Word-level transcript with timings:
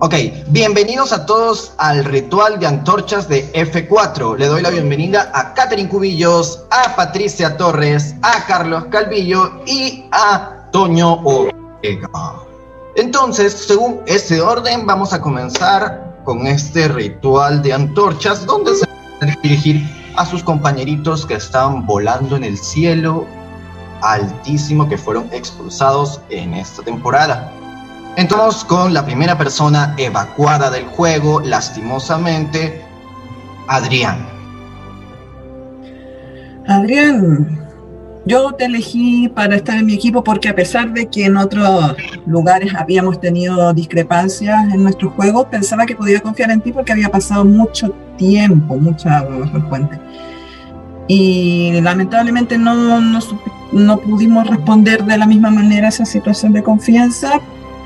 Ok, 0.00 0.14
bienvenidos 0.48 1.12
a 1.12 1.26
todos 1.26 1.74
al 1.76 2.06
ritual 2.06 2.58
de 2.58 2.66
antorchas 2.66 3.28
de 3.28 3.52
F4. 3.52 4.38
Le 4.38 4.46
doy 4.46 4.62
la 4.62 4.70
bienvenida 4.70 5.30
a 5.34 5.52
Catherine 5.52 5.90
Cubillos, 5.90 6.64
a 6.70 6.96
Patricia 6.96 7.58
Torres, 7.58 8.14
a 8.22 8.46
Carlos 8.46 8.86
Calvillo 8.86 9.60
y 9.66 10.06
a 10.10 10.70
Toño 10.72 11.20
Ortega. 11.22 12.08
Entonces, 12.96 13.52
según 13.52 14.00
ese 14.06 14.40
orden, 14.40 14.86
vamos 14.86 15.12
a 15.12 15.20
comenzar 15.20 16.22
con 16.24 16.46
este 16.46 16.88
ritual 16.88 17.60
de 17.62 17.74
antorchas 17.74 18.46
donde 18.46 18.76
se 18.76 18.86
van 19.20 19.30
a 19.30 19.36
dirigir 19.42 19.82
a 20.16 20.24
sus 20.24 20.42
compañeritos 20.42 21.26
que 21.26 21.34
están 21.34 21.84
volando 21.84 22.36
en 22.36 22.44
el 22.44 22.56
cielo 22.56 23.26
altísimo 24.00 24.88
que 24.88 24.96
fueron 24.96 25.28
expulsados 25.30 26.22
en 26.30 26.54
esta 26.54 26.82
temporada. 26.82 27.52
Entramos 28.16 28.64
con 28.64 28.94
la 28.94 29.04
primera 29.04 29.36
persona 29.36 29.92
evacuada 29.98 30.70
del 30.70 30.84
juego, 30.84 31.40
lastimosamente, 31.40 32.80
Adrián. 33.66 34.24
Adrián, 36.68 37.64
yo 38.24 38.52
te 38.52 38.66
elegí 38.66 39.28
para 39.28 39.56
estar 39.56 39.76
en 39.76 39.86
mi 39.86 39.94
equipo 39.94 40.22
porque 40.22 40.48
a 40.48 40.54
pesar 40.54 40.92
de 40.92 41.08
que 41.08 41.24
en 41.24 41.36
otros 41.36 41.96
lugares 42.24 42.72
habíamos 42.74 43.20
tenido 43.20 43.74
discrepancias 43.74 44.72
en 44.72 44.84
nuestro 44.84 45.10
juego, 45.10 45.50
pensaba 45.50 45.84
que 45.84 45.96
podía 45.96 46.20
confiar 46.20 46.52
en 46.52 46.60
ti 46.60 46.72
porque 46.72 46.92
había 46.92 47.10
pasado 47.10 47.44
mucho 47.44 47.92
tiempo, 48.16 48.76
mucha 48.76 49.26
fuente. 49.68 49.98
Y 51.08 51.80
lamentablemente 51.82 52.56
no, 52.58 53.00
no, 53.00 53.18
no 53.72 53.98
pudimos 53.98 54.46
responder 54.46 55.04
de 55.04 55.18
la 55.18 55.26
misma 55.26 55.50
manera 55.50 55.86
a 55.86 55.90
esa 55.90 56.06
situación 56.06 56.52
de 56.52 56.62
confianza, 56.62 57.40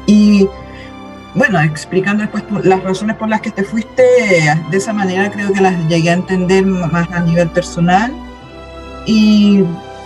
y 0.08 0.48
bueno, 1.34 1.60
explicando 1.60 2.22
después 2.22 2.42
las 2.64 2.82
razones 2.82 3.14
por 3.16 3.28
las 3.28 3.42
que 3.42 3.50
te 3.50 3.62
fuiste, 3.62 4.02
de 4.70 4.76
esa 4.76 4.94
manera 4.94 5.30
creo 5.30 5.52
que 5.52 5.60
las 5.60 5.86
llegué 5.86 6.10
a 6.10 6.14
entender 6.14 6.64
más 6.64 7.08
a 7.12 7.20
nivel 7.20 7.50
personal. 7.50 8.12
Y 9.04 9.58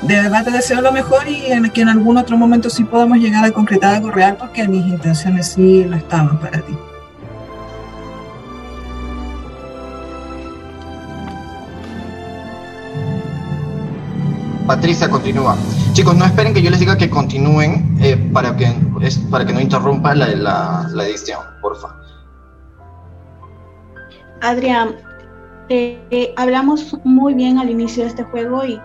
de 0.02 0.14
verdad 0.22 0.44
te 0.44 0.50
deseo 0.50 0.80
lo 0.80 0.90
mejor 0.90 1.28
y 1.28 1.46
en 1.52 1.70
que 1.70 1.82
en 1.82 1.88
algún 1.88 2.18
otro 2.18 2.36
momento 2.36 2.68
sí 2.68 2.82
podamos 2.82 3.18
llegar 3.18 3.44
a 3.44 3.52
concretar 3.52 3.94
algo 3.94 4.10
real 4.10 4.36
porque 4.36 4.66
mis 4.66 4.84
intenciones 4.84 5.52
sí 5.52 5.84
lo 5.84 5.96
estaban 5.96 6.38
para 6.40 6.60
ti. 6.60 6.76
Patricia 14.74 15.10
continúa. 15.10 15.54
Chicos, 15.92 16.16
no 16.16 16.24
esperen 16.24 16.54
que 16.54 16.62
yo 16.62 16.70
les 16.70 16.80
diga 16.80 16.96
que 16.96 17.10
continúen 17.10 17.94
eh, 18.00 18.16
para, 18.32 18.56
que, 18.56 18.74
es, 19.02 19.18
para 19.18 19.44
que 19.44 19.52
no 19.52 19.60
interrumpa 19.60 20.14
la, 20.14 20.28
la, 20.28 20.88
la 20.90 21.06
edición, 21.06 21.40
porfa. 21.60 21.94
Adrián, 24.40 24.96
eh, 25.68 26.32
hablamos 26.38 26.96
muy 27.04 27.34
bien 27.34 27.58
al 27.58 27.68
inicio 27.68 28.04
de 28.04 28.08
este 28.08 28.24
juego 28.24 28.64
y 28.64 28.80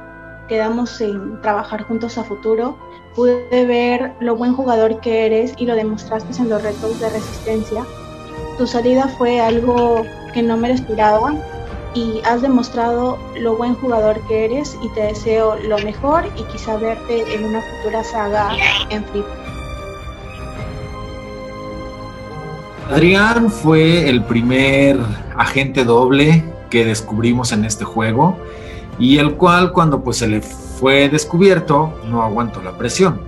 quedamos 0.50 1.00
en 1.00 1.42
trabajar 1.42 1.84
juntos 1.84 2.18
a 2.18 2.26
futuro. 2.26 2.78
Pude 3.16 3.66
ver 3.66 4.12
lo 4.20 4.36
buen 4.36 4.56
jugador 4.56 5.00
que 5.00 5.26
eres 5.26 5.54
y 5.58 5.66
lo 5.68 5.76
demostraste 5.76 6.38
en 6.42 6.50
los 6.50 6.62
retos 6.64 7.00
de 7.00 7.10
resistencia. 7.12 7.86
Tu 8.58 8.68
salida 8.68 9.08
fue 9.18 9.40
algo 9.40 10.04
que 10.34 10.44
no 10.44 10.58
me 10.58 10.68
lo 10.68 10.74
esperaba 10.74 11.34
y 11.98 12.22
has 12.26 12.44
demostrado 12.44 13.17
lo 13.40 13.58
buen 13.58 13.73
jugador 13.73 14.20
que 14.28 14.45
eres 14.45 14.78
y 14.84 14.90
te 14.90 15.02
deseo 15.02 15.56
lo 15.58 15.80
mejor 15.80 16.26
y 16.36 16.44
quizá 16.44 16.78
verte 16.78 17.34
en 17.34 17.44
una 17.45 17.59
futura 17.62 18.03
saga 18.03 18.52
en 18.92 19.03
Flip. 19.06 19.26
Adrián 22.92 23.50
fue 23.50 24.08
el 24.08 24.23
primer 24.23 25.00
agente 25.38 25.84
doble 25.84 26.45
que 26.70 26.86
descubrimos 26.86 27.52
en 27.52 27.66
este 27.66 27.84
juego 27.84 28.38
y 29.00 29.18
el 29.18 29.34
cual 29.34 29.72
cuando 29.72 30.03
pues 30.03 30.18
se 30.18 30.28
le 30.28 30.41
fue 30.41 31.09
descubierto 31.09 31.94
no 32.09 32.22
aguantó 32.22 32.62
la 32.62 32.78
presión. 32.78 33.19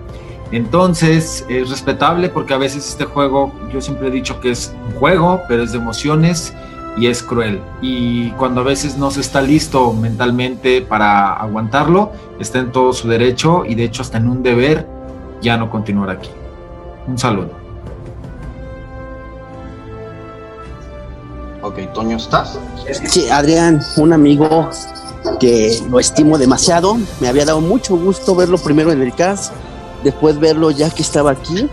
Entonces 0.52 1.44
es 1.50 1.70
respetable 1.72 2.30
porque 2.30 2.54
a 2.54 2.58
veces 2.58 2.88
este 2.88 3.06
juego 3.06 3.52
yo 3.74 3.82
siempre 3.82 4.10
he 4.10 4.12
dicho 4.12 4.40
que 4.40 4.52
es 4.52 4.76
un 4.88 4.94
juego, 5.00 5.42
pero 5.48 5.64
es 5.64 5.72
de 5.72 5.80
emociones 5.80 6.54
y 7.00 7.08
es 7.08 7.24
cruel. 7.24 7.62
Y 7.82 8.32
cuando 8.32 8.62
a 8.62 8.64
veces 8.64 8.98
no 8.98 9.10
se 9.10 9.22
está 9.22 9.42
listo 9.42 9.94
mentalmente 9.94 10.82
para 10.82 11.34
aguantarlo, 11.34 12.12
está 12.40 12.60
en 12.60 12.72
todo 12.72 12.92
su 12.94 13.08
derecho 13.08 13.64
y 13.66 13.76
de 13.76 13.86
hecho 13.86 14.02
hasta 14.02 14.18
en 14.18 14.28
un 14.28 14.44
deber 14.44 14.86
ya 15.42 15.58
no 15.58 15.70
continuar 15.70 16.10
aquí. 16.10 16.30
Un 17.08 17.18
saludo. 17.18 17.52
Ok, 21.62 21.94
Toño, 21.94 22.18
¿estás? 22.18 22.60
Sí, 23.06 23.30
Adrián, 23.30 23.82
un 23.98 24.14
amigo 24.14 24.70
que 25.40 25.80
lo 25.90 26.00
estimo 26.00 26.38
demasiado. 26.38 26.98
Me 27.20 27.28
había 27.28 27.46
dado 27.46 27.62
mucho 27.62 27.96
gusto 27.98 28.36
verlo 28.36 28.58
primero 28.58 28.92
en 28.92 29.02
el 29.02 29.14
cast, 29.14 29.54
después 30.04 30.40
verlo 30.40 30.72
ya 30.72 30.90
que 30.90 31.02
estaba 31.02 31.32
aquí 31.32 31.70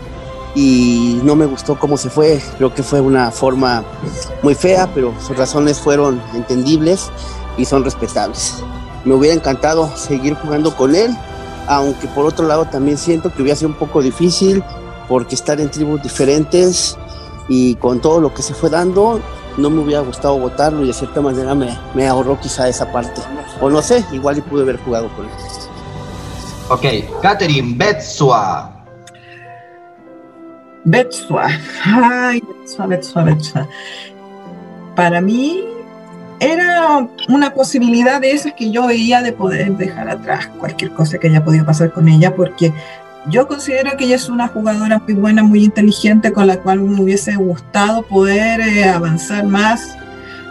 y 0.57 1.21
no 1.23 1.35
me 1.35 1.45
gustó 1.45 1.77
cómo 1.77 1.97
se 1.97 2.09
fue. 2.09 2.41
Creo 2.57 2.73
que 2.73 2.81
fue 2.81 2.99
una 2.99 3.29
forma 3.29 3.83
muy 4.41 4.55
fea, 4.55 4.89
pero 4.91 5.13
sus 5.21 5.37
razones 5.37 5.79
fueron 5.79 6.19
entendibles 6.33 7.11
y 7.57 7.65
son 7.65 7.83
respetables. 7.83 8.63
Me 9.05 9.13
hubiera 9.13 9.35
encantado 9.35 9.87
seguir 9.95 10.33
jugando 10.33 10.75
con 10.75 10.95
él, 10.95 11.15
aunque 11.67 12.07
por 12.07 12.25
otro 12.25 12.47
lado 12.47 12.65
también 12.65 12.97
siento 12.97 13.31
que 13.31 13.43
hubiera 13.43 13.55
sido 13.55 13.69
un 13.69 13.75
poco 13.75 14.01
difícil 14.01 14.63
porque 15.07 15.35
estar 15.35 15.61
en 15.61 15.69
tribus 15.69 16.01
diferentes 16.01 16.97
y 17.47 17.75
con 17.75 18.01
todo 18.01 18.19
lo 18.19 18.33
que 18.33 18.41
se 18.41 18.55
fue 18.55 18.71
dando, 18.71 19.21
no 19.57 19.69
me 19.69 19.81
hubiera 19.81 20.01
gustado 20.01 20.39
votarlo 20.39 20.83
y 20.83 20.87
de 20.87 20.93
cierta 20.93 21.21
manera 21.21 21.53
me, 21.53 21.77
me 21.93 22.07
ahorró 22.07 22.39
quizá 22.39 22.67
esa 22.67 22.91
parte. 22.91 23.21
O 23.61 23.69
no 23.69 23.83
sé, 23.83 24.03
igual 24.11 24.39
y 24.39 24.41
pude 24.41 24.63
haber 24.63 24.77
jugado 24.77 25.07
con 25.15 25.25
él. 25.25 25.31
Ok, 26.69 27.21
Catherine 27.21 27.75
Betsua. 27.77 28.76
Betsua. 30.87 31.47
Ay, 31.83 32.41
Betsua, 32.41 32.87
Betsua, 32.87 33.23
Betsua. 33.23 33.67
Para 34.95 35.19
mí 35.19 35.61
era 36.39 37.05
una 37.27 37.53
posibilidad 37.53 38.21
de 38.21 38.31
esas 38.31 38.53
que 38.53 38.71
yo 38.71 38.87
veía 38.87 39.21
de 39.21 39.33
poder 39.33 39.75
dejar 39.75 40.09
atrás 40.09 40.47
cualquier 40.59 40.91
cosa 40.91 41.17
que 41.17 41.27
haya 41.27 41.43
podido 41.43 41.65
pasar 41.65 41.91
con 41.91 42.07
ella, 42.07 42.33
porque 42.33 42.71
yo 43.29 43.49
considero 43.49 43.97
que 43.97 44.05
ella 44.05 44.15
es 44.15 44.29
una 44.29 44.47
jugadora 44.47 44.99
muy 44.99 45.13
buena, 45.13 45.43
muy 45.43 45.65
inteligente, 45.65 46.31
con 46.31 46.47
la 46.47 46.57
cual 46.61 46.79
me 46.79 47.01
hubiese 47.01 47.35
gustado 47.35 48.03
poder 48.03 48.61
eh, 48.61 48.85
avanzar 48.85 49.45
más, 49.45 49.97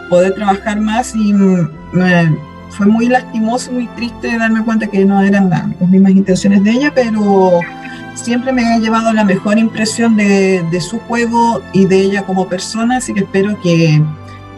poder 0.07 0.35
trabajar 0.35 0.79
más 0.79 1.15
y 1.15 1.33
me, 1.33 1.67
fue 2.69 2.85
muy 2.85 3.07
lastimoso, 3.07 3.71
muy 3.71 3.87
triste 3.95 4.37
darme 4.37 4.63
cuenta 4.63 4.85
que 4.85 5.03
no 5.03 5.19
eran 5.19 5.49
las 5.49 5.89
mismas 5.89 6.11
intenciones 6.11 6.63
de 6.63 6.71
ella, 6.73 6.91
pero 6.93 7.59
siempre 8.17 8.51
me 8.51 8.65
ha 8.65 8.79
llevado 8.79 9.13
la 9.13 9.23
mejor 9.23 9.57
impresión 9.57 10.17
de, 10.17 10.63
de, 10.71 10.81
su 10.81 10.99
juego 10.99 11.61
y 11.73 11.85
de 11.85 12.01
ella 12.01 12.25
como 12.25 12.47
persona, 12.47 12.97
así 12.97 13.13
que 13.13 13.21
espero 13.21 13.59
que 13.61 14.01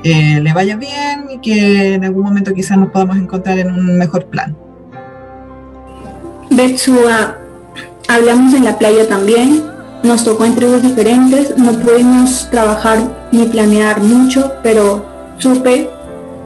eh, 0.03 0.39
le 0.41 0.53
vaya 0.53 0.77
bien 0.77 1.27
y 1.29 1.39
que 1.39 1.95
en 1.95 2.05
algún 2.05 2.23
momento 2.23 2.53
quizás 2.53 2.77
nos 2.77 2.89
podamos 2.89 3.17
encontrar 3.17 3.59
en 3.59 3.71
un 3.71 3.97
mejor 3.97 4.25
plan. 4.25 4.55
Betsua, 6.49 7.37
hablamos 8.07 8.53
en 8.53 8.63
la 8.63 8.77
playa 8.77 9.07
también, 9.07 9.63
nos 10.03 10.23
tocó 10.23 10.45
en 10.45 10.55
tribus 10.55 10.81
diferentes, 10.81 11.57
no 11.57 11.73
pudimos 11.73 12.47
trabajar 12.49 12.99
ni 13.31 13.45
planear 13.45 14.01
mucho, 14.01 14.53
pero 14.63 15.05
supe 15.37 15.89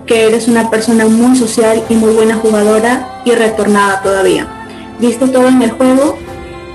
que 0.07 0.27
eres 0.27 0.47
una 0.47 0.69
persona 0.69 1.05
muy 1.05 1.37
social 1.37 1.83
y 1.89 1.95
muy 1.95 2.13
buena 2.13 2.35
jugadora 2.35 3.21
y 3.23 3.31
retornada 3.31 4.01
todavía. 4.01 4.47
Viste 4.99 5.27
todo 5.27 5.47
en 5.47 5.61
el 5.61 5.71
juego 5.71 6.17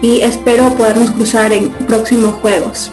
y 0.00 0.20
espero 0.20 0.70
podernos 0.74 1.10
cruzar 1.10 1.52
en 1.52 1.70
próximos 1.70 2.34
juegos. 2.34 2.92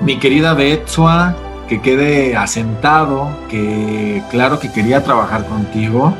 Mi 0.00 0.18
querida 0.18 0.54
Betsua, 0.54 1.34
que 1.68 1.80
quede 1.80 2.36
asentado, 2.36 3.30
que 3.48 4.22
claro 4.30 4.58
que 4.58 4.70
quería 4.72 5.02
trabajar 5.02 5.46
contigo 5.46 6.14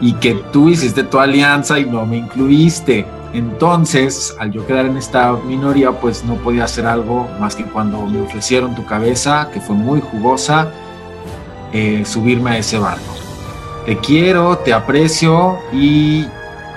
y 0.00 0.12
que 0.14 0.34
tú 0.52 0.68
hiciste 0.68 1.02
tu 1.02 1.18
alianza 1.18 1.78
y 1.78 1.84
no 1.84 2.06
me 2.06 2.18
incluiste. 2.18 3.04
Entonces, 3.32 4.34
al 4.38 4.52
yo 4.52 4.66
quedar 4.66 4.86
en 4.86 4.96
esta 4.96 5.32
minoría, 5.32 5.90
pues 5.92 6.24
no 6.24 6.36
podía 6.36 6.64
hacer 6.64 6.86
algo 6.86 7.28
más 7.38 7.56
que 7.56 7.64
cuando 7.64 8.06
me 8.06 8.22
ofrecieron 8.22 8.74
tu 8.74 8.86
cabeza, 8.86 9.50
que 9.52 9.60
fue 9.60 9.74
muy 9.76 10.00
jugosa, 10.00 10.68
eh, 11.72 12.04
subirme 12.06 12.52
a 12.52 12.58
ese 12.58 12.78
barco. 12.78 13.14
Te 13.84 13.98
quiero, 13.98 14.58
te 14.58 14.72
aprecio 14.72 15.58
y 15.72 16.26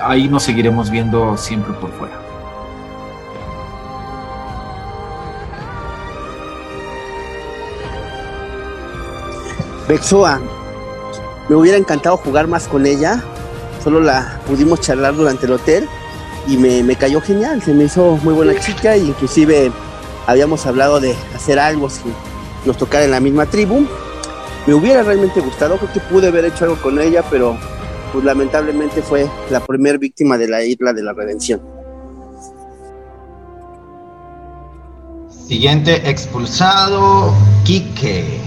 ahí 0.04 0.28
nos 0.28 0.44
seguiremos 0.44 0.90
viendo 0.90 1.38
siempre 1.38 1.74
por 1.74 1.92
fuera. 1.92 2.20
Bexoa, 9.88 10.40
me 11.50 11.56
hubiera 11.56 11.78
encantado 11.78 12.16
jugar 12.18 12.48
más 12.48 12.68
con 12.68 12.86
ella, 12.86 13.22
solo 13.84 14.00
la 14.00 14.40
pudimos 14.48 14.80
charlar 14.80 15.16
durante 15.16 15.48
el 15.48 15.54
hotel 15.54 15.90
y 16.48 16.58
me, 16.58 16.96
cayó 16.96 17.20
genial, 17.22 17.62
se 17.62 17.74
me 17.74 17.86
hizo 17.86 18.18
muy 18.24 18.34
buena 18.34 18.58
chica 18.60 18.96
e 18.96 19.00
inclusive 19.00 19.72
habíamos 20.28 20.66
hablado 20.66 21.00
de 21.00 21.16
hacer 21.36 21.60
algo 21.60 21.90
si 21.90 22.04
nos 22.66 22.78
tocara 22.78 23.04
en 23.04 23.12
la 23.12 23.20
misma 23.20 23.48
tribu. 23.48 23.86
Me 24.66 24.74
hubiera 24.74 25.04
realmente 25.04 25.42
gustado, 25.42 25.78
creo 25.78 25.92
que 25.92 26.00
pude 26.00 26.28
haber 26.28 26.46
hecho 26.46 26.66
algo 26.66 26.82
con 26.82 27.02
ella, 27.02 27.24
pero 27.30 27.58
pues 28.12 28.26
lamentablemente 28.26 29.02
fue 29.02 29.28
la 29.50 29.60
primer 29.60 29.98
víctima 29.98 30.38
de 30.38 30.48
la 30.48 30.64
isla 30.64 30.94
de 30.94 31.04
la 31.04 31.14
redención. 31.14 31.62
Siguiente 35.30 36.10
expulsado, 36.10 37.34
Quique. 37.66 38.40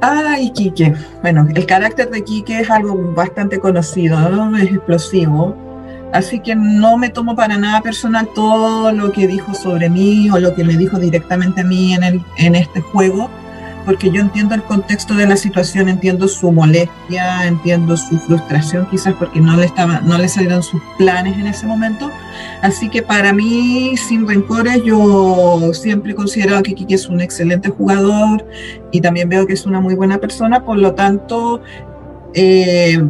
Ay, 0.00 0.50
Quique. 0.50 0.94
Bueno, 1.22 1.48
el 1.54 1.66
carácter 1.66 2.10
de 2.10 2.22
Quique 2.22 2.60
es 2.60 2.70
algo 2.70 2.94
bastante 3.14 3.58
conocido, 3.58 4.18
¿no? 4.28 4.56
es 4.56 4.64
explosivo. 4.64 5.56
Así 6.12 6.40
que 6.40 6.54
no 6.54 6.96
me 6.96 7.10
tomo 7.10 7.34
para 7.34 7.56
nada 7.56 7.80
personal 7.80 8.28
todo 8.34 8.92
lo 8.92 9.10
que 9.10 9.26
dijo 9.26 9.54
sobre 9.54 9.90
mí 9.90 10.30
o 10.30 10.38
lo 10.38 10.54
que 10.54 10.64
me 10.64 10.76
dijo 10.76 10.98
directamente 10.98 11.62
a 11.62 11.64
mí 11.64 11.94
en, 11.94 12.04
el, 12.04 12.22
en 12.36 12.54
este 12.54 12.80
juego 12.80 13.30
porque 13.86 14.10
yo 14.10 14.20
entiendo 14.20 14.54
el 14.56 14.64
contexto 14.64 15.14
de 15.14 15.26
la 15.26 15.36
situación, 15.36 15.88
entiendo 15.88 16.26
su 16.26 16.50
molestia, 16.50 17.46
entiendo 17.46 17.96
su 17.96 18.18
frustración 18.18 18.86
quizás 18.90 19.14
porque 19.14 19.40
no 19.40 19.56
le, 19.56 19.64
estaba, 19.64 20.00
no 20.00 20.18
le 20.18 20.28
salieron 20.28 20.62
sus 20.62 20.82
planes 20.98 21.38
en 21.38 21.46
ese 21.46 21.66
momento. 21.66 22.10
Así 22.60 22.90
que 22.90 23.00
para 23.00 23.32
mí, 23.32 23.96
sin 23.96 24.26
rencores, 24.26 24.82
yo 24.82 25.70
siempre 25.72 26.16
considero 26.16 26.60
que 26.62 26.74
Kiki 26.74 26.94
es 26.94 27.08
un 27.08 27.20
excelente 27.20 27.70
jugador 27.70 28.44
y 28.90 29.00
también 29.00 29.28
veo 29.28 29.46
que 29.46 29.52
es 29.52 29.64
una 29.64 29.80
muy 29.80 29.94
buena 29.94 30.18
persona, 30.18 30.62
por 30.64 30.76
lo 30.76 30.92
tanto... 30.94 31.62
Eh, 32.34 33.00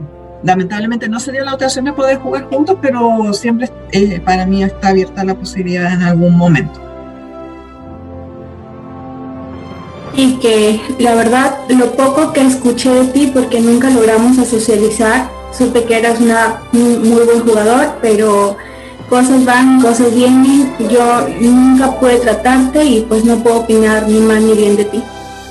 lamentablemente 0.44 1.08
no 1.08 1.18
sería 1.18 1.42
la 1.42 1.54
ocasión 1.54 1.86
de 1.86 1.92
poder 1.92 2.18
jugar 2.18 2.44
juntos, 2.44 2.76
pero 2.80 3.32
siempre 3.32 3.68
eh, 3.90 4.20
para 4.20 4.46
mí 4.46 4.62
está 4.62 4.90
abierta 4.90 5.24
la 5.24 5.34
posibilidad 5.34 5.92
en 5.92 6.02
algún 6.02 6.36
momento. 6.36 6.85
Y 10.16 10.36
que 10.38 10.80
la 10.98 11.14
verdad 11.14 11.58
lo 11.68 11.92
poco 11.92 12.32
que 12.32 12.40
escuché 12.40 12.90
de 12.90 13.04
ti 13.08 13.30
porque 13.32 13.60
nunca 13.60 13.90
logramos 13.90 14.36
socializar, 14.36 15.30
supe 15.56 15.84
que 15.84 15.98
eras 15.98 16.20
una, 16.20 16.62
un 16.72 17.08
muy 17.08 17.22
buen 17.24 17.40
jugador, 17.40 17.96
pero 18.00 18.56
cosas 19.08 19.44
van, 19.44 19.80
cosas 19.80 20.14
vienen, 20.14 20.74
yo 20.90 21.26
nunca 21.40 21.98
pude 21.98 22.16
tratarte 22.16 22.84
y 22.84 23.02
pues 23.02 23.24
no 23.24 23.36
puedo 23.36 23.60
opinar 23.60 24.08
ni 24.08 24.20
mal 24.20 24.44
ni 24.44 24.54
bien 24.54 24.76
de 24.76 24.86
ti. 24.86 25.02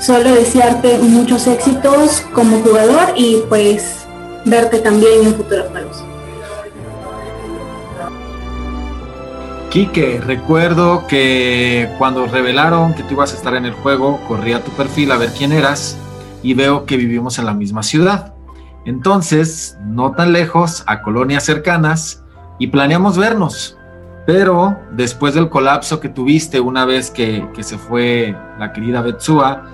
Solo 0.01 0.33
desearte 0.33 0.97
muchos 0.99 1.47
éxitos 1.47 2.21
como 2.33 2.59
jugador 2.59 3.13
y 3.15 3.37
pues 3.47 4.05
verte 4.45 4.79
también 4.79 5.25
en 5.25 5.35
futuros 5.35 5.67
juegos. 5.71 6.04
Quique, 9.75 10.21
recuerdo 10.21 11.05
que 11.05 11.89
cuando 11.97 12.27
revelaron 12.27 12.93
que 12.93 13.03
tú 13.03 13.15
ibas 13.15 13.33
a 13.33 13.35
estar 13.35 13.55
en 13.55 13.65
el 13.65 13.73
juego, 13.73 14.21
corrí 14.25 14.53
a 14.53 14.63
tu 14.63 14.71
perfil 14.71 15.11
a 15.11 15.17
ver 15.17 15.31
quién 15.37 15.51
eras 15.51 15.97
y 16.41 16.53
veo 16.53 16.85
que 16.85 16.95
vivimos 16.95 17.39
en 17.39 17.45
la 17.45 17.53
misma 17.53 17.83
ciudad. 17.83 18.33
Entonces, 18.85 19.77
no 19.83 20.13
tan 20.13 20.31
lejos, 20.31 20.85
a 20.87 21.01
colonias 21.01 21.43
cercanas, 21.43 22.23
y 22.57 22.67
planeamos 22.67 23.17
vernos. 23.17 23.77
Pero 24.25 24.79
después 24.93 25.33
del 25.33 25.49
colapso 25.49 25.99
que 25.99 26.07
tuviste 26.07 26.61
una 26.61 26.85
vez 26.85 27.11
que, 27.11 27.45
se 27.59 27.77
fue 27.77 28.33
la 28.57 28.71
querida 28.71 29.01
Betsua, 29.01 29.65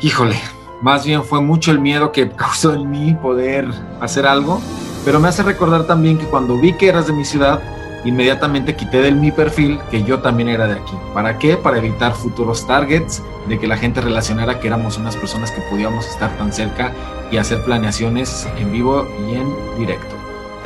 híjole, 0.00 0.40
más 0.80 1.04
bien 1.04 1.24
fue 1.24 1.42
mucho 1.42 1.72
el 1.72 1.78
miedo 1.78 2.10
que 2.10 2.30
causó 2.36 2.72
en 2.72 2.88
mí 2.88 3.12
poder 3.20 3.68
hacer 4.00 4.26
algo. 4.26 4.62
Pero 5.04 5.20
me 5.20 5.28
hace 5.28 5.42
recordar 5.42 5.86
también 5.86 6.16
que 6.16 6.24
cuando 6.24 6.56
vi 6.56 6.72
que 6.72 6.88
eras 6.88 7.06
de 7.06 7.12
mi 7.12 7.26
ciudad, 7.26 7.60
inmediatamente 8.04 8.76
quité 8.76 9.02
del 9.02 9.16
mi 9.16 9.30
perfil 9.30 9.78
que 9.90 10.02
yo 10.02 10.20
también 10.20 10.48
era 10.48 10.66
de 10.66 10.74
aquí. 10.74 10.94
¿Para 11.12 11.38
qué? 11.38 11.56
Para 11.56 11.78
evitar 11.78 12.12
futuros 12.14 12.66
targets, 12.66 13.22
de 13.48 13.58
que 13.58 13.66
la 13.66 13.76
gente 13.76 14.00
relacionara 14.00 14.60
que 14.60 14.68
éramos 14.68 14.98
unas 14.98 15.16
personas 15.16 15.50
que 15.50 15.60
podíamos 15.62 16.06
estar 16.06 16.30
tan 16.38 16.52
cerca 16.52 16.92
y 17.30 17.36
hacer 17.36 17.64
planeaciones 17.64 18.48
en 18.58 18.72
vivo 18.72 19.06
y 19.28 19.34
en 19.34 19.78
directo. 19.78 20.14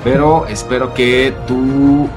Pero 0.02 0.46
espero 0.46 0.92
que 0.92 1.34
tú, 1.46 2.08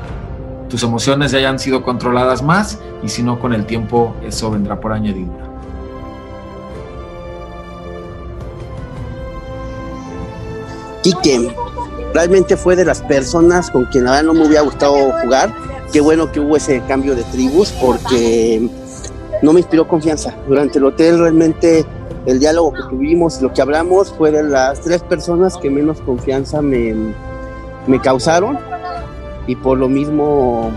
tus 0.69 0.83
emociones 0.83 1.31
ya 1.31 1.39
hayan 1.39 1.59
sido 1.59 1.83
controladas 1.83 2.41
más 2.41 2.79
y 3.03 3.09
si 3.09 3.23
no, 3.23 3.39
con 3.39 3.53
el 3.53 3.65
tiempo 3.65 4.15
eso 4.23 4.51
vendrá 4.51 4.79
por 4.79 4.91
añadidura. 4.91 5.45
Quique, 11.03 11.55
realmente 12.17 12.57
fue 12.57 12.75
de 12.75 12.83
las 12.83 13.03
personas 13.03 13.69
con 13.69 13.85
quien 13.85 14.05
la 14.05 14.09
verdad 14.09 14.25
no 14.25 14.33
me 14.33 14.47
hubiera 14.47 14.63
gustado 14.63 15.11
jugar. 15.21 15.53
Qué 15.93 16.01
bueno 16.01 16.31
que 16.31 16.39
hubo 16.39 16.57
ese 16.57 16.81
cambio 16.87 17.15
de 17.15 17.23
tribus 17.25 17.71
porque 17.79 18.67
no 19.43 19.53
me 19.53 19.59
inspiró 19.59 19.87
confianza. 19.87 20.33
Durante 20.47 20.79
el 20.79 20.85
hotel 20.85 21.19
realmente 21.19 21.85
el 22.25 22.39
diálogo 22.39 22.73
que 22.73 22.81
tuvimos, 22.89 23.39
lo 23.39 23.53
que 23.53 23.61
hablamos, 23.61 24.11
fue 24.17 24.31
de 24.31 24.41
las 24.41 24.81
tres 24.81 25.03
personas 25.03 25.57
que 25.57 25.69
menos 25.69 26.01
confianza 26.01 26.59
me, 26.59 26.95
me 27.85 28.01
causaron 28.01 28.57
y 29.45 29.55
por 29.55 29.77
lo 29.77 29.87
mismo, 29.87 30.71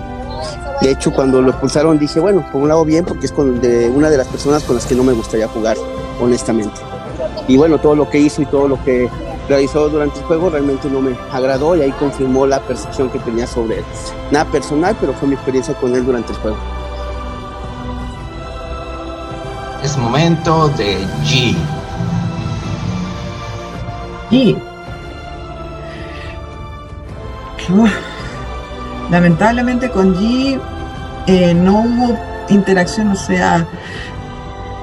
de 0.82 0.90
hecho 0.90 1.10
cuando 1.10 1.40
lo 1.40 1.52
expulsaron 1.52 1.98
dije, 1.98 2.20
bueno, 2.20 2.44
por 2.52 2.60
un 2.60 2.68
lado 2.68 2.84
bien 2.84 3.06
porque 3.06 3.24
es 3.24 3.34
de 3.62 3.88
una 3.88 4.10
de 4.10 4.18
las 4.18 4.28
personas 4.28 4.62
con 4.64 4.76
las 4.76 4.84
que 4.84 4.94
no 4.94 5.04
me 5.04 5.14
gustaría 5.14 5.48
jugar, 5.48 5.78
honestamente. 6.20 6.78
Y 7.48 7.56
bueno, 7.56 7.78
todo 7.78 7.96
lo 7.96 8.10
que 8.10 8.18
hizo 8.18 8.42
y 8.42 8.46
todo 8.46 8.68
lo 8.68 8.84
que 8.84 9.08
realizó 9.50 9.88
durante 9.88 10.20
el 10.20 10.24
juego 10.26 10.48
realmente 10.48 10.88
no 10.88 11.00
me 11.00 11.16
agradó 11.32 11.74
y 11.74 11.82
ahí 11.82 11.90
confirmó 11.92 12.46
la 12.46 12.60
percepción 12.60 13.10
que 13.10 13.18
tenía 13.18 13.48
sobre 13.48 13.78
él. 13.78 13.84
Nada 14.30 14.44
personal, 14.44 14.96
pero 15.00 15.12
fue 15.12 15.26
mi 15.26 15.34
experiencia 15.34 15.74
con 15.74 15.92
él 15.92 16.06
durante 16.06 16.32
el 16.32 16.38
juego. 16.38 16.56
Es 19.82 19.96
momento 19.96 20.68
de 20.68 21.04
G. 21.24 21.56
G. 24.30 24.56
Lamentablemente 29.10 29.90
con 29.90 30.14
G 30.14 30.60
eh, 31.26 31.54
no 31.54 31.80
hubo 31.80 32.16
interacción, 32.48 33.08
o 33.08 33.16
sea, 33.16 33.66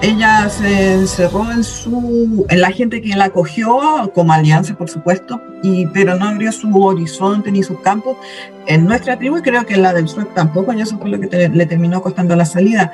ella 0.01 0.47
se 0.49 0.94
encerró 0.94 1.51
en 1.51 1.63
su 1.63 2.45
en 2.49 2.61
la 2.61 2.71
gente 2.71 3.01
que 3.01 3.15
la 3.15 3.25
acogió 3.25 4.11
como 4.13 4.31
alianza 4.31 4.75
por 4.75 4.89
supuesto 4.89 5.41
y 5.63 5.88
pero 5.88 6.15
no 6.15 6.27
abrió 6.27 6.51
su 6.51 6.71
horizonte 6.83 7.51
ni 7.51 7.63
su 7.63 7.81
campo 7.81 8.19
en 8.67 8.85
nuestra 8.85 9.17
tribu 9.17 9.38
y 9.38 9.41
creo 9.41 9.65
que 9.65 9.73
en 9.73 9.81
la 9.81 9.94
del 9.94 10.07
sur 10.07 10.25
tampoco 10.35 10.71
y 10.73 10.81
eso 10.81 10.99
fue 10.99 11.09
lo 11.09 11.19
que 11.19 11.49
le 11.49 11.65
terminó 11.65 12.01
costando 12.01 12.35
la 12.35 12.45
salida 12.45 12.94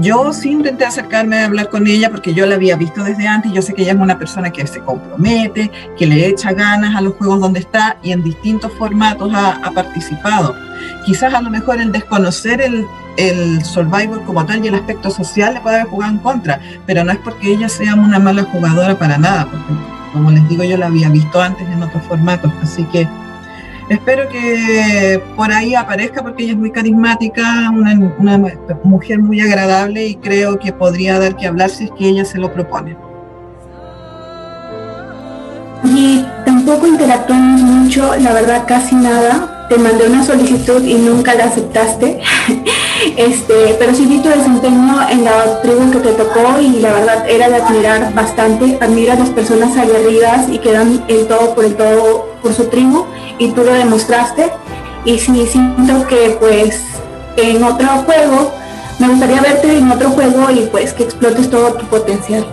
yo 0.00 0.32
sí 0.32 0.50
intenté 0.50 0.84
acercarme 0.84 1.38
a 1.38 1.44
hablar 1.46 1.68
con 1.70 1.86
ella 1.86 2.10
porque 2.10 2.34
yo 2.34 2.46
la 2.46 2.56
había 2.56 2.76
visto 2.76 3.04
desde 3.04 3.28
antes 3.28 3.52
y 3.52 3.54
yo 3.54 3.62
sé 3.62 3.72
que 3.72 3.82
ella 3.82 3.92
es 3.92 3.98
una 3.98 4.18
persona 4.18 4.50
que 4.50 4.66
se 4.66 4.80
compromete, 4.80 5.70
que 5.96 6.06
le 6.06 6.26
echa 6.26 6.52
ganas 6.52 6.96
a 6.96 7.00
los 7.00 7.14
juegos 7.14 7.40
donde 7.40 7.60
está 7.60 7.96
y 8.02 8.10
en 8.10 8.22
distintos 8.24 8.72
formatos 8.72 9.32
ha, 9.32 9.52
ha 9.64 9.70
participado. 9.70 10.56
Quizás 11.04 11.32
a 11.32 11.40
lo 11.40 11.50
mejor 11.50 11.80
el 11.80 11.92
desconocer 11.92 12.60
el, 12.60 12.84
el 13.16 13.64
Survivor 13.64 14.22
como 14.24 14.44
tal 14.44 14.64
y 14.64 14.68
el 14.68 14.74
aspecto 14.74 15.10
social 15.10 15.54
le 15.54 15.60
puede 15.60 15.76
haber 15.76 15.88
jugado 15.88 16.12
en 16.12 16.18
contra, 16.18 16.60
pero 16.86 17.04
no 17.04 17.12
es 17.12 17.18
porque 17.18 17.52
ella 17.52 17.68
sea 17.68 17.94
una 17.94 18.18
mala 18.18 18.44
jugadora 18.44 18.98
para 18.98 19.18
nada, 19.18 19.46
porque 19.50 19.72
como 20.12 20.30
les 20.30 20.48
digo 20.48 20.64
yo 20.64 20.76
la 20.76 20.86
había 20.86 21.08
visto 21.08 21.40
antes 21.40 21.66
en 21.68 21.82
otros 21.82 22.02
formatos, 22.04 22.52
así 22.62 22.84
que 22.84 23.08
espero 23.88 24.28
que 24.28 25.22
por 25.36 25.52
ahí 25.52 25.74
aparezca 25.74 26.22
porque 26.22 26.44
ella 26.44 26.52
es 26.52 26.58
muy 26.58 26.70
carismática, 26.70 27.70
una, 27.70 27.92
una 28.18 28.38
mujer 28.84 29.18
muy 29.18 29.40
agradable 29.40 30.06
y 30.06 30.14
creo 30.16 30.58
que 30.58 30.72
podría 30.72 31.18
dar 31.18 31.36
que 31.36 31.46
hablar 31.46 31.70
si 31.70 31.84
es 31.84 31.90
que 31.92 32.08
ella 32.08 32.24
se 32.24 32.38
lo 32.38 32.52
propone. 32.52 32.96
Y 35.84 36.24
tampoco 36.44 36.86
interactuamos 36.86 37.60
mucho, 37.60 38.16
la 38.16 38.32
verdad 38.32 38.64
casi 38.66 38.96
nada, 38.96 39.66
te 39.68 39.78
mandé 39.78 40.08
una 40.08 40.24
solicitud 40.24 40.82
y 40.84 40.94
nunca 40.94 41.34
la 41.34 41.44
aceptaste. 41.44 42.20
este, 43.16 43.76
pero 43.78 43.94
sí 43.94 44.06
vi 44.06 44.18
tu 44.20 44.28
desempeño 44.28 45.08
en 45.10 45.24
la 45.24 45.60
tribu 45.62 45.90
que 45.90 45.98
te 45.98 46.12
tocó 46.12 46.60
y 46.60 46.80
la 46.80 46.92
verdad 46.92 47.28
era 47.28 47.48
de 47.48 47.56
admirar 47.56 48.14
bastante. 48.14 48.78
Admira 48.80 49.14
a 49.14 49.16
las 49.16 49.30
personas 49.30 49.76
aguerridas 49.76 50.48
y 50.50 50.58
que 50.58 50.72
dan 50.72 51.04
el 51.08 51.26
todo 51.26 51.54
por 51.54 51.64
el 51.64 51.76
todo 51.76 52.26
por 52.42 52.54
su 52.54 52.64
tribu 52.64 53.04
y 53.38 53.50
tú 53.52 53.62
lo 53.64 53.72
demostraste. 53.72 54.50
Y 55.04 55.18
sí 55.18 55.46
siento 55.46 56.06
que 56.06 56.36
pues 56.40 56.82
en 57.36 57.62
otro 57.62 57.88
juego, 58.04 58.52
me 58.98 59.08
gustaría 59.08 59.40
verte 59.40 59.76
en 59.76 59.90
otro 59.90 60.10
juego 60.10 60.50
y 60.50 60.66
pues 60.66 60.92
que 60.92 61.04
explotes 61.04 61.50
todo 61.50 61.74
tu 61.74 61.86
potencial. 61.86 62.44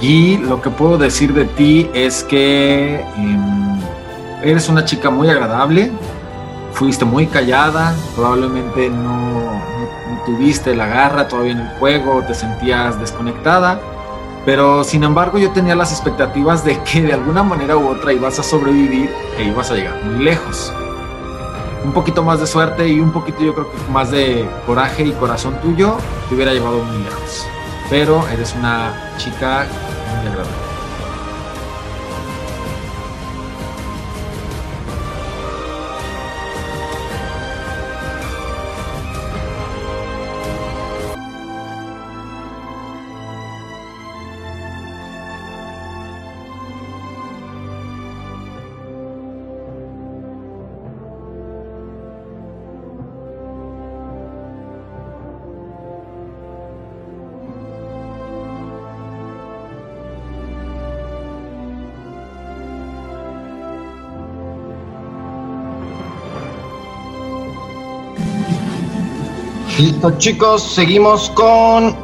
Y 0.00 0.38
lo 0.38 0.62
que 0.62 0.70
puedo 0.70 0.96
decir 0.96 1.34
de 1.34 1.44
ti 1.44 1.90
es 1.92 2.24
que 2.24 3.00
em, 3.16 3.78
eres 4.42 4.68
una 4.68 4.84
chica 4.84 5.10
muy 5.10 5.28
agradable, 5.28 5.90
fuiste 6.72 7.04
muy 7.04 7.26
callada, 7.26 7.94
probablemente 8.14 8.88
no, 8.88 9.60
tuviste 10.24 10.74
la 10.74 10.86
garra 10.86 11.28
todavía 11.28 11.52
en 11.52 11.60
el 11.60 11.68
juego, 11.78 12.22
te 12.26 12.34
sentías 12.34 12.98
desconectada, 13.00 13.80
Pero 14.46 14.84
sin 14.84 15.04
embargo 15.04 15.38
yo 15.38 15.50
tenía 15.50 15.74
las 15.74 15.92
expectativas 15.92 16.64
de 16.64 16.82
que 16.82 17.02
de 17.02 17.12
alguna 17.12 17.42
manera 17.42 17.76
u 17.76 17.88
otra 17.88 18.12
ibas 18.12 18.38
a 18.38 18.42
sobrevivir 18.42 19.10
e 19.36 19.44
ibas 19.44 19.70
a 19.70 19.74
llegar 19.74 20.02
muy 20.02 20.24
lejos. 20.24 20.72
Un 21.84 21.92
poquito 21.92 22.22
más 22.22 22.40
de 22.40 22.46
suerte 22.46 22.88
y 22.88 23.00
un 23.00 23.12
poquito 23.12 23.42
yo 23.42 23.54
creo 23.54 23.70
que 23.70 23.92
más 23.92 24.10
de 24.10 24.48
coraje 24.66 25.04
y 25.04 25.12
corazón 25.12 25.60
tuyo 25.60 25.98
te 26.28 26.34
hubiera 26.34 26.54
llevado 26.54 26.82
muy 26.82 26.98
lejos. 27.04 27.46
Pero 27.90 28.26
eres 28.28 28.54
una 28.54 28.94
chica 29.18 29.66
muy 30.22 30.28
agradable. 30.28 30.69
Listo, 69.90 70.16
chicos, 70.18 70.62
seguimos 70.62 71.30
con 71.30 71.96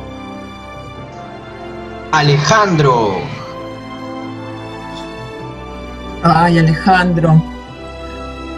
Alejandro. 2.11 3.19
Ay, 6.25 6.59
Alejandro, 6.59 7.41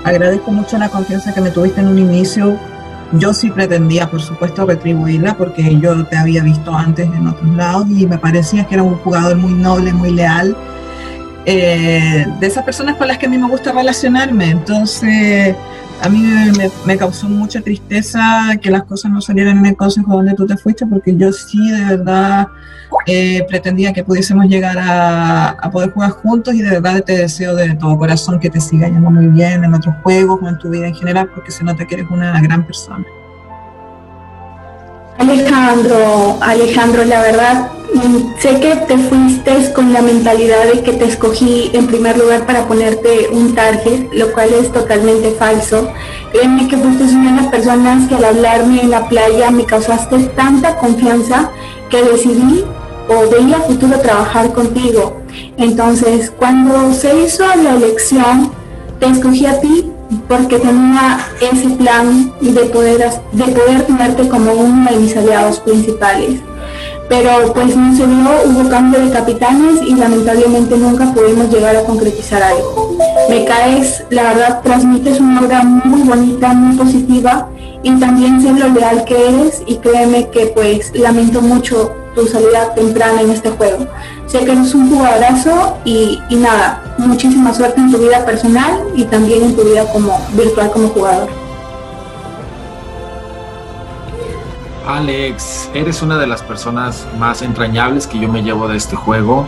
agradezco 0.02 0.50
mucho 0.50 0.78
la 0.78 0.88
confianza 0.88 1.34
que 1.34 1.42
me 1.42 1.50
tuviste 1.50 1.82
en 1.82 1.88
un 1.88 1.98
inicio. 1.98 2.56
Yo 3.12 3.34
sí 3.34 3.50
pretendía, 3.50 4.10
por 4.10 4.22
supuesto, 4.22 4.64
retribuirla 4.64 5.36
porque 5.36 5.78
yo 5.78 6.06
te 6.06 6.16
había 6.16 6.42
visto 6.42 6.74
antes 6.74 7.06
en 7.06 7.28
otros 7.28 7.54
lados 7.54 7.86
y 7.90 8.06
me 8.06 8.16
parecía 8.16 8.64
que 8.64 8.76
era 8.76 8.82
un 8.82 8.94
jugador 8.94 9.36
muy 9.36 9.52
noble, 9.52 9.92
muy 9.92 10.10
leal. 10.10 10.56
Eh, 11.44 12.26
de 12.40 12.46
esas 12.46 12.64
personas 12.64 12.96
con 12.96 13.06
las 13.06 13.18
que 13.18 13.26
a 13.26 13.28
mí 13.28 13.36
me 13.36 13.46
gusta 13.46 13.72
relacionarme. 13.72 14.48
Entonces, 14.52 15.54
a 16.02 16.08
mí 16.08 16.22
me, 16.86 16.96
causó 16.96 17.28
mucha 17.28 17.60
tristeza 17.60 18.56
que 18.60 18.70
las 18.70 18.84
cosas 18.84 19.10
no 19.10 19.20
salieran 19.20 19.58
en 19.58 19.66
el 19.66 19.76
consejo 19.76 20.14
donde 20.14 20.34
tú 20.34 20.46
te 20.46 20.56
fuiste, 20.56 20.86
porque 20.86 21.16
yo 21.16 21.32
sí 21.32 21.70
de 21.70 21.96
verdad 21.96 22.48
eh, 23.06 23.44
pretendía 23.48 23.92
que 23.92 24.04
pudiésemos 24.04 24.46
llegar 24.46 24.78
a, 24.78 25.50
a, 25.50 25.70
poder 25.70 25.90
jugar 25.90 26.10
juntos 26.10 26.54
y 26.54 26.62
de 26.62 26.70
verdad 26.70 27.02
te 27.02 27.16
deseo 27.16 27.54
de 27.54 27.74
todo 27.74 27.98
corazón 27.98 28.38
que 28.38 28.50
te 28.50 28.60
siga 28.60 28.88
yendo 28.88 29.10
muy 29.10 29.26
bien 29.26 29.64
en 29.64 29.74
otros 29.74 29.94
juegos 30.02 30.40
o 30.42 30.48
en 30.48 30.58
tu 30.58 30.70
vida 30.70 30.86
en 30.86 30.94
general, 30.94 31.28
porque 31.34 31.50
se 31.50 31.64
nota 31.64 31.84
que 31.84 31.96
eres 31.96 32.06
una 32.10 32.40
gran 32.40 32.64
persona. 32.64 33.04
Alejandro, 35.18 36.38
Alejandro, 36.40 37.04
la 37.04 37.20
verdad, 37.20 37.68
sé 38.38 38.60
que 38.60 38.76
te 38.76 38.98
fuiste 38.98 39.72
con 39.72 39.92
la 39.92 40.02
mentalidad 40.02 40.64
de 40.72 40.82
que 40.82 40.92
te 40.92 41.04
escogí 41.04 41.70
en 41.72 41.86
primer 41.86 42.18
lugar 42.18 42.46
para 42.46 42.66
ponerte 42.66 43.28
un 43.32 43.54
target, 43.54 44.08
lo 44.12 44.32
cual 44.32 44.48
es 44.54 44.72
totalmente 44.72 45.30
falso. 45.32 45.88
Créeme 46.32 46.68
que 46.68 46.76
fuiste 46.76 47.04
una 47.04 47.30
de 47.30 47.42
las 47.42 47.50
personas 47.50 48.08
que 48.08 48.14
al 48.14 48.24
hablarme 48.24 48.82
en 48.82 48.90
la 48.90 49.08
playa 49.08 49.50
me 49.50 49.64
causaste 49.64 50.18
tanta 50.36 50.76
confianza 50.76 51.50
que 51.90 52.02
decidí 52.02 52.64
o 53.08 53.30
veía 53.30 53.60
futuro 53.60 53.98
trabajar 54.00 54.52
contigo. 54.52 55.16
Entonces, 55.56 56.30
cuando 56.30 56.92
se 56.92 57.18
hizo 57.18 57.44
la 57.62 57.74
elección, 57.74 58.52
te 59.00 59.06
escogí 59.06 59.46
a 59.46 59.60
ti 59.60 59.90
porque 60.26 60.58
tenía 60.58 61.18
ese 61.40 61.70
plan 61.70 62.32
de 62.40 62.64
poder, 62.64 63.10
de 63.32 63.44
poder 63.44 63.82
tenerte 63.86 64.28
como 64.28 64.52
uno 64.52 64.90
de 64.90 64.96
mis 64.96 65.16
aliados 65.16 65.60
principales. 65.60 66.40
Pero 67.08 67.52
pues 67.54 67.74
no 67.74 67.96
se 67.96 68.06
dio, 68.06 68.28
hubo 68.46 68.68
cambio 68.68 69.00
de 69.00 69.10
capitanes 69.10 69.80
y 69.82 69.94
lamentablemente 69.94 70.76
nunca 70.76 71.12
pudimos 71.12 71.50
llegar 71.50 71.74
a 71.76 71.84
concretizar 71.84 72.42
algo. 72.42 72.96
Me 73.30 73.44
caes, 73.44 74.04
la 74.10 74.24
verdad, 74.24 74.60
transmites 74.62 75.18
una 75.18 75.40
obra 75.40 75.64
muy 75.64 76.02
bonita, 76.02 76.52
muy 76.52 76.76
positiva 76.76 77.48
y 77.82 77.98
también 77.98 78.42
sé 78.42 78.52
lo 78.52 78.68
leal 78.68 79.04
que 79.04 79.28
eres 79.28 79.62
y 79.66 79.76
créeme 79.76 80.28
que 80.28 80.46
pues 80.48 80.92
lamento 80.94 81.40
mucho 81.40 81.92
tu 82.14 82.26
salida 82.26 82.74
temprana 82.74 83.22
en 83.22 83.30
este 83.30 83.50
juego. 83.50 83.86
Sé 84.26 84.40
que 84.40 84.52
eres 84.52 84.74
un 84.74 84.90
jugadorazo 84.90 85.78
y, 85.86 86.18
y 86.28 86.36
nada, 86.36 86.94
muchísima 86.98 87.54
suerte 87.54 87.80
en 87.80 87.90
tu 87.90 87.98
vida 87.98 88.24
personal 88.26 88.82
y 88.94 89.04
también 89.04 89.44
en 89.44 89.56
tu 89.56 89.62
vida 89.62 89.90
como 89.92 90.20
virtual 90.34 90.70
como 90.70 90.88
jugador. 90.88 91.47
Alex, 94.88 95.70
eres 95.74 96.00
una 96.00 96.16
de 96.16 96.26
las 96.26 96.42
personas 96.42 97.06
más 97.18 97.42
entrañables 97.42 98.06
que 98.06 98.18
yo 98.18 98.26
me 98.26 98.42
llevo 98.42 98.68
de 98.68 98.78
este 98.78 98.96
juego 98.96 99.46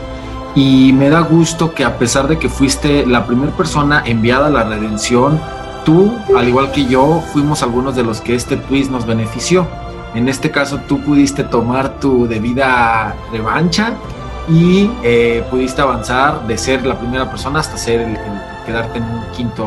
y 0.54 0.92
me 0.92 1.08
da 1.08 1.20
gusto 1.20 1.72
que 1.72 1.82
a 1.82 1.98
pesar 1.98 2.28
de 2.28 2.38
que 2.38 2.50
fuiste 2.50 3.06
la 3.06 3.24
primera 3.24 3.50
persona 3.56 4.02
enviada 4.04 4.48
a 4.48 4.50
la 4.50 4.64
redención, 4.64 5.40
tú, 5.86 6.12
al 6.36 6.46
igual 6.46 6.72
que 6.72 6.84
yo, 6.84 7.22
fuimos 7.32 7.62
algunos 7.62 7.96
de 7.96 8.02
los 8.02 8.20
que 8.20 8.34
este 8.34 8.58
twist 8.58 8.90
nos 8.90 9.06
benefició. 9.06 9.66
En 10.14 10.28
este 10.28 10.50
caso 10.50 10.78
tú 10.86 11.00
pudiste 11.00 11.42
tomar 11.42 11.98
tu 12.00 12.28
debida 12.28 13.16
revancha 13.32 13.94
y 14.46 14.90
eh, 15.02 15.42
pudiste 15.50 15.80
avanzar 15.80 16.46
de 16.46 16.58
ser 16.58 16.84
la 16.84 16.98
primera 16.98 17.30
persona 17.30 17.60
hasta 17.60 17.78
ser 17.78 18.02
el, 18.02 18.18
quedarte 18.66 18.98
en 18.98 19.04
un 19.04 19.22
quinto, 19.34 19.66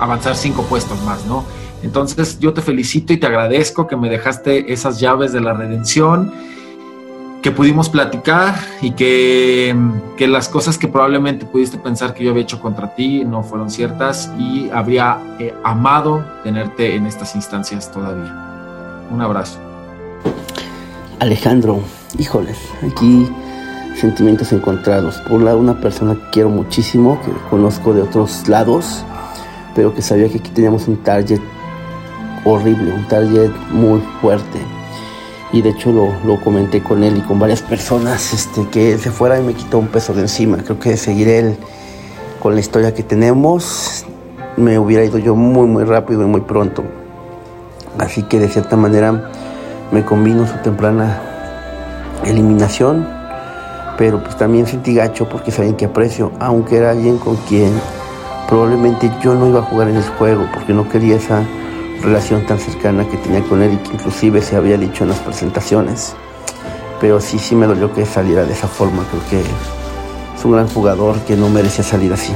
avanzar 0.00 0.34
cinco 0.34 0.64
puestos 0.64 1.00
más, 1.04 1.24
¿no? 1.26 1.44
Entonces 1.86 2.40
yo 2.40 2.52
te 2.52 2.62
felicito 2.62 3.12
y 3.12 3.16
te 3.16 3.28
agradezco 3.28 3.86
que 3.86 3.96
me 3.96 4.10
dejaste 4.10 4.72
esas 4.72 4.98
llaves 4.98 5.32
de 5.32 5.40
la 5.40 5.52
redención, 5.52 6.32
que 7.42 7.52
pudimos 7.52 7.88
platicar 7.88 8.56
y 8.82 8.90
que, 8.90 9.72
que 10.16 10.26
las 10.26 10.48
cosas 10.48 10.78
que 10.78 10.88
probablemente 10.88 11.46
pudiste 11.46 11.78
pensar 11.78 12.12
que 12.12 12.24
yo 12.24 12.32
había 12.32 12.42
hecho 12.42 12.60
contra 12.60 12.96
ti 12.96 13.24
no 13.24 13.44
fueron 13.44 13.70
ciertas 13.70 14.32
y 14.36 14.68
habría 14.70 15.18
eh, 15.38 15.54
amado 15.62 16.24
tenerte 16.42 16.96
en 16.96 17.06
estas 17.06 17.36
instancias 17.36 17.92
todavía. 17.92 18.34
Un 19.12 19.22
abrazo. 19.22 19.60
Alejandro, 21.20 21.82
híjoles, 22.18 22.58
aquí 22.82 23.28
sentimientos 23.94 24.52
encontrados. 24.52 25.18
Por 25.18 25.34
un 25.34 25.44
lado, 25.44 25.58
una 25.58 25.80
persona 25.80 26.16
que 26.16 26.30
quiero 26.32 26.48
muchísimo, 26.48 27.20
que 27.24 27.30
conozco 27.48 27.94
de 27.94 28.02
otros 28.02 28.48
lados, 28.48 29.04
pero 29.76 29.94
que 29.94 30.02
sabía 30.02 30.28
que 30.28 30.38
aquí 30.38 30.50
teníamos 30.50 30.88
un 30.88 30.96
target 30.96 31.40
horrible, 32.46 32.92
un 32.92 33.06
target 33.08 33.50
muy 33.70 34.00
fuerte. 34.20 34.58
Y 35.52 35.62
de 35.62 35.70
hecho 35.70 35.92
lo, 35.92 36.12
lo, 36.24 36.40
comenté 36.40 36.82
con 36.82 37.04
él 37.04 37.18
y 37.18 37.20
con 37.20 37.38
varias 37.38 37.62
personas, 37.62 38.32
este, 38.32 38.66
que 38.68 38.98
se 38.98 39.10
fuera 39.10 39.38
y 39.38 39.42
me 39.42 39.54
quitó 39.54 39.78
un 39.78 39.88
peso 39.88 40.14
de 40.14 40.22
encima. 40.22 40.58
Creo 40.58 40.78
que 40.78 40.96
seguir 40.96 41.28
él 41.28 41.56
con 42.40 42.54
la 42.54 42.60
historia 42.60 42.94
que 42.94 43.02
tenemos, 43.02 44.04
me 44.56 44.78
hubiera 44.78 45.04
ido 45.04 45.18
yo 45.18 45.34
muy, 45.34 45.66
muy 45.66 45.84
rápido 45.84 46.22
y 46.22 46.26
muy 46.26 46.40
pronto. 46.42 46.84
Así 47.98 48.22
que 48.22 48.38
de 48.38 48.48
cierta 48.48 48.76
manera 48.76 49.30
me 49.92 50.04
convino 50.04 50.46
su 50.46 50.56
temprana 50.58 51.20
eliminación, 52.24 53.06
pero 53.96 54.22
pues 54.22 54.36
también 54.36 54.66
sentí 54.66 54.94
gacho 54.94 55.28
porque 55.28 55.50
saben 55.50 55.74
que 55.74 55.86
aprecio, 55.86 56.32
aunque 56.40 56.76
era 56.76 56.90
alguien 56.90 57.18
con 57.18 57.36
quien 57.48 57.72
probablemente 58.48 59.10
yo 59.22 59.34
no 59.34 59.48
iba 59.48 59.60
a 59.60 59.62
jugar 59.62 59.88
en 59.88 59.96
ese 59.96 60.10
juego, 60.10 60.46
porque 60.52 60.72
no 60.72 60.88
quería 60.88 61.16
esa 61.16 61.42
relación 62.02 62.46
tan 62.46 62.58
cercana 62.58 63.08
que 63.08 63.16
tenía 63.16 63.42
con 63.42 63.62
él 63.62 63.74
y 63.74 63.76
que 63.78 63.94
inclusive 63.94 64.42
se 64.42 64.56
había 64.56 64.76
dicho 64.76 65.04
en 65.04 65.10
las 65.10 65.18
presentaciones. 65.18 66.14
Pero 67.00 67.20
sí, 67.20 67.38
sí 67.38 67.54
me 67.54 67.66
dolió 67.66 67.92
que 67.92 68.06
saliera 68.06 68.44
de 68.44 68.52
esa 68.52 68.68
forma. 68.68 69.04
Creo 69.10 69.22
que 69.28 69.40
es 69.40 70.44
un 70.44 70.52
gran 70.52 70.68
jugador 70.68 71.18
que 71.20 71.36
no 71.36 71.48
merecía 71.48 71.84
salir 71.84 72.12
así. 72.12 72.32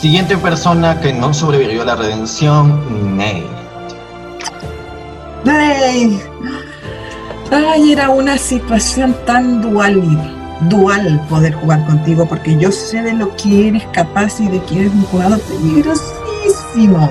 Siguiente 0.00 0.36
persona 0.36 1.00
que 1.00 1.12
no 1.12 1.32
sobrevivió 1.32 1.82
a 1.82 1.84
la 1.86 1.96
redención, 1.96 3.16
Nate. 3.16 3.46
Nate. 5.44 6.20
Ay, 7.50 7.92
era 7.92 8.10
una 8.10 8.36
situación 8.36 9.14
tan 9.26 9.60
dual, 9.60 10.02
dual 10.68 11.24
poder 11.28 11.54
jugar 11.54 11.84
contigo, 11.86 12.26
porque 12.26 12.56
yo 12.56 12.72
sé 12.72 13.02
de 13.02 13.14
lo 13.14 13.34
que 13.36 13.68
eres 13.68 13.84
capaz 13.92 14.40
y 14.40 14.48
de 14.48 14.60
que 14.62 14.80
eres 14.80 14.92
un 14.92 15.02
jugador 15.04 15.40
peligrosísimo. 15.40 17.08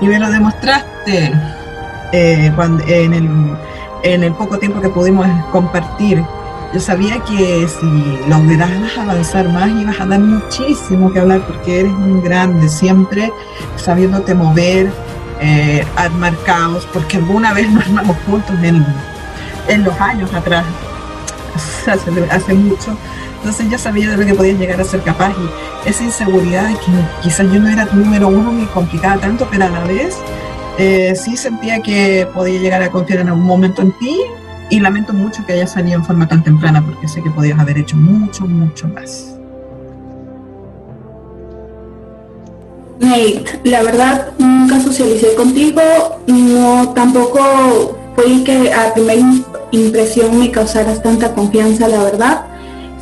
Y 0.00 0.06
me 0.06 0.18
lo 0.18 0.30
demostraste 0.30 1.32
eh, 2.12 2.52
cuando, 2.54 2.84
en, 2.86 3.14
el, 3.14 3.28
en 4.02 4.24
el 4.24 4.32
poco 4.32 4.58
tiempo 4.58 4.80
que 4.80 4.88
pudimos 4.88 5.26
compartir. 5.50 6.24
Yo 6.72 6.80
sabía 6.80 7.18
que 7.24 7.66
si 7.66 8.28
lograras 8.28 8.98
avanzar 8.98 9.48
más 9.48 9.70
ibas 9.70 9.98
a 10.00 10.06
dar 10.06 10.20
muchísimo 10.20 11.10
que 11.10 11.20
hablar 11.20 11.40
porque 11.46 11.80
eres 11.80 11.92
un 11.92 12.22
grande, 12.22 12.68
siempre 12.68 13.32
sabiéndote 13.76 14.34
mover, 14.34 14.92
eh, 15.40 15.86
armar 15.96 16.36
caos, 16.44 16.86
porque 16.92 17.16
alguna 17.16 17.54
vez 17.54 17.70
nos 17.70 17.86
armamos 17.86 18.16
juntos 18.26 18.54
en, 18.62 18.84
en 19.68 19.84
los 19.84 19.98
años 19.98 20.32
atrás. 20.34 20.66
hace, 21.86 22.10
hace 22.30 22.54
mucho. 22.54 22.96
Entonces 23.38 23.70
ya 23.70 23.78
sabía 23.78 24.10
de 24.10 24.16
lo 24.16 24.26
que 24.26 24.34
podía 24.34 24.52
llegar 24.52 24.80
a 24.80 24.84
ser 24.84 25.00
capaz 25.02 25.30
y 25.30 25.88
esa 25.88 26.04
inseguridad 26.04 26.68
de 26.68 26.74
que 26.74 26.92
quizás 27.22 27.50
yo 27.52 27.60
no 27.60 27.68
era 27.68 27.86
número 27.86 28.28
uno 28.28 28.52
me 28.52 28.66
complicaba 28.66 29.20
tanto, 29.20 29.46
pero 29.50 29.64
a 29.64 29.70
la 29.70 29.84
vez 29.84 30.16
eh, 30.78 31.14
sí 31.14 31.36
sentía 31.36 31.80
que 31.80 32.28
podía 32.34 32.60
llegar 32.60 32.82
a 32.82 32.90
confiar 32.90 33.20
en 33.20 33.28
algún 33.28 33.44
momento 33.44 33.82
en 33.82 33.92
ti 33.98 34.16
y 34.70 34.80
lamento 34.80 35.12
mucho 35.12 35.44
que 35.46 35.54
haya 35.54 35.66
salido 35.66 35.96
en 35.96 36.04
forma 36.04 36.28
tan 36.28 36.42
temprana 36.42 36.84
porque 36.84 37.08
sé 37.08 37.22
que 37.22 37.30
podías 37.30 37.58
haber 37.58 37.78
hecho 37.78 37.96
mucho, 37.96 38.46
mucho 38.46 38.88
más. 38.88 39.34
Nate, 43.00 43.44
la 43.64 43.82
verdad 43.82 44.28
nunca 44.38 44.80
socialicé 44.80 45.34
contigo, 45.34 45.80
no 46.26 46.92
tampoco 46.94 47.96
fue 48.16 48.42
que 48.42 48.72
a 48.72 48.92
primera 48.92 49.22
impresión 49.70 50.38
me 50.38 50.50
causaras 50.50 51.02
tanta 51.02 51.32
confianza, 51.32 51.88
la 51.88 52.02
verdad. 52.02 52.44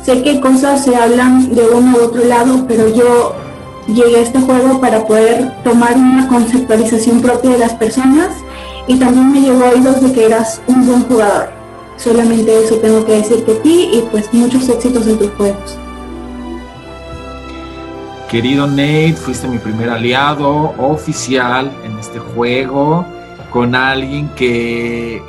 Sé 0.03 0.23
que 0.23 0.39
cosas 0.39 0.83
se 0.83 0.95
hablan 0.95 1.53
de 1.53 1.61
uno 1.67 1.97
u 1.97 2.05
otro 2.05 2.23
lado, 2.23 2.65
pero 2.67 2.87
yo 2.87 3.35
llegué 3.87 4.17
a 4.17 4.21
este 4.21 4.39
juego 4.39 4.79
para 4.79 5.05
poder 5.05 5.51
tomar 5.63 5.95
una 5.95 6.27
conceptualización 6.27 7.21
propia 7.21 7.51
de 7.51 7.57
las 7.57 7.73
personas 7.73 8.29
y 8.87 8.95
también 8.95 9.31
me 9.31 9.41
llegó 9.41 9.65
oídos 9.65 10.01
de 10.01 10.11
que 10.13 10.25
eras 10.25 10.61
un 10.67 10.85
buen 10.85 11.03
jugador. 11.03 11.49
Solamente 11.97 12.63
eso 12.63 12.75
tengo 12.75 13.05
que 13.05 13.13
decirte 13.13 13.51
a 13.51 13.61
ti 13.61 13.89
y 13.93 14.01
pues 14.11 14.31
muchos 14.33 14.69
éxitos 14.69 15.07
en 15.07 15.17
tus 15.17 15.31
juegos. 15.31 15.77
Querido 18.29 18.67
Nate, 18.67 19.13
fuiste 19.13 19.47
mi 19.47 19.57
primer 19.57 19.89
aliado 19.89 20.73
oficial 20.77 21.71
en 21.83 21.97
este 21.97 22.19
juego 22.19 23.05
con 23.51 23.73
alguien 23.73 24.29
que, 24.35 25.21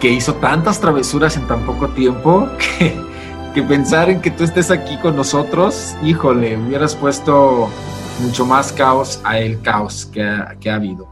que 0.00 0.10
hizo 0.10 0.34
tantas 0.34 0.80
travesuras 0.80 1.36
en 1.36 1.46
tan 1.46 1.64
poco 1.66 1.88
tiempo 1.88 2.48
que 2.78 3.09
que 3.54 3.62
pensar 3.62 4.10
en 4.10 4.20
que 4.20 4.30
tú 4.30 4.44
estés 4.44 4.70
aquí 4.70 4.96
con 4.98 5.16
nosotros, 5.16 5.96
híjole, 6.02 6.56
hubieras 6.56 6.94
puesto 6.94 7.68
mucho 8.20 8.46
más 8.46 8.72
caos 8.72 9.20
a 9.24 9.38
el 9.38 9.60
caos 9.60 10.06
que 10.06 10.22
ha, 10.22 10.56
que 10.60 10.70
ha 10.70 10.76
habido. 10.76 11.08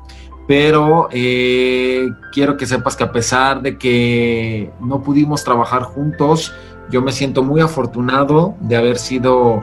Pero 0.47 1.09
eh, 1.13 2.09
quiero 2.33 2.57
que 2.57 2.67
sepas 2.67 2.97
que 2.97 3.05
a 3.05 3.13
pesar 3.13 3.61
de 3.61 3.77
que 3.77 4.71
no 4.81 5.03
pudimos 5.03 5.45
trabajar 5.45 5.83
juntos, 5.83 6.55
yo 6.91 7.03
me 7.03 7.13
siento 7.13 7.43
muy 7.43 7.61
afortunado 7.61 8.55
de 8.61 8.77
haber 8.77 8.99
sido 8.99 9.63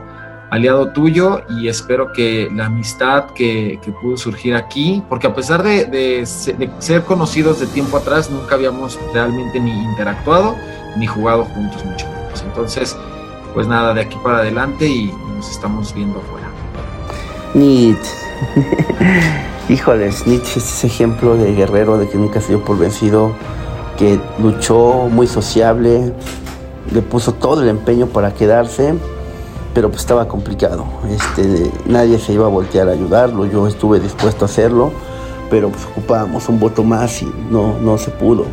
aliado 0.50 0.92
tuyo 0.92 1.42
y 1.58 1.68
espero 1.68 2.12
que 2.12 2.48
la 2.54 2.66
amistad 2.66 3.30
que, 3.34 3.80
que 3.82 3.90
pudo 3.90 4.16
surgir 4.16 4.54
aquí, 4.54 5.02
porque 5.08 5.26
a 5.26 5.34
pesar 5.34 5.62
de, 5.62 5.86
de, 5.86 6.18
de, 6.58 6.70
ser 6.78 7.02
conocidos 7.02 7.58
de 7.58 7.66
tiempo 7.66 7.96
atrás, 7.96 8.30
nunca 8.30 8.54
habíamos 8.54 8.98
realmente 9.12 9.58
ni 9.58 9.72
interactuado 9.72 10.54
ni 10.96 11.06
jugado 11.06 11.44
juntos 11.46 11.84
mucho. 11.84 12.15
Entonces, 12.46 12.96
pues 13.54 13.66
nada, 13.66 13.94
de 13.94 14.02
aquí 14.02 14.16
para 14.22 14.38
adelante 14.38 14.86
y 14.86 15.12
nos 15.36 15.50
estamos 15.50 15.94
viendo 15.94 16.18
afuera. 16.18 16.48
Nit. 17.54 17.98
Híjoles, 19.68 20.26
Nietzsche 20.26 20.60
es 20.60 20.72
ese 20.72 20.86
ejemplo 20.86 21.36
de 21.36 21.52
guerrero 21.54 21.98
de 21.98 22.08
que 22.08 22.16
nunca 22.16 22.40
se 22.40 22.48
dio 22.48 22.64
por 22.64 22.78
vencido, 22.78 23.32
que 23.98 24.20
luchó 24.38 25.08
muy 25.10 25.26
sociable, 25.26 26.12
le 26.92 27.02
puso 27.02 27.32
todo 27.32 27.62
el 27.62 27.68
empeño 27.68 28.06
para 28.06 28.32
quedarse, 28.32 28.94
pero 29.74 29.88
pues 29.88 30.02
estaba 30.02 30.28
complicado. 30.28 30.84
Este, 31.10 31.70
nadie 31.86 32.18
se 32.18 32.32
iba 32.32 32.46
a 32.46 32.48
voltear 32.48 32.88
a 32.88 32.92
ayudarlo, 32.92 33.44
yo 33.46 33.66
estuve 33.66 33.98
dispuesto 33.98 34.44
a 34.44 34.46
hacerlo, 34.46 34.92
pero 35.50 35.70
pues 35.70 35.84
ocupábamos 35.86 36.48
un 36.48 36.60
voto 36.60 36.84
más 36.84 37.22
y 37.22 37.32
no, 37.50 37.78
no 37.80 37.98
se 37.98 38.10
pudo. 38.10 38.44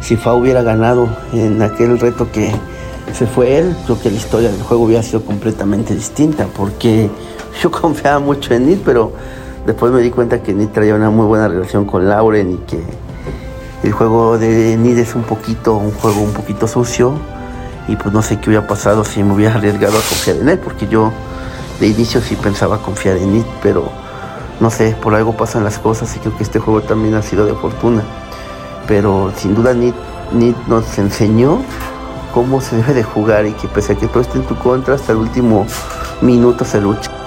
Si 0.00 0.16
Fa 0.16 0.34
hubiera 0.34 0.62
ganado 0.62 1.08
en 1.32 1.62
aquel 1.62 1.98
reto 1.98 2.30
que, 2.32 2.52
se 3.12 3.26
fue 3.26 3.58
él, 3.58 3.76
creo 3.84 4.00
que 4.00 4.10
la 4.10 4.16
historia 4.16 4.50
del 4.50 4.62
juego 4.62 4.84
hubiera 4.84 5.02
sido 5.02 5.24
completamente 5.24 5.94
distinta, 5.94 6.46
porque 6.56 7.10
yo 7.62 7.70
confiaba 7.70 8.18
mucho 8.18 8.54
en 8.54 8.66
Nid, 8.66 8.78
pero 8.84 9.12
después 9.66 9.92
me 9.92 10.00
di 10.00 10.10
cuenta 10.10 10.42
que 10.42 10.52
Nid 10.52 10.68
traía 10.68 10.94
una 10.94 11.10
muy 11.10 11.26
buena 11.26 11.48
relación 11.48 11.84
con 11.84 12.08
Lauren 12.08 12.52
y 12.52 12.56
que 12.58 12.82
el 13.82 13.92
juego 13.92 14.38
de 14.38 14.76
Nid 14.76 14.98
es 14.98 15.14
un 15.14 15.22
poquito, 15.22 15.76
un 15.76 15.92
juego 15.92 16.20
un 16.20 16.32
poquito 16.32 16.68
sucio, 16.68 17.14
y 17.88 17.96
pues 17.96 18.14
no 18.14 18.22
sé 18.22 18.38
qué 18.38 18.50
hubiera 18.50 18.66
pasado 18.66 19.04
si 19.04 19.22
me 19.22 19.34
hubiera 19.34 19.54
arriesgado 19.54 19.98
a 19.98 20.02
confiar 20.02 20.36
en 20.36 20.48
él, 20.48 20.58
porque 20.58 20.86
yo 20.86 21.12
de 21.80 21.88
inicio 21.88 22.20
sí 22.20 22.36
pensaba 22.36 22.78
confiar 22.78 23.16
en 23.16 23.32
Nid, 23.32 23.44
pero 23.62 23.90
no 24.60 24.70
sé, 24.70 24.94
por 25.00 25.14
algo 25.14 25.36
pasan 25.36 25.64
las 25.64 25.78
cosas 25.78 26.14
y 26.14 26.20
creo 26.20 26.36
que 26.36 26.42
este 26.42 26.58
juego 26.58 26.82
también 26.82 27.14
ha 27.14 27.22
sido 27.22 27.46
de 27.46 27.54
fortuna. 27.54 28.02
Pero 28.86 29.32
sin 29.36 29.54
duda 29.54 29.72
Nid, 29.72 29.94
Nid 30.32 30.54
nos 30.68 30.98
enseñó 30.98 31.60
cómo 32.32 32.60
se 32.60 32.76
debe 32.76 32.94
de 32.94 33.02
jugar 33.02 33.46
y 33.46 33.52
que 33.52 33.68
pese 33.68 33.92
a 33.92 33.96
que 33.96 34.08
todo 34.08 34.20
esté 34.20 34.38
en 34.38 34.44
tu 34.44 34.56
contra, 34.56 34.94
hasta 34.94 35.12
el 35.12 35.18
último 35.18 35.66
minuto 36.20 36.64
se 36.64 36.80
lucha. 36.80 37.19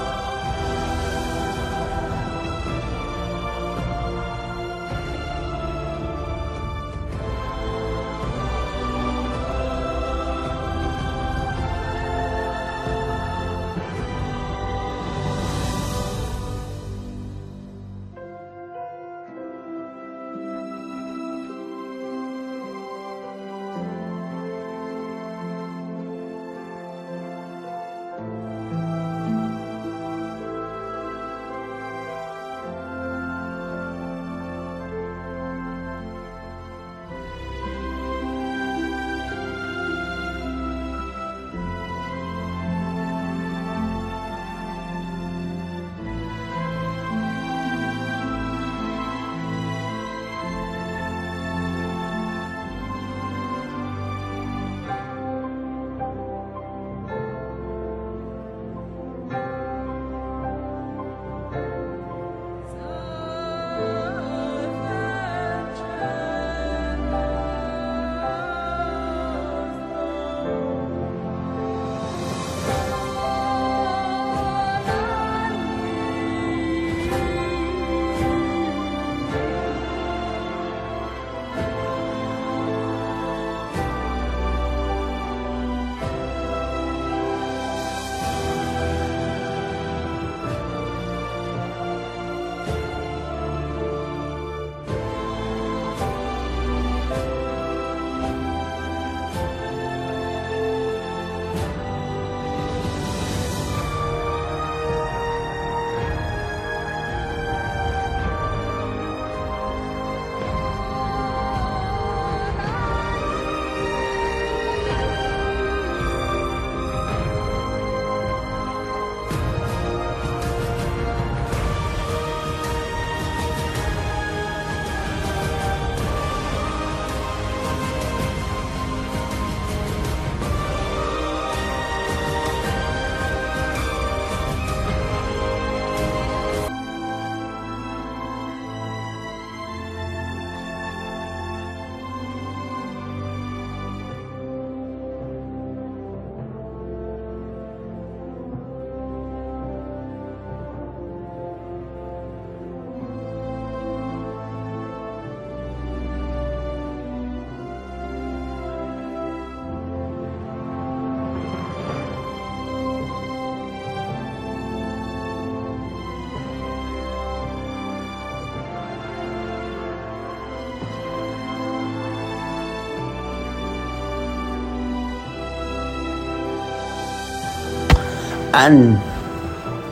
Anne, 178.54 179.00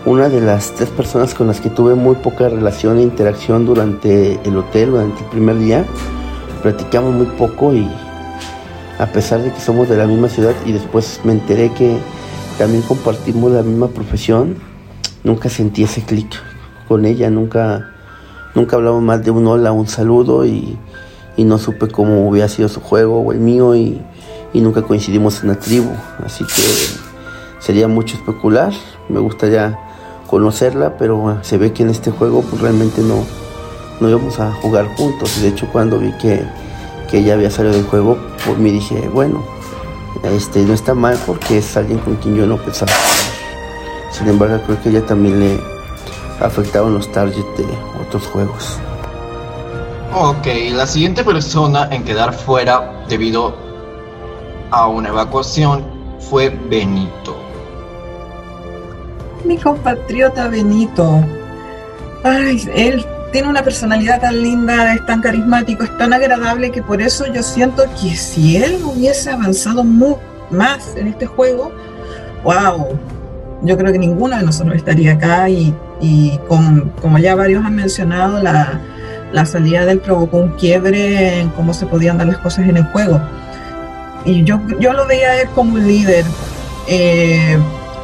una 0.06 0.30
de 0.30 0.40
las 0.40 0.74
tres 0.76 0.90
personas 0.90 1.34
con 1.34 1.48
las 1.48 1.60
que 1.60 1.72
tuve 1.72 1.96
muy 1.96 2.14
poca 2.16 2.48
relación 2.48 3.00
e 3.00 3.02
interacción 3.02 3.66
durante 3.66 4.40
el 4.44 4.56
hotel, 4.56 4.92
durante 4.92 5.24
el 5.24 5.30
primer 5.32 5.58
día. 5.58 5.84
Platicamos 6.62 7.12
muy 7.12 7.26
poco 7.26 7.74
y 7.74 7.90
a 9.00 9.08
pesar 9.08 9.42
de 9.42 9.52
que 9.52 9.60
somos 9.60 9.90
de 9.90 9.98
la 9.98 10.06
misma 10.06 10.30
ciudad 10.30 10.54
y 10.64 10.74
después 10.74 11.22
me 11.24 11.34
enteré 11.34 11.74
que 11.74 11.98
también 12.60 12.84
compartimos 12.84 13.52
la 13.52 13.64
misma 13.64 13.88
profesión, 13.88 14.58
nunca 15.24 15.50
sentí 15.50 15.84
ese 15.84 16.04
clic 16.04 16.32
con 16.88 17.06
ella, 17.06 17.32
nunca, 17.32 17.90
nunca 18.54 18.76
hablamos 18.76 19.02
más 19.02 19.26
de 19.26 19.32
un 19.32 19.48
hola, 19.48 19.72
un 19.72 19.88
saludo 19.88 20.46
y, 20.46 20.78
no 21.38 21.58
supe 21.58 21.88
cómo 21.88 22.30
hubiera 22.30 22.48
sido 22.48 22.70
su 22.70 22.80
juego 22.80 23.22
o 23.22 23.32
el 23.32 23.40
mío 23.40 23.74
y, 23.76 24.00
y 24.54 24.62
nunca 24.62 24.84
coincidimos 24.84 25.42
en 25.42 25.50
la 25.50 25.56
tribu, 25.56 25.90
así 26.24 26.44
que 26.44 27.11
sería 27.62 27.88
mucho 27.88 28.18
especular, 28.18 28.74
me 29.08 29.20
gustaría 29.20 29.80
conocerla, 30.28 30.98
pero 30.98 31.40
se 31.44 31.58
ve 31.58 31.72
que 31.72 31.84
en 31.84 31.90
este 31.90 32.12
juego 32.12 32.42
pues 32.42 32.62
realmente 32.62 33.02
no, 33.02 33.24
no 34.02 34.10
íbamos 34.10 34.40
a 34.40 34.52
jugar 34.56 34.94
juntos, 34.98 35.42
de 35.42 35.48
hecho 35.48 35.68
cuando 35.72 35.98
vi 35.98 36.12
que 36.18 36.46
que 37.12 37.18
ella 37.18 37.34
había 37.34 37.52
salido 37.52 37.76
del 37.76 37.84
juego, 37.84 38.18
por 38.46 38.58
mí 38.58 38.72
dije, 38.72 39.10
bueno, 39.10 39.44
este 40.24 40.62
no 40.62 40.74
está 40.74 40.94
mal 40.94 41.20
porque 41.28 41.58
es 41.58 41.76
alguien 41.76 42.00
con 42.00 42.16
quien 42.16 42.36
yo 42.36 42.48
no 42.48 42.56
pensaba. 42.56 42.94
Sin 44.12 44.30
embargo, 44.30 44.60
creo 44.66 44.82
que 44.82 44.90
ella 44.90 45.06
también 45.06 45.40
le 45.42 45.60
afectaron 46.40 46.94
los 46.94 47.12
targets 47.12 47.58
de 47.58 47.66
otros 48.02 48.26
juegos. 48.28 48.80
Ok, 50.16 50.48
la 50.72 50.88
siguiente 50.88 51.24
persona 51.24 51.90
en 51.92 52.06
quedar 52.06 52.34
fuera 52.34 53.04
debido 53.10 53.56
a 54.72 54.88
una 54.88 55.10
evacuación 55.10 55.84
fue 56.20 56.50
Benito. 56.50 57.21
Mi 59.46 59.58
compatriota 59.58 60.48
Benito. 60.48 61.24
Ay, 62.24 62.70
él 62.76 63.06
tiene 63.32 63.48
una 63.48 63.64
personalidad 63.64 64.22
tan 64.22 64.42
linda, 64.42 64.94
es 64.94 65.06
tan 65.06 65.22
carismático, 65.22 65.84
es 65.84 65.98
tan 65.98 66.14
agradable 66.14 66.72
que 66.72 66.82
por 66.84 67.02
eso 67.02 67.26
yo 67.34 67.42
siento 67.42 67.84
que 68.00 68.16
si 68.16 68.58
él 68.58 68.80
hubiese 68.84 69.32
avanzado 69.32 69.84
más 69.84 70.96
en 70.96 71.08
este 71.08 71.26
juego, 71.26 71.72
wow, 72.44 73.00
yo 73.64 73.78
creo 73.78 73.92
que 73.92 74.00
ninguno 74.00 74.38
de 74.38 74.44
nosotros 74.44 74.76
estaría 74.76 75.14
acá 75.14 75.50
y, 75.50 75.74
como 76.48 77.18
ya 77.20 77.36
varios 77.36 77.64
han 77.64 77.76
mencionado, 77.76 78.42
la, 78.42 79.46
salida 79.46 79.86
de 79.86 79.94
él 79.94 80.00
provocó 80.00 80.38
un 80.38 80.50
quiebre 80.50 81.40
en 81.40 81.50
cómo 81.50 81.74
se 81.74 81.86
podían 81.86 82.18
dar 82.18 82.28
las 82.28 82.38
cosas 82.40 82.68
en 82.68 82.78
el 82.78 82.84
juego. 82.86 83.22
Y 84.26 84.44
yo, 84.44 84.60
yo 84.80 84.94
lo 84.94 85.08
veía 85.08 85.30
a 85.30 85.42
él 85.42 85.50
como 85.56 85.74
un 85.76 85.88
líder. 85.88 86.26
Eh, 86.88 87.58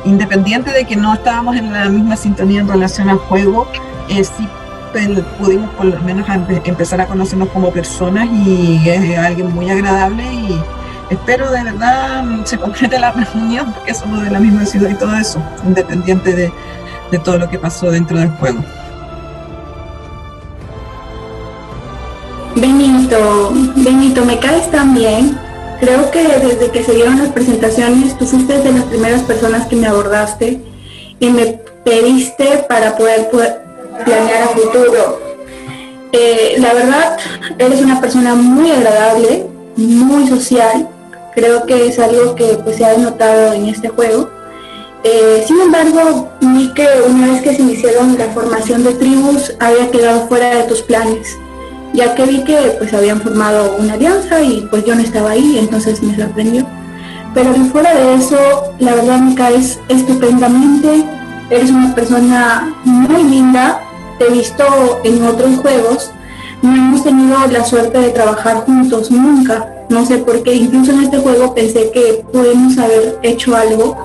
independiente 0.08 0.72
de 0.72 0.86
que 0.86 0.96
no 0.96 1.13
estábamos 1.13 1.56
en 1.56 1.72
la 1.72 1.89
misma 1.89 2.15
sintonía 2.15 2.62
en 2.62 2.67
relación 2.67 3.10
al 3.10 3.17
juego, 3.17 3.67
eh, 4.10 4.24
sí 4.24 4.48
pudimos 5.39 5.70
por 5.72 5.86
lo 5.86 6.02
menos 6.02 6.28
empezar 6.65 7.02
a 7.02 7.06
conocernos 7.06 7.50
como 7.50 7.72
personas 7.72 8.28
y 8.32 8.82
es 8.89 9.17
alguien 9.17 9.54
muy 9.54 9.70
agradable 9.70 10.24
y 10.24 10.60
espero 11.10 11.52
de 11.52 11.63
verdad 11.63 12.24
se 12.46 12.58
concrete 12.58 12.98
la 12.98 13.12
reunión 13.34 13.72
porque 13.74 13.93
somos 13.93 14.24
de 14.24 14.32
la 14.32 14.39
misma 14.39 14.65
ciudad 14.65 14.89
y 14.89 14.96
todo 14.96 15.15
eso, 15.15 15.39
independiente 15.65 16.34
de, 16.34 16.52
de 17.12 17.20
todo 17.20 17.38
lo 17.38 17.50
que 17.50 17.60
pasó 17.60 17.91
dentro 17.91 18.17
del 18.17 18.30
juego. 18.30 18.63
Benito, 22.56 23.52
Benito, 23.76 24.26
me 24.26 24.39
caes 24.39 24.72
tan 24.72 24.96
bien. 24.96 25.47
Creo 25.80 26.10
que 26.10 26.24
desde 26.24 26.72
que 26.72 26.84
se 26.84 26.94
dieron 26.94 27.20
las 27.20 27.30
presentaciones, 27.30 28.18
tú 28.18 28.26
fuiste 28.26 28.58
de 28.60 28.72
las 28.72 28.84
primeras 28.86 29.22
personas 29.24 29.68
que 29.68 29.76
me 29.76 29.88
abordaste 29.88 30.60
y 31.20 31.30
me 31.30 31.60
pediste 31.84 32.66
para 32.68 32.98
poder, 32.98 33.30
planear 33.30 34.44
a 34.44 34.48
futuro. 34.48 35.20
Eh, 36.12 36.56
la 36.60 36.74
verdad, 36.74 37.18
eres 37.60 37.82
una 37.82 38.02
persona 38.02 38.34
muy 38.34 38.72
agradable, 38.72 39.46
muy 39.76 40.28
social. 40.28 40.90
Creo 41.36 41.66
que 41.66 41.88
es 41.88 42.00
algo 42.00 42.34
que 42.36 42.60
pues, 42.63 42.78
se 42.78 42.86
ha 42.86 42.98
notado 42.98 43.54
en 43.54 43.68
este 43.68 43.90
juego. 43.90 44.30
Eh, 45.04 45.44
sin 45.48 45.62
embargo, 45.62 46.30
vi 46.42 46.74
que 46.74 46.88
una 47.08 47.34
vez 47.34 47.42
que 47.42 47.56
se 47.56 47.62
iniciaron 47.62 48.18
la 48.18 48.26
formación 48.26 48.84
de 48.84 48.94
tribus 48.96 49.54
había 49.60 49.92
quedado 49.92 50.28
fuera 50.28 50.56
de 50.56 50.63
tus 50.63 50.82
planes, 50.82 51.38
ya 51.93 52.15
que 52.15 52.26
vi 52.26 52.43
que 52.43 52.76
pues 52.78 52.93
habían 52.93 53.21
formado 53.21 53.76
una 53.80 53.93
alianza 53.93 54.41
y 54.41 54.67
pues 54.69 54.86
yo 54.86 54.95
no 54.95 55.02
estaba 55.02 55.32
ahí, 55.32 55.58
entonces 55.60 56.02
me 56.02 56.15
sorprendió. 56.15 56.65
Pero 57.34 57.54
fuera 57.71 57.93
de 57.93 58.15
eso, 58.15 58.38
la 58.80 58.95
verdad 58.95 59.19
me 59.19 59.36
caes 59.36 59.80
estupendamente, 59.89 61.06
eres 61.50 61.69
una 61.69 61.93
persona 61.93 62.73
muy 62.84 63.23
linda, 63.23 63.82
te 64.17 64.28
he 64.28 64.32
visto 64.32 64.63
en 65.04 65.23
otros 65.23 65.58
juegos, 65.58 66.12
no 66.62 66.76
hemos 66.76 67.04
tenido 67.04 67.38
la 67.52 67.63
suerte 67.63 68.00
de 68.00 68.10
trabajar 68.10 68.58
juntos 68.65 69.12
nunca. 69.12 69.73
No 69.89 70.06
sé 70.06 70.17
por 70.17 70.43
qué, 70.43 70.54
incluso 70.54 70.91
en 70.91 71.04
este 71.04 71.17
juego 71.17 71.54
pensé 71.54 71.91
que 71.91 72.26
pudimos 72.32 72.78
haber 72.78 73.19
hecho 73.21 73.56
algo 73.56 73.97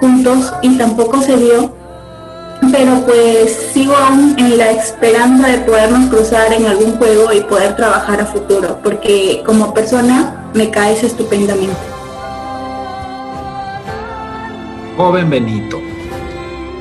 juntos 0.00 0.52
y 0.62 0.76
tampoco 0.76 1.22
se 1.22 1.36
dio. 1.36 1.77
Pero 2.72 3.00
pues 3.06 3.70
sigo 3.72 3.96
aún 3.96 4.34
en 4.38 4.58
la 4.58 4.72
esperanza 4.72 5.48
de 5.48 5.58
podernos 5.58 6.10
cruzar 6.10 6.52
en 6.52 6.66
algún 6.66 6.96
juego 6.96 7.32
y 7.32 7.40
poder 7.40 7.76
trabajar 7.76 8.20
a 8.20 8.26
futuro, 8.26 8.78
porque 8.82 9.42
como 9.46 9.72
persona 9.72 10.50
me 10.54 10.70
caes 10.70 11.02
estupendamente. 11.02 11.76
Joven 14.96 15.30
Benito, 15.30 15.80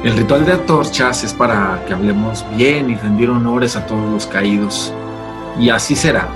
el 0.04 0.18
ritual 0.18 0.46
de 0.46 0.54
antorchas 0.54 1.24
es 1.24 1.34
para 1.34 1.84
que 1.88 1.94
hablemos 1.94 2.44
bien 2.56 2.90
y 2.90 2.96
rendir 2.96 3.30
honores 3.30 3.76
a 3.76 3.86
todos 3.86 4.10
los 4.10 4.26
caídos. 4.26 4.92
Y 5.60 5.70
así 5.70 5.96
será, 5.96 6.28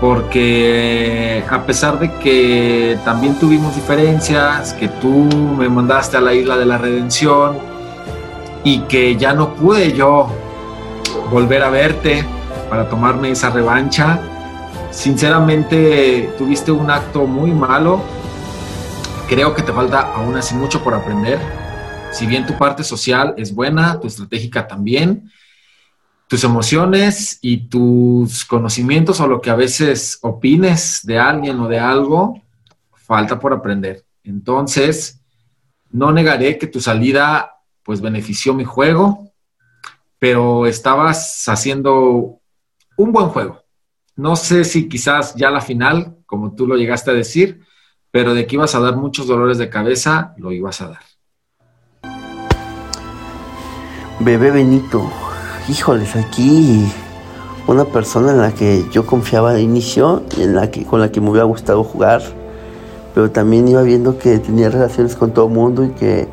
porque 0.00 1.44
a 1.48 1.64
pesar 1.64 1.98
de 1.98 2.12
que 2.18 2.98
también 3.04 3.38
tuvimos 3.38 3.74
diferencias, 3.74 4.72
que 4.74 4.88
tú 4.88 5.28
me 5.56 5.68
mandaste 5.68 6.16
a 6.16 6.20
la 6.20 6.34
isla 6.34 6.56
de 6.56 6.66
la 6.66 6.78
redención 6.78 7.77
y 8.64 8.80
que 8.80 9.16
ya 9.16 9.32
no 9.32 9.54
pude 9.54 9.92
yo 9.92 10.28
volver 11.30 11.62
a 11.62 11.70
verte 11.70 12.24
para 12.68 12.88
tomarme 12.88 13.30
esa 13.30 13.50
revancha, 13.50 14.20
sinceramente 14.90 16.34
tuviste 16.38 16.72
un 16.72 16.90
acto 16.90 17.26
muy 17.26 17.52
malo. 17.52 18.00
Creo 19.28 19.54
que 19.54 19.62
te 19.62 19.72
falta 19.72 20.12
aún 20.14 20.36
así 20.36 20.54
mucho 20.54 20.82
por 20.82 20.94
aprender 20.94 21.38
si 22.10 22.26
bien 22.26 22.46
tu 22.46 22.56
parte 22.56 22.82
social 22.82 23.34
es 23.36 23.54
buena, 23.54 24.00
tu 24.00 24.06
estratégica 24.06 24.66
también, 24.66 25.30
tus 26.26 26.44
emociones 26.44 27.38
y 27.42 27.68
tus 27.68 28.44
conocimientos 28.44 29.20
o 29.20 29.26
lo 29.26 29.40
que 29.40 29.50
a 29.50 29.54
veces 29.54 30.18
opines 30.22 31.00
de 31.04 31.18
alguien 31.18 31.58
o 31.60 31.68
de 31.68 31.78
algo, 31.78 32.42
falta 32.92 33.38
por 33.38 33.52
aprender. 33.52 34.04
Entonces, 34.24 35.20
no 35.90 36.12
negaré 36.12 36.58
que 36.58 36.66
tu 36.66 36.80
salida 36.80 37.52
pues 37.88 38.02
benefició 38.02 38.52
mi 38.52 38.64
juego, 38.64 39.32
pero 40.18 40.66
estabas 40.66 41.48
haciendo 41.48 42.38
un 42.98 43.12
buen 43.12 43.28
juego. 43.28 43.62
No 44.14 44.36
sé 44.36 44.64
si 44.64 44.90
quizás 44.90 45.34
ya 45.36 45.50
la 45.50 45.62
final, 45.62 46.18
como 46.26 46.54
tú 46.54 46.66
lo 46.66 46.76
llegaste 46.76 47.12
a 47.12 47.14
decir, 47.14 47.62
pero 48.10 48.34
de 48.34 48.46
que 48.46 48.56
ibas 48.56 48.74
a 48.74 48.80
dar 48.80 48.96
muchos 48.96 49.26
dolores 49.26 49.56
de 49.56 49.70
cabeza, 49.70 50.34
lo 50.36 50.52
ibas 50.52 50.82
a 50.82 50.88
dar. 50.90 51.02
Bebé 54.20 54.50
Benito, 54.50 55.10
híjoles, 55.66 56.14
aquí 56.14 56.92
una 57.66 57.86
persona 57.86 58.32
en 58.32 58.38
la 58.42 58.52
que 58.52 58.84
yo 58.92 59.06
confiaba 59.06 59.54
de 59.54 59.62
inicio 59.62 60.24
y 60.36 60.42
en 60.42 60.54
la 60.54 60.70
que, 60.70 60.84
con 60.84 61.00
la 61.00 61.10
que 61.10 61.22
me 61.22 61.30
hubiera 61.30 61.46
gustado 61.46 61.82
jugar, 61.82 62.20
pero 63.14 63.30
también 63.30 63.66
iba 63.66 63.80
viendo 63.80 64.18
que 64.18 64.38
tenía 64.40 64.68
relaciones 64.68 65.16
con 65.16 65.32
todo 65.32 65.46
el 65.46 65.54
mundo 65.54 65.84
y 65.86 65.88
que 65.92 66.28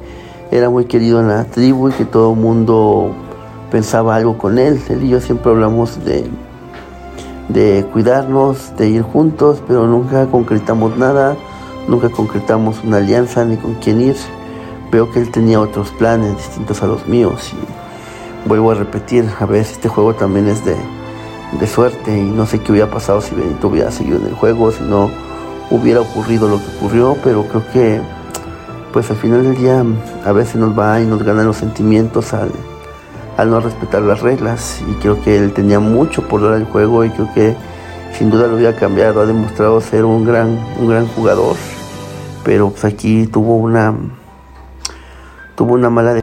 era 0.57 0.69
muy 0.69 0.85
querido 0.85 1.19
en 1.19 1.27
la 1.27 1.45
tribu 1.45 1.89
y 1.89 1.91
que 1.91 2.05
todo 2.05 2.33
el 2.33 2.39
mundo 2.39 3.11
pensaba 3.71 4.15
algo 4.15 4.37
con 4.37 4.57
él. 4.57 4.81
Él 4.89 5.03
y 5.03 5.09
yo 5.09 5.19
siempre 5.19 5.51
hablamos 5.51 6.03
de, 6.03 6.29
de 7.49 7.85
cuidarnos, 7.91 8.75
de 8.77 8.89
ir 8.89 9.01
juntos, 9.01 9.61
pero 9.67 9.87
nunca 9.87 10.27
concretamos 10.27 10.97
nada, 10.97 11.35
nunca 11.87 12.09
concretamos 12.09 12.83
una 12.83 12.97
alianza 12.97 13.43
ni 13.45 13.57
con 13.57 13.75
quién 13.75 14.01
ir 14.01 14.15
veo 14.91 15.11
que 15.11 15.19
él 15.19 15.29
tenía 15.29 15.59
otros 15.59 15.91
planes 15.91 16.37
distintos 16.37 16.81
a 16.81 16.87
los 16.87 17.05
míos 17.07 17.51
y 17.53 18.47
vuelvo 18.47 18.71
a 18.71 18.75
repetir, 18.75 19.29
a 19.39 19.45
veces 19.45 19.73
este 19.73 19.89
juego 19.89 20.13
también 20.13 20.47
es 20.47 20.63
de, 20.63 20.75
de 21.59 21.67
suerte 21.67 22.17
y 22.17 22.23
no 22.23 22.45
sé 22.45 22.59
qué 22.59 22.71
hubiera 22.71 22.89
pasado 22.89 23.19
si 23.19 23.35
Benito 23.35 23.67
hubiera 23.67 23.91
seguido 23.91 24.19
en 24.19 24.27
el 24.27 24.33
juego, 24.33 24.71
si 24.71 24.83
no 24.83 25.09
hubiera 25.69 26.01
ocurrido 26.01 26.47
lo 26.47 26.59
que 26.59 26.77
ocurrió, 26.77 27.17
pero 27.23 27.43
creo 27.43 27.63
que 27.73 28.01
pues 28.95 29.11
al 29.11 29.17
final 29.17 29.43
del 29.43 29.57
día 29.57 29.83
a 30.23 30.31
veces 30.31 30.55
nos 30.55 30.79
va 30.79 31.01
y 31.01 31.05
nos 31.05 31.21
ganan 31.21 31.45
los 31.45 31.57
sentimientos 31.57 32.33
al, 32.33 32.49
al 33.35 33.49
no 33.49 33.59
respetar 33.59 34.01
las 34.01 34.21
reglas. 34.21 34.81
Y 34.89 34.93
creo 35.01 35.21
que 35.21 35.37
él 35.37 35.51
tenía 35.51 35.81
mucho 35.81 36.25
por 36.29 36.41
dar 36.41 36.53
el 36.53 36.63
juego 36.63 37.03
y 37.03 37.09
creo 37.09 37.29
que 37.33 37.57
sin 38.17 38.29
duda 38.29 38.47
lo 38.47 38.55
hubiera 38.55 38.73
cambiado, 38.73 39.19
ha 39.19 39.25
demostrado 39.25 39.81
ser 39.81 40.05
un 40.05 40.23
gran, 40.23 40.57
un 40.79 40.87
gran 40.87 41.07
jugador, 41.07 41.57
pero 42.45 42.69
pues 42.69 42.85
aquí 42.85 43.27
tuvo 43.27 43.57
una 43.57 43.93
tuvo 45.57 45.73
una 45.73 45.89
mala 45.89 46.13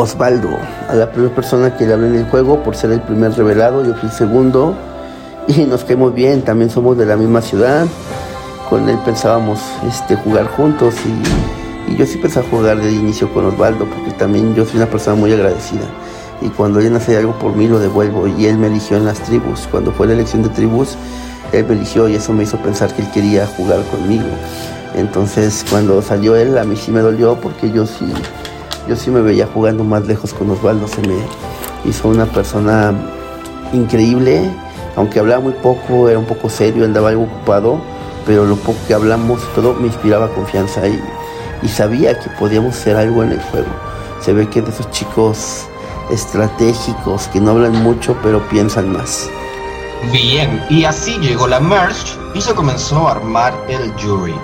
Osvaldo, 0.00 0.48
a 0.88 0.94
la 0.94 1.10
primera 1.10 1.34
persona 1.34 1.76
que 1.76 1.86
le 1.86 1.92
hablé 1.92 2.06
en 2.06 2.14
el 2.14 2.24
juego 2.24 2.62
por 2.62 2.74
ser 2.74 2.90
el 2.90 3.02
primer 3.02 3.32
revelado, 3.34 3.84
yo 3.84 3.94
fui 3.94 4.08
el 4.08 4.14
segundo. 4.14 4.74
Y 5.46 5.64
nos 5.64 5.84
caemos 5.84 6.14
bien, 6.14 6.42
también 6.42 6.70
somos 6.70 6.96
de 6.96 7.04
la 7.06 7.16
misma 7.16 7.42
ciudad, 7.42 7.86
con 8.68 8.88
él 8.88 8.98
pensábamos 9.04 9.58
este, 9.88 10.16
jugar 10.16 10.46
juntos 10.46 10.94
y, 11.04 11.96
yo 11.96 12.06
sí 12.06 12.18
pensaba 12.18 12.46
jugar 12.48 12.80
de 12.80 12.92
inicio 12.92 13.32
con 13.34 13.44
Osvaldo 13.46 13.84
porque 13.84 14.12
también 14.12 14.54
yo 14.54 14.64
soy 14.64 14.76
una 14.76 14.86
persona 14.86 15.16
muy 15.16 15.32
agradecida. 15.32 15.86
Y 16.40 16.48
cuando 16.48 16.78
alguien 16.78 16.94
hace 16.94 17.16
algo 17.16 17.36
por 17.38 17.56
mí 17.56 17.66
lo 17.66 17.80
devuelvo. 17.80 18.28
Y 18.28 18.46
él 18.46 18.58
me 18.58 18.68
eligió 18.68 18.96
en 18.96 19.04
las 19.04 19.18
tribus, 19.18 19.66
cuando 19.70 19.90
fue 19.90 20.06
la 20.06 20.12
elección 20.12 20.42
de 20.42 20.50
tribus, 20.50 20.96
él 21.52 21.66
me 21.66 21.74
eligió 21.74 22.08
y 22.08 22.14
eso 22.14 22.32
me 22.32 22.44
hizo 22.44 22.58
pensar 22.58 22.94
que 22.94 23.02
él 23.02 23.10
quería 23.10 23.46
jugar 23.46 23.82
conmigo. 23.90 24.28
Entonces 24.94 25.64
cuando 25.68 26.00
salió 26.00 26.36
él 26.36 26.56
a 26.56 26.64
mí 26.64 26.76
sí 26.76 26.90
me 26.92 27.00
dolió 27.00 27.34
porque 27.40 27.70
yo 27.72 27.86
sí 27.86 28.12
yo 28.88 28.96
sí 28.96 29.10
me 29.10 29.20
veía 29.20 29.46
jugando 29.52 29.84
más 29.84 30.06
lejos 30.06 30.32
con 30.32 30.50
Osvaldo, 30.50 30.88
se 30.88 31.00
me 31.02 31.16
hizo 31.84 32.08
una 32.08 32.26
persona 32.26 32.92
increíble, 33.72 34.50
aunque 34.96 35.18
hablaba 35.18 35.40
muy 35.40 35.52
poco, 35.52 36.08
era 36.08 36.18
un 36.18 36.24
poco 36.26 36.48
serio, 36.48 36.84
andaba 36.84 37.10
algo 37.10 37.24
ocupado, 37.24 37.80
pero 38.26 38.44
lo 38.44 38.56
poco 38.56 38.78
que 38.86 38.94
hablamos 38.94 39.40
todo 39.54 39.74
me 39.74 39.86
inspiraba 39.86 40.28
confianza 40.28 40.86
y, 40.86 41.00
sabía 41.68 42.18
que 42.18 42.30
podíamos 42.30 42.74
hacer 42.74 42.96
algo 42.96 43.22
en 43.22 43.32
el 43.32 43.40
juego. 43.40 43.68
Se 44.20 44.32
ve 44.32 44.48
que 44.48 44.62
de 44.62 44.70
esos 44.70 44.90
chicos 44.90 45.66
estratégicos 46.10 47.28
que 47.28 47.40
no 47.40 47.52
hablan 47.52 47.82
mucho 47.82 48.16
pero 48.22 48.40
piensan 48.48 48.90
más. 48.92 49.28
Bien, 50.10 50.64
y 50.70 50.84
así 50.84 51.18
llegó 51.18 51.46
la 51.46 51.60
merge 51.60 52.18
y 52.34 52.40
se 52.40 52.54
comenzó 52.54 53.08
a 53.08 53.12
armar 53.12 53.52
el 53.68 53.92
jury. 53.92 54.34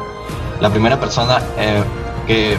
La 0.60 0.70
primera 0.70 1.00
persona 1.00 1.40
eh, 1.56 1.82
que 2.26 2.58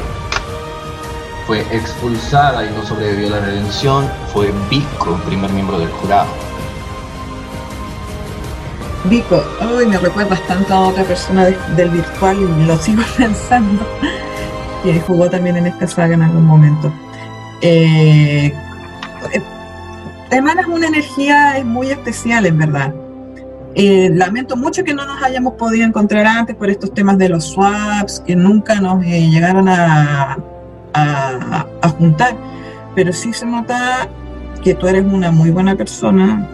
fue 1.48 1.62
expulsada 1.72 2.66
y 2.66 2.72
no 2.72 2.86
sobrevivió 2.86 3.28
a 3.28 3.40
la 3.40 3.40
redención 3.40 4.06
fue 4.34 4.54
Vico, 4.70 5.16
primer 5.26 5.50
miembro 5.52 5.80
del 5.80 5.90
jurado. 5.90 6.28
Vico, 9.06 9.42
hoy 9.62 9.86
me 9.86 9.98
recuerdas 9.98 10.46
tanto 10.46 10.74
a 10.74 10.90
otra 10.90 11.06
persona 11.06 11.46
del 11.46 11.90
virtual 11.90 12.38
y 12.42 12.66
lo 12.66 12.78
sigo 12.78 13.02
pensando, 13.18 13.88
que 14.84 15.00
jugó 15.00 15.30
también 15.30 15.56
en 15.56 15.68
esta 15.68 15.88
saga 15.88 16.16
en 16.16 16.24
algún 16.24 16.46
momento. 16.46 16.92
Eh, 17.62 18.54
eh, 19.32 19.42
emanas 20.32 20.66
una 20.68 20.88
energía 20.88 21.62
muy 21.64 21.92
especial, 21.92 22.46
en 22.46 22.58
verdad. 22.58 22.94
Eh, 23.74 24.10
lamento 24.12 24.58
mucho 24.58 24.84
que 24.84 24.94
no 24.94 25.06
nos 25.06 25.24
hayamos 25.24 25.54
podido 25.54 25.86
encontrar 25.86 26.26
antes 26.28 26.58
por 26.58 26.70
estos 26.70 26.94
temas 26.94 27.18
de 27.18 27.30
los 27.30 27.46
swaps, 27.46 28.22
que 28.26 28.36
nunca 28.36 28.82
nos 28.82 29.06
llegaron 29.06 29.70
a, 29.70 30.38
a, 30.98 31.90
juntar, 31.98 32.36
pero 32.96 33.14
sí 33.14 33.34
se 33.34 33.46
nota 33.46 34.08
que 34.64 34.74
tú 34.74 34.88
eres 34.88 35.06
una 35.06 35.32
muy 35.32 35.52
buena 35.52 35.76
persona 35.76 36.48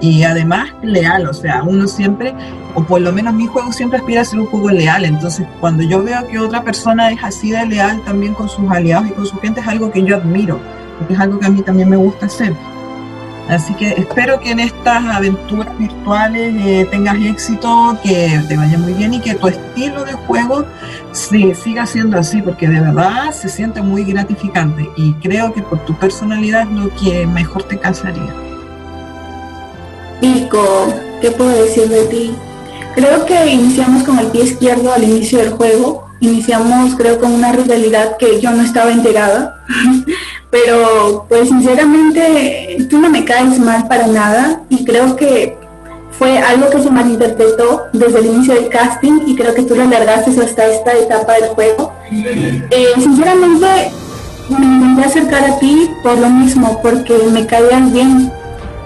y 0.00 0.22
además 0.22 0.70
leal, 0.82 1.26
o 1.26 1.34
sea, 1.34 1.62
uno 1.62 1.86
siempre, 1.86 2.34
o 2.74 2.82
por 2.82 3.00
lo 3.00 3.12
menos 3.12 3.34
mi 3.34 3.46
juego 3.46 3.72
siempre 3.72 3.98
aspira 3.98 4.22
a 4.22 4.24
ser 4.24 4.40
un 4.40 4.46
juego 4.46 4.70
leal, 4.70 5.04
entonces 5.04 5.46
cuando 5.60 5.82
yo 5.82 6.02
veo 6.02 6.26
que 6.26 6.38
otra 6.38 6.62
persona 6.62 7.10
es 7.10 7.22
así 7.22 7.50
de 7.50 7.66
leal 7.66 8.02
también 8.04 8.34
con 8.34 8.48
sus 8.48 8.70
aliados 8.70 9.08
y 9.08 9.10
con 9.10 9.26
su 9.26 9.38
gente 9.38 9.60
es 9.60 9.68
algo 9.68 9.90
que 9.90 10.02
yo 10.02 10.16
admiro, 10.16 10.58
es 11.08 11.18
algo 11.18 11.38
que 11.38 11.46
a 11.46 11.50
mí 11.50 11.62
también 11.62 11.88
me 11.88 11.96
gusta 11.96 12.26
hacer. 12.26 12.54
Así 13.48 13.74
que 13.74 13.90
espero 13.90 14.40
que 14.40 14.52
en 14.52 14.60
estas 14.60 15.04
aventuras 15.04 15.76
virtuales 15.78 16.54
eh, 16.64 16.88
tengas 16.90 17.16
éxito, 17.16 17.96
que 18.02 18.40
te 18.48 18.56
vaya 18.56 18.78
muy 18.78 18.94
bien 18.94 19.14
y 19.14 19.20
que 19.20 19.34
tu 19.34 19.48
estilo 19.48 20.04
de 20.04 20.12
juego 20.12 20.64
se 21.12 21.54
siga 21.54 21.84
siendo 21.84 22.18
así, 22.18 22.40
porque 22.40 22.66
de 22.66 22.80
verdad 22.80 23.32
se 23.32 23.48
siente 23.50 23.82
muy 23.82 24.04
gratificante 24.04 24.88
y 24.96 25.12
creo 25.14 25.52
que 25.52 25.60
por 25.60 25.78
tu 25.84 25.94
personalidad 25.98 26.62
es 26.62 26.70
lo 26.70 26.94
que 26.96 27.26
mejor 27.26 27.64
te 27.64 27.78
casaría. 27.78 28.34
Pico, 30.20 30.94
¿qué 31.20 31.30
puedo 31.30 31.50
decir 31.50 31.88
de 31.88 32.04
ti? 32.06 32.34
Creo 32.94 33.26
que 33.26 33.46
iniciamos 33.46 34.04
con 34.04 34.18
el 34.20 34.28
pie 34.28 34.44
izquierdo 34.44 34.92
al 34.92 35.02
inicio 35.02 35.38
del 35.38 35.50
juego. 35.50 36.08
Iniciamos, 36.20 36.94
creo, 36.94 37.20
con 37.20 37.32
una 37.32 37.52
rivalidad 37.52 38.16
que 38.16 38.40
yo 38.40 38.52
no 38.52 38.62
estaba 38.62 38.90
enterada. 38.92 39.60
Pero, 40.54 41.26
pues, 41.28 41.48
sinceramente, 41.48 42.86
tú 42.88 42.98
no 42.98 43.10
me 43.10 43.24
caes 43.24 43.58
mal 43.58 43.88
para 43.88 44.06
nada. 44.06 44.60
Y 44.68 44.84
creo 44.84 45.16
que 45.16 45.56
fue 46.16 46.38
algo 46.38 46.70
que 46.70 46.80
se 46.80 46.90
malinterpretó 46.92 47.82
desde 47.92 48.20
el 48.20 48.26
inicio 48.26 48.54
del 48.54 48.68
casting. 48.68 49.22
Y 49.26 49.34
creo 49.34 49.52
que 49.52 49.64
tú 49.64 49.74
lo 49.74 49.82
alargaste 49.82 50.30
hasta 50.40 50.66
esta 50.66 50.92
etapa 50.92 51.32
del 51.32 51.48
juego. 51.56 51.92
Eh, 52.12 52.86
sinceramente, 53.00 53.66
me 54.48 54.64
intenté 54.64 55.04
acercar 55.04 55.42
a 55.42 55.58
ti 55.58 55.90
por 56.04 56.18
lo 56.18 56.30
mismo, 56.30 56.80
porque 56.80 57.14
me 57.32 57.44
caías 57.46 57.92
bien. 57.92 58.30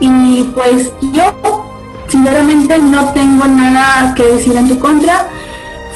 Y 0.00 0.44
pues 0.54 0.90
yo, 1.12 1.66
sinceramente, 2.08 2.78
no 2.78 3.12
tengo 3.12 3.44
nada 3.46 4.14
que 4.14 4.22
decir 4.24 4.56
en 4.56 4.70
tu 4.70 4.78
contra. 4.78 5.28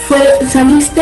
Fue, 0.06 0.18
saliste 0.50 1.00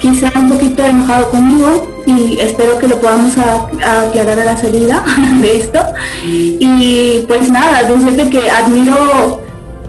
quizá 0.00 0.32
un 0.34 0.48
poquito 0.48 0.84
enojado 0.84 1.30
conmigo 1.30 1.97
y 2.08 2.38
espero 2.40 2.78
que 2.78 2.88
lo 2.88 3.00
podamos 3.00 3.34
aclarar 3.36 4.40
a 4.40 4.44
la 4.44 4.56
salida 4.56 5.04
de 5.40 5.58
esto. 5.58 5.80
Y 6.24 7.24
pues 7.28 7.50
nada, 7.50 7.82
decirte 7.82 8.30
que 8.30 8.50
admiro 8.50 9.40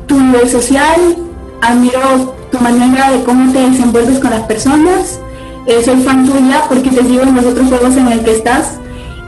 tu 0.08 0.20
nivel 0.20 0.50
social, 0.50 1.16
admiro 1.62 2.36
tu 2.52 2.60
manera 2.60 3.12
de 3.12 3.24
cómo 3.24 3.52
te 3.52 3.60
desenvuelves 3.60 4.20
con 4.20 4.32
las 4.32 4.42
personas 4.42 5.20
eh, 5.70 5.84
soy 5.86 6.02
fan 6.02 6.26
tuya 6.26 6.64
porque 6.68 6.90
te 6.90 7.04
sigo 7.04 7.22
en 7.22 7.36
los 7.36 7.46
otros 7.46 7.68
juegos 7.68 7.96
en 7.96 8.08
el 8.08 8.22
que 8.22 8.32
estás. 8.32 8.80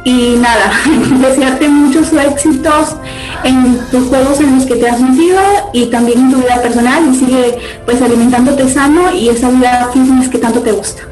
Y 0.04 0.38
nada, 0.40 0.72
desearte 1.22 1.68
muchos 1.68 2.12
éxitos 2.14 2.96
en 3.44 3.78
tus 3.92 4.08
juegos 4.08 4.40
en 4.40 4.56
los 4.56 4.66
que 4.66 4.76
te 4.76 4.90
has 4.90 5.00
metido 5.00 5.40
y 5.74 5.86
también 5.86 6.20
en 6.20 6.32
tu 6.32 6.38
vida 6.38 6.60
personal 6.60 7.04
y 7.12 7.16
sigue 7.16 7.60
pues 7.86 8.02
alimentándote 8.02 8.68
sano 8.68 9.14
y 9.14 9.30
esa 9.30 9.50
vida 9.52 9.92
fitness 9.94 10.30
que 10.30 10.40
tanto 10.40 10.62
te 10.62 10.72
gusta. 10.72 11.04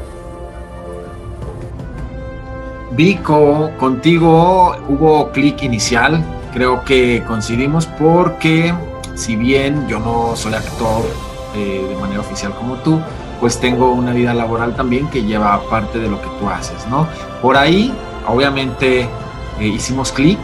Vico, 2.92 3.70
contigo 3.78 4.76
hubo 4.88 5.30
clic 5.30 5.62
inicial, 5.62 6.24
creo 6.52 6.84
que 6.84 7.22
coincidimos 7.26 7.86
porque 7.86 8.74
si 9.14 9.36
bien 9.36 9.86
yo 9.86 10.00
no 10.00 10.34
soy 10.34 10.54
actor 10.54 11.04
eh, 11.54 11.86
de 11.88 11.96
manera 11.96 12.20
oficial 12.20 12.52
como 12.52 12.74
tú, 12.76 13.00
pues 13.38 13.60
tengo 13.60 13.92
una 13.92 14.12
vida 14.12 14.34
laboral 14.34 14.74
también 14.74 15.08
que 15.08 15.22
lleva 15.22 15.62
parte 15.70 15.98
de 15.98 16.08
lo 16.08 16.20
que 16.20 16.28
tú 16.40 16.48
haces, 16.48 16.86
¿no? 16.88 17.06
Por 17.40 17.56
ahí, 17.56 17.94
obviamente, 18.26 19.02
eh, 19.02 19.08
hicimos 19.66 20.10
clic, 20.10 20.40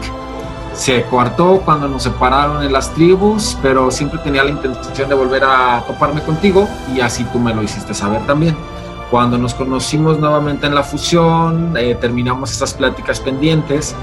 se 0.73 1.03
coartó 1.03 1.61
cuando 1.65 1.89
nos 1.89 2.03
separaron 2.03 2.63
en 2.63 2.71
las 2.71 2.93
tribus, 2.93 3.57
pero 3.61 3.91
siempre 3.91 4.19
tenía 4.23 4.43
la 4.43 4.51
intención 4.51 5.09
de 5.09 5.15
volver 5.15 5.43
a 5.43 5.83
toparme 5.85 6.21
contigo 6.21 6.67
y 6.95 7.01
así 7.01 7.25
tú 7.25 7.39
me 7.39 7.53
lo 7.53 7.61
hiciste 7.61 7.93
saber 7.93 8.25
también. 8.25 8.55
Cuando 9.09 9.37
nos 9.37 9.53
conocimos 9.53 10.19
nuevamente 10.19 10.67
en 10.67 10.75
la 10.75 10.83
fusión, 10.83 11.75
eh, 11.77 11.95
terminamos 11.99 12.51
esas 12.51 12.73
pláticas 12.73 13.21
pendientes 13.21 13.95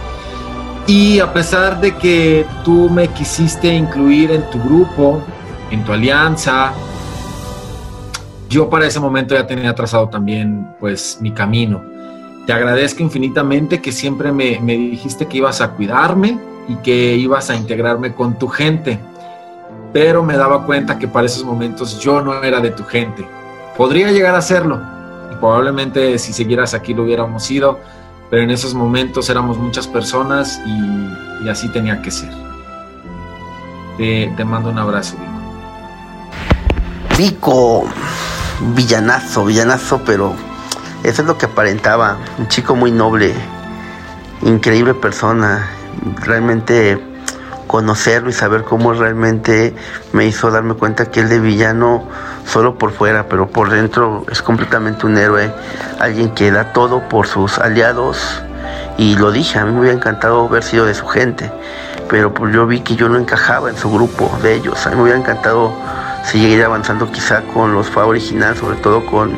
y 0.87 1.21
a 1.21 1.33
pesar 1.33 1.81
de 1.81 1.95
que 1.95 2.47
tú 2.65 2.89
me 2.89 3.09
quisiste 3.09 3.75
incluir 3.75 4.31
en 4.31 4.49
tu 4.51 4.59
grupo, 4.63 5.23
en 5.71 5.85
tu 5.85 5.93
alianza, 5.93 6.73
yo 8.49 8.71
para 8.71 8.87
ese 8.87 8.99
momento 8.99 9.35
ya 9.35 9.47
tenía 9.47 9.75
trazado 9.75 10.09
también 10.09 10.69
pues 10.81 11.19
mi 11.21 11.33
camino. 11.33 11.83
Te 12.47 12.53
agradezco 12.53 13.03
infinitamente 13.03 13.83
que 13.83 13.93
siempre 13.93 14.33
me, 14.33 14.59
me 14.61 14.75
dijiste 14.75 15.27
que 15.27 15.39
ibas 15.39 15.61
a 15.61 15.71
cuidarme 15.73 16.39
y 16.69 16.77
que 16.77 17.15
ibas 17.17 17.51
a 17.51 17.57
integrarme 17.57 18.15
con 18.15 18.39
tu 18.39 18.49
gente, 18.49 18.99
pero 19.93 20.23
me 20.23 20.37
daba 20.37 20.65
cuenta 20.65 20.99
que 20.99 21.09
para 21.09 21.27
esos 21.27 21.45
momentos 21.45 21.99
yo 22.01 22.23
no 22.23 22.43
era 22.43 22.61
de 22.61 22.71
tu 22.71 22.85
gente. 22.85 23.27
Podría 23.77 24.11
llegar 24.11 24.35
a 24.35 24.43
serlo 24.43 24.94
y 25.33 25.35
probablemente 25.37 26.19
si 26.19 26.33
siguieras 26.33 26.75
aquí 26.75 26.95
lo 26.95 27.05
hubiéramos 27.05 27.45
sido, 27.45 27.81
pero 28.31 28.43
en 28.43 28.51
esos 28.51 28.75
momentos 28.75 29.29
éramos 29.31 29.59
muchas 29.59 29.87
personas 29.87 30.61
y, 30.67 31.49
así 31.49 31.69
tenía 31.69 32.01
que 32.01 32.11
ser. 32.11 32.31
Te, 33.99 34.33
te 34.37 34.45
mando 34.45 34.71
un 34.71 34.79
abrazo, 34.79 35.17
Vico. 37.17 37.85
Vico 37.85 37.89
villanazo, 38.75 39.45
villanazo, 39.45 40.01
pero 40.05 40.35
eso 41.03 41.23
es 41.23 41.29
lo 41.29 41.37
que 41.37 41.47
aparentaba. 41.47 42.19
Un 42.39 42.49
chico 42.49 42.75
muy 42.75 42.91
noble, 42.91 43.35
increíble 44.43 44.95
persona. 44.95 45.69
Realmente 46.23 47.14
conocerlo 47.75 48.31
y 48.31 48.33
saber 48.33 48.63
cómo 48.63 48.93
realmente 48.93 49.75
me 50.13 50.27
hizo 50.27 50.49
darme 50.53 50.75
cuenta 50.75 51.07
que 51.07 51.19
él 51.19 51.29
de 51.29 51.41
villano 51.41 52.05
solo 52.47 52.79
por 52.79 52.93
fuera, 52.93 53.29
pero 53.29 53.49
por 53.49 53.69
dentro 53.69 54.25
es 54.31 54.43
completamente 54.43 55.07
un 55.07 55.19
héroe, 55.19 55.53
alguien 55.99 56.31
que 56.37 56.53
da 56.53 56.73
todo 56.73 57.09
por 57.09 57.27
sus 57.27 57.59
aliados. 57.59 58.41
Y 58.97 59.17
lo 59.17 59.33
dije, 59.33 59.59
a 59.59 59.65
mí 59.65 59.73
me 59.73 59.81
hubiera 59.81 59.97
encantado 59.97 60.47
haber 60.47 60.63
sido 60.63 60.87
de 60.87 60.95
su 60.95 61.09
gente, 61.09 61.51
pero 62.09 62.33
pues 62.33 62.55
yo 62.55 62.65
vi 62.65 62.79
que 62.79 62.95
yo 62.95 63.09
no 63.09 63.19
encajaba 63.19 63.71
en 63.71 63.77
su 63.77 63.91
grupo 63.91 64.31
de 64.41 64.55
ellos, 64.55 64.87
a 64.87 64.91
mí 64.91 64.95
me 64.95 65.03
hubiera 65.03 65.19
encantado 65.19 65.75
seguir 66.23 66.63
avanzando 66.63 67.11
quizá 67.11 67.43
con 67.53 67.75
los 67.75 67.91
FA 67.91 68.07
original, 68.07 68.57
sobre 68.57 68.77
todo 68.77 69.05
con, 69.05 69.37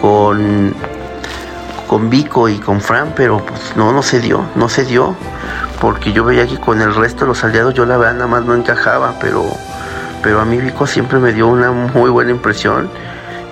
con, 0.00 0.74
con 1.90 2.08
Vico 2.08 2.48
y 2.48 2.60
con 2.60 2.80
Fran, 2.80 3.14
pero 3.16 3.44
pues 3.44 3.72
no, 3.74 3.92
no 3.92 4.00
se 4.00 4.20
dio, 4.20 4.44
no 4.54 4.68
se 4.68 4.84
dio, 4.84 5.16
porque 5.80 6.12
yo 6.12 6.22
veía 6.22 6.46
que 6.46 6.56
con 6.56 6.80
el 6.80 6.94
resto 6.94 7.22
de 7.22 7.26
los 7.26 7.42
aliados 7.42 7.74
yo 7.74 7.84
la 7.84 7.96
verdad 7.96 8.14
nada 8.14 8.26
más 8.28 8.44
no 8.44 8.54
encajaba, 8.54 9.14
pero, 9.20 9.44
pero 10.22 10.40
a 10.40 10.44
mí 10.44 10.58
Vico 10.58 10.86
siempre 10.86 11.18
me 11.18 11.32
dio 11.32 11.48
una 11.48 11.72
muy 11.72 12.08
buena 12.08 12.30
impresión 12.30 12.88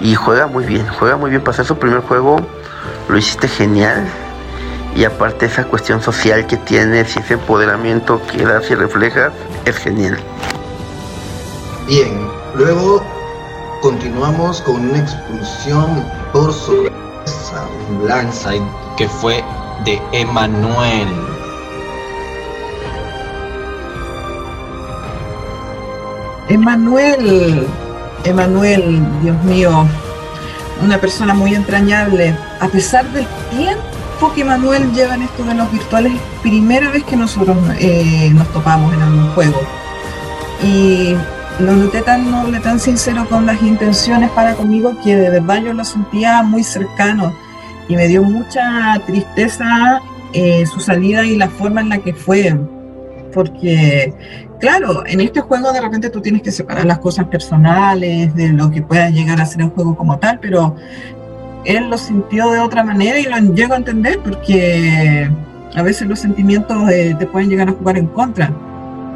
y 0.01 0.15
juega 0.15 0.47
muy 0.47 0.65
bien, 0.65 0.87
juega 0.87 1.17
muy 1.17 1.31
bien, 1.31 1.43
pasar 1.43 1.65
su 1.65 1.77
primer 1.81 1.99
juego 2.03 2.37
lo 3.09 3.19
hiciste 3.19 3.49
genial 3.49 4.07
y 4.95 5.03
aparte 5.03 5.47
esa 5.47 5.65
cuestión 5.65 6.01
social 6.01 6.47
que 6.47 6.59
tienes 6.59 7.17
y 7.17 7.19
ese 7.19 7.35
empoderamiento 7.35 8.23
que 8.31 8.45
das 8.45 8.71
y 8.71 8.77
reflejas 8.77 9.33
es 9.65 9.77
genial. 9.79 10.17
Bien, 11.89 12.29
Luego 12.55 13.03
continuamos 13.83 14.61
con 14.63 14.89
una 14.89 14.99
expulsión 14.99 16.05
por 16.33 16.53
sorpresa, 16.53 17.08
un 17.89 18.03
blindside 18.03 18.63
que 18.97 19.09
fue 19.09 19.43
de 19.85 20.01
Emanuel. 20.13 21.09
Emanuel, 26.49 27.67
Emanuel, 28.25 29.07
Dios 29.23 29.45
mío, 29.45 29.87
una 30.83 30.99
persona 30.99 31.35
muy 31.35 31.55
entrañable. 31.55 32.37
A 32.61 32.69
pesar 32.69 33.07
del 33.13 33.27
tiempo 33.51 34.33
que 34.35 34.41
Emanuel 34.41 34.93
lleva 34.93 35.15
en 35.15 35.23
esto 35.23 35.45
de 35.45 35.55
los 35.55 35.71
virtuales, 35.71 36.13
primera 36.43 36.91
vez 36.91 37.05
que 37.05 37.17
nosotros 37.17 37.57
eh, 37.79 38.31
nos 38.35 38.49
topamos 38.53 38.95
en 38.95 39.03
algún 39.03 39.31
juego. 39.33 39.61
Y 40.63 41.15
lo 41.61 41.73
noté 41.77 42.01
tan 42.03 42.31
noble, 42.31 42.61
tan 42.61 42.81
sincero 42.81 43.29
con 43.29 43.45
las 43.45 43.63
intenciones 43.63 44.31
para 44.31 44.55
conmigo 44.55 44.97
que 45.05 45.17
de 45.17 45.31
verdad 45.31 45.63
yo 45.63 45.73
lo 45.73 45.85
sentía 45.85 46.43
muy 46.43 46.65
cercano 46.65 47.35
y 47.89 47.97
me 47.97 48.07
dio 48.07 48.23
mucha 48.23 49.01
tristeza 49.07 50.01
eh, 50.33 50.65
su 50.67 50.81
salida 50.81 51.25
y 51.25 51.37
la 51.37 51.49
forma 51.49 51.81
en 51.81 51.89
la 51.89 51.99
que 51.99 52.13
fue. 52.13 52.57
Porque, 53.33 54.13
claro, 54.61 55.07
en 55.07 55.21
este 55.21 55.41
juego 55.41 55.73
de 55.73 55.81
repente 55.81 56.11
tú 56.11 56.21
tienes 56.21 56.43
que 56.43 56.53
separar 56.53 56.85
las 56.87 56.99
cosas 56.99 57.27
personales 57.27 58.35
de 58.35 58.49
lo 58.49 58.71
que 58.71 58.83
pueda 58.83 59.11
llegar 59.11 59.41
a 59.41 59.47
ser 59.47 59.63
el 59.63 59.69
juego 59.69 59.97
como 59.97 60.19
tal, 60.19 60.39
pero 60.41 60.77
él 61.65 61.91
lo 61.91 61.99
sintió 61.99 62.51
de 62.51 62.61
otra 62.61 62.85
manera 62.85 63.19
y 63.19 63.25
lo 63.25 63.37
llego 63.55 63.75
a 63.75 63.79
entender 63.79 64.19
porque 64.21 65.31
a 65.75 65.83
veces 65.83 66.09
los 66.09 66.19
sentimientos 66.19 66.91
eh, 66.91 67.15
te 67.19 67.27
pueden 67.27 67.51
llegar 67.51 67.69
a 67.69 67.73
jugar 67.73 67.99
en 67.99 68.07
contra 68.07 68.53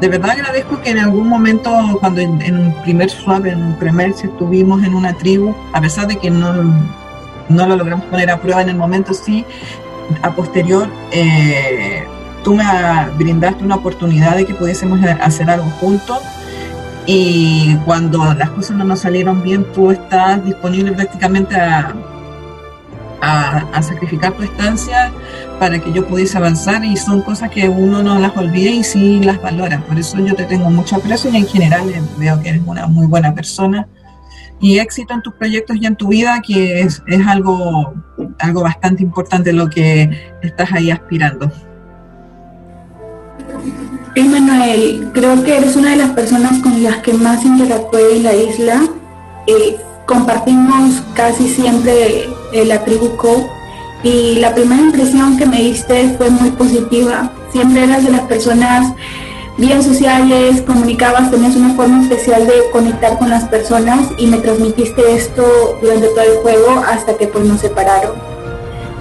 de 0.03 0.09
verdad 0.09 0.31
agradezco 0.31 0.81
que 0.81 0.89
en 0.89 0.99
algún 0.99 1.29
momento, 1.29 1.71
cuando 2.01 2.19
en, 2.19 2.57
un 2.57 2.73
primer 2.83 3.09
swap, 3.09 3.45
en 3.45 3.63
un 3.63 3.75
primer 3.75 4.13
si 4.13 4.27
estuvimos 4.27 4.83
en 4.83 4.93
una 4.93 5.13
tribu, 5.13 5.55
a 5.71 5.79
pesar 5.79 6.07
de 6.07 6.17
que 6.17 6.29
no, 6.29 6.53
no 7.49 7.67
lo 7.67 7.75
logramos 7.75 8.05
poner 8.05 8.29
a 8.29 8.39
prueba 8.39 8.61
en 8.61 8.69
el 8.69 8.75
momento, 8.75 9.13
sí, 9.13 9.45
a 10.21 10.31
posterior, 10.31 10.87
eh, 11.11 12.05
tú 12.43 12.55
me 12.55 12.63
brindaste 13.17 13.63
una 13.63 13.75
oportunidad 13.75 14.35
de 14.35 14.45
que 14.45 14.53
pudiésemos 14.53 14.99
hacer 15.21 15.49
algo 15.49 15.69
juntos. 15.79 16.19
Y 17.05 17.75
cuando 17.85 18.33
las 18.33 18.49
cosas 18.51 18.77
no 18.77 18.85
nos 18.85 18.99
salieron 18.99 19.43
bien, 19.43 19.65
tú 19.73 19.91
estás 19.91 20.43
disponible 20.45 20.93
prácticamente 20.93 21.55
a, 21.55 21.93
a, 23.21 23.81
sacrificar 23.81 24.33
tu 24.33 24.43
estancia 24.43 25.11
para 25.59 25.79
que 25.79 25.91
yo 25.91 26.05
pudiese 26.07 26.37
avanzar 26.37 26.83
y 26.85 26.95
son 26.95 27.21
cosas 27.21 27.49
que 27.49 27.67
uno 27.67 28.03
no 28.03 28.19
las 28.19 28.35
olvida 28.37 28.71
y 28.71 28.83
sí 28.83 29.19
las 29.21 29.41
valora. 29.41 29.81
Por 29.81 29.99
eso 29.99 30.17
yo 30.19 30.33
te 30.33 30.45
tengo 30.45 30.69
mucho 30.69 30.95
aprecio 30.95 31.29
y 31.29 31.37
en 31.37 31.47
general 31.47 31.91
veo 32.17 32.39
que 32.41 32.49
eres 32.49 32.61
una 32.65 32.87
muy 32.87 33.05
buena 33.05 33.33
persona 33.33 33.87
y 34.63 34.79
éxito 34.79 35.13
en 35.13 35.21
tus 35.21 35.33
proyectos 35.33 35.75
y 35.75 35.85
en 35.85 35.97
tu 35.97 36.07
vida, 36.07 36.41
que 36.41 36.79
es, 36.79 37.03
es 37.05 37.27
algo, 37.27 37.93
algo 38.39 38.61
bastante 38.61 39.03
importante 39.03 39.51
lo 39.51 39.69
que 39.69 40.09
estás 40.41 40.71
ahí 40.71 40.89
aspirando. 40.89 41.51
Emanuel, 44.15 45.09
creo 45.13 45.43
que 45.43 45.57
eres 45.57 45.75
una 45.75 45.91
de 45.91 45.97
las 45.97 46.11
personas 46.11 46.59
con 46.59 46.81
las 46.81 46.99
que 46.99 47.11
más 47.11 47.43
interactué 47.43 48.15
en 48.15 48.23
la 48.23 48.35
isla. 48.35 48.81
Eh, 49.47 49.75
compartimos 50.05 51.03
casi 51.13 51.49
siempre 51.49 52.29
el 52.53 52.69
la 52.69 52.85
tribu 52.85 53.17
y 54.01 54.35
la 54.35 54.55
primera 54.55 54.81
impresión 54.81 55.35
que 55.35 55.45
me 55.45 55.57
diste 55.57 56.15
fue 56.17 56.29
muy 56.29 56.51
positiva. 56.51 57.29
Siempre 57.51 57.83
eras 57.83 58.05
de 58.05 58.11
las 58.11 58.21
personas 58.21 58.93
bien 59.57 59.83
sociales, 59.83 60.61
comunicabas, 60.61 61.29
tenías 61.29 61.55
una 61.55 61.73
forma 61.75 62.01
especial 62.01 62.47
de 62.47 62.53
conectar 62.71 63.17
con 63.19 63.29
las 63.29 63.45
personas 63.45 64.07
y 64.17 64.27
me 64.27 64.37
transmitiste 64.37 65.13
esto 65.13 65.43
durante 65.81 66.07
todo 66.07 66.21
el 66.21 66.37
juego 66.39 66.83
hasta 66.87 67.15
que 67.15 67.27
pues 67.27 67.45
nos 67.45 67.61
separaron. 67.61 68.13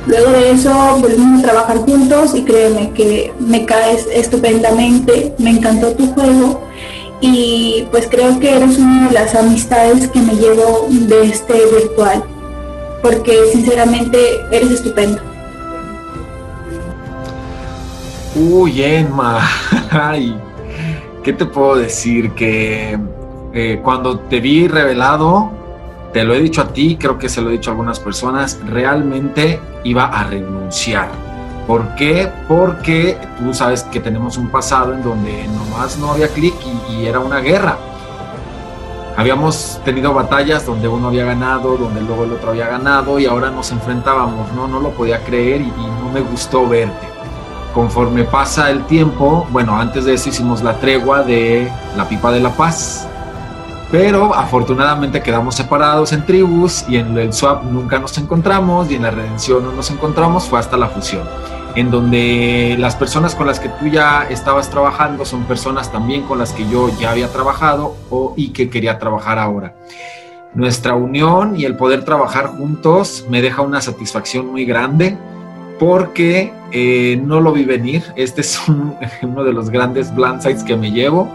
Luego 0.07 0.31
de 0.33 0.51
eso 0.51 0.73
volvimos 1.01 1.41
a 1.41 1.47
trabajar 1.47 1.79
juntos 1.79 2.35
y 2.35 2.43
créeme 2.43 2.91
que 2.91 3.33
me 3.39 3.65
caes 3.65 4.07
estupendamente, 4.13 5.33
me 5.39 5.51
encantó 5.51 5.93
tu 5.93 6.13
juego 6.13 6.61
y 7.21 7.87
pues 7.93 8.09
creo 8.11 8.39
que 8.41 8.57
eres 8.57 8.79
una 8.79 9.09
de 9.09 9.15
las 9.15 9.35
amistades 9.35 10.09
que 10.09 10.19
me 10.19 10.35
llevo 10.35 10.89
de 10.91 11.27
este 11.27 11.55
virtual, 11.55 12.25
porque 13.01 13.33
sinceramente 13.53 14.19
eres 14.51 14.73
estupendo. 14.73 15.32
Uy, 18.35 18.83
Emma, 18.83 19.41
¿qué 21.23 21.35
te 21.35 21.45
puedo 21.45 21.77
decir? 21.77 22.31
Que 22.31 22.99
eh, 23.53 23.81
cuando 23.85 24.21
te 24.21 24.41
vi 24.41 24.69
revelado, 24.69 25.51
te 26.15 26.25
lo 26.25 26.33
he 26.33 26.41
dicho 26.41 26.63
a 26.63 26.69
ti, 26.69 26.97
creo 26.99 27.19
que 27.19 27.29
se 27.29 27.43
lo 27.43 27.51
he 27.51 27.53
dicho 27.53 27.69
a 27.69 27.73
algunas 27.75 28.01
personas, 28.01 28.59
realmente 28.65 29.61
iba 29.85 30.07
a 30.07 30.25
renunciar. 30.25 31.11
¿Por 31.67 31.95
qué? 31.95 32.31
Porque 32.49 33.19
tú 33.39 33.53
sabes 33.53 33.83
que 33.83 34.01
tenemos 34.01 34.39
un 34.39 34.49
pasado 34.49 34.95
en 34.95 35.03
donde 35.03 35.47
nomás 35.49 35.99
no 35.99 36.13
había 36.13 36.29
clic 36.29 36.55
y, 36.89 37.05
era 37.05 37.21
una 37.21 37.41
guerra. 37.41 37.77
Habíamos 39.15 39.79
tenido 39.85 40.15
batallas 40.15 40.65
donde 40.65 40.89
uno 40.89 41.09
había 41.09 41.27
ganado, 41.27 41.77
donde 41.77 42.01
luego 42.01 42.25
el 42.25 42.33
otro 42.33 42.53
había 42.53 42.69
ganado 42.69 43.19
y 43.19 43.27
ahora 43.27 43.51
nos 43.51 43.71
enfrentábamos, 43.73 44.51
¿no? 44.55 44.67
No 44.67 44.81
lo 44.81 44.93
podía 44.93 45.23
creer 45.23 45.61
y, 45.61 45.65
y 45.65 45.87
no 46.03 46.11
me 46.11 46.23
gustó 46.23 46.67
verte. 46.67 47.12
Conforme 47.75 48.25
pasa 48.25 48.71
el 48.71 48.85
tiempo, 48.85 49.47
bueno, 49.51 49.77
antes 49.77 50.05
de 50.05 50.15
eso 50.15 50.29
hicimos 50.29 50.63
la 50.63 50.79
tregua 50.79 51.23
de 51.23 51.73
la 51.97 52.07
pipa 52.07 52.31
de 52.31 52.41
la 52.41 52.51
paz, 52.51 53.09
pero 53.91 54.35
afortunadamente 54.35 55.23
quedamos 55.23 55.55
separados 55.55 56.13
en 56.13 56.27
tribus 56.27 56.85
y 56.87 56.97
en 56.97 57.17
el 57.17 57.33
swap 57.33 57.65
nunca 57.65 57.99
nos 57.99 58.17
encontramos 58.19 58.91
y 58.91 58.97
en 58.97 59.03
la 59.03 59.11
redención 59.11 59.65
no 59.65 59.73
nos 59.73 59.91
encontramos, 59.91 60.45
fue 60.45 60.59
hasta 60.59 60.77
la 60.77 60.89
fusión, 60.89 61.23
en 61.75 61.91
donde 61.91 62.77
las 62.79 62.95
personas 62.95 63.35
con 63.35 63.47
las 63.47 63.59
que 63.59 63.71
tú 63.71 63.87
ya 63.87 64.27
estabas 64.29 64.69
trabajando 64.69 65.25
son 65.25 65.45
personas 65.45 65.91
también 65.91 66.23
con 66.23 66.39
las 66.39 66.53
que 66.53 66.69
yo 66.69 66.91
ya 66.99 67.11
había 67.11 67.29
trabajado 67.29 67.97
o, 68.11 68.35
y 68.37 68.51
que 68.51 68.69
quería 68.69 68.99
trabajar 68.99 69.39
ahora. 69.39 69.75
Nuestra 70.55 70.95
unión 70.95 71.59
y 71.59 71.65
el 71.65 71.77
poder 71.77 72.05
trabajar 72.05 72.49
juntos 72.49 73.25
me 73.31 73.41
deja 73.41 73.63
una 73.63 73.81
satisfacción 73.81 74.49
muy 74.49 74.67
grande 74.67 75.17
porque 75.83 76.53
eh, 76.71 77.21
no 77.25 77.41
lo 77.41 77.53
vi 77.53 77.65
venir. 77.65 78.05
Este 78.15 78.43
es 78.43 78.57
uno 79.23 79.43
de 79.43 79.53
los 79.53 79.69
grandes 79.69 80.15
blind 80.15 80.41
sides 80.41 80.63
que 80.63 80.77
me 80.77 80.93
llevo 80.93 81.29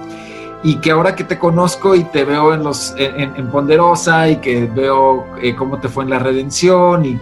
y 0.63 0.75
que 0.77 0.91
ahora 0.91 1.15
que 1.15 1.25
te 1.25 1.37
conozco 1.37 1.95
y 1.95 2.05
te 2.05 2.23
veo 2.23 2.53
en 2.53 2.63
los 2.63 2.95
en, 2.97 3.51
Ponderosa 3.51 4.29
y 4.29 4.37
que 4.37 4.65
veo 4.65 5.25
eh, 5.41 5.53
cómo 5.53 5.79
te 5.79 5.89
fue 5.89 6.05
en 6.05 6.11
la 6.11 6.19
redención 6.19 7.03
y, 7.03 7.19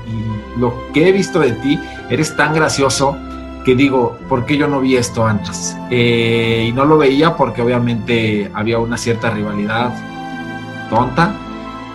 lo 0.57 0.73
que 0.93 1.09
he 1.09 1.11
visto 1.11 1.39
de 1.39 1.51
ti, 1.51 1.77
eres 2.09 2.33
tan 2.37 2.53
gracioso 2.53 3.17
que 3.65 3.75
digo, 3.75 4.17
¿por 4.29 4.45
qué 4.45 4.55
yo 4.55 4.67
no 4.67 4.79
vi 4.79 4.95
esto 4.95 5.25
antes? 5.25 5.75
Eh, 5.89 6.67
y 6.69 6.71
no 6.71 6.85
lo 6.85 6.97
veía 6.97 7.35
porque 7.35 7.61
obviamente 7.61 8.49
había 8.53 8.79
una 8.79 8.97
cierta 8.97 9.31
rivalidad 9.31 9.91
tonta, 10.89 11.35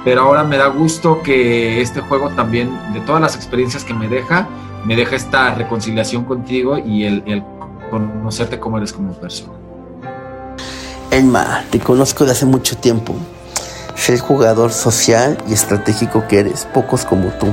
pero 0.04 0.22
ahora 0.22 0.44
me 0.44 0.58
da 0.58 0.66
gusto 0.66 1.22
que 1.22 1.80
este 1.80 2.00
juego 2.00 2.28
también, 2.30 2.70
de 2.92 3.00
todas 3.00 3.22
las 3.22 3.34
experiencias 3.34 3.82
que 3.82 3.94
me 3.94 4.08
deja, 4.08 4.46
me 4.84 4.96
deja 4.96 5.16
esta 5.16 5.54
reconciliación 5.54 6.24
contigo 6.24 6.78
y 6.78 7.04
el, 7.04 7.22
el 7.26 7.42
conocerte 7.90 8.58
como 8.58 8.78
eres 8.78 8.92
como 8.92 9.12
persona. 9.12 9.52
Emma, 11.10 11.64
te 11.70 11.80
conozco 11.80 12.24
de 12.24 12.32
hace 12.32 12.46
mucho 12.46 12.76
tiempo. 12.76 13.14
Sé 13.96 14.14
el 14.14 14.20
jugador 14.20 14.72
social 14.72 15.36
y 15.48 15.52
estratégico 15.52 16.26
que 16.28 16.38
eres, 16.38 16.66
pocos 16.72 17.04
como 17.04 17.28
tú. 17.30 17.48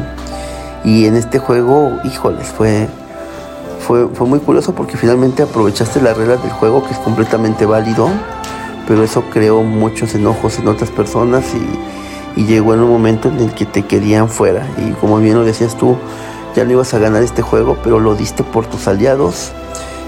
Y 0.84 1.06
en 1.06 1.16
este 1.16 1.40
juego, 1.40 2.00
híjoles, 2.04 2.48
fue, 2.48 2.88
fue, 3.80 4.08
fue 4.10 4.28
muy 4.28 4.40
curioso 4.40 4.74
porque 4.74 4.96
finalmente 4.96 5.44
aprovechaste 5.44 6.02
las 6.02 6.16
reglas 6.16 6.42
del 6.44 6.52
juego, 6.52 6.86
que 6.86 6.94
es 6.94 7.00
completamente 7.00 7.66
válido, 7.66 8.10
pero 8.88 9.04
eso 9.04 9.24
creó 9.34 9.64
muchos 9.64 10.14
enojos 10.16 10.60
en 10.60 10.68
otras 10.68 10.92
personas 10.92 11.44
y, 11.54 12.40
y 12.40 12.46
llegó 12.46 12.76
en 12.76 12.82
un 12.82 12.92
momento 12.92 13.28
en 13.28 13.40
el 13.40 13.54
que 13.54 13.66
te 13.66 13.82
querían 13.84 14.30
fuera. 14.30 14.66
Y 14.78 14.92
como 14.92 15.18
bien 15.18 15.36
lo 15.36 15.44
decías 15.44 15.76
tú, 15.76 15.98
ya 16.58 16.66
no 16.66 16.72
ibas 16.72 16.92
a 16.96 16.98
ganar 16.98 17.22
este 17.22 17.44
juego, 17.44 17.78
pero 17.84 18.00
lo 18.00 18.16
diste 18.16 18.44
por 18.44 18.66
tus 18.66 18.88
aliados 18.88 19.52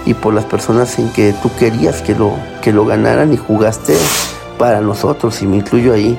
y 0.08 0.16
por 0.16 0.34
las 0.34 0.46
personas 0.46 0.98
en 0.98 1.14
que 1.14 1.32
tú 1.44 1.52
querías 1.60 2.02
que 2.02 2.16
lo, 2.16 2.34
que 2.64 2.74
lo 2.74 2.88
ganaran 2.88 3.32
y 3.32 3.38
jugaste 3.38 3.96
para 4.58 4.82
nosotros 4.82 5.44
y 5.44 5.46
me 5.46 5.58
incluyo 5.58 5.94
ahí. 5.94 6.18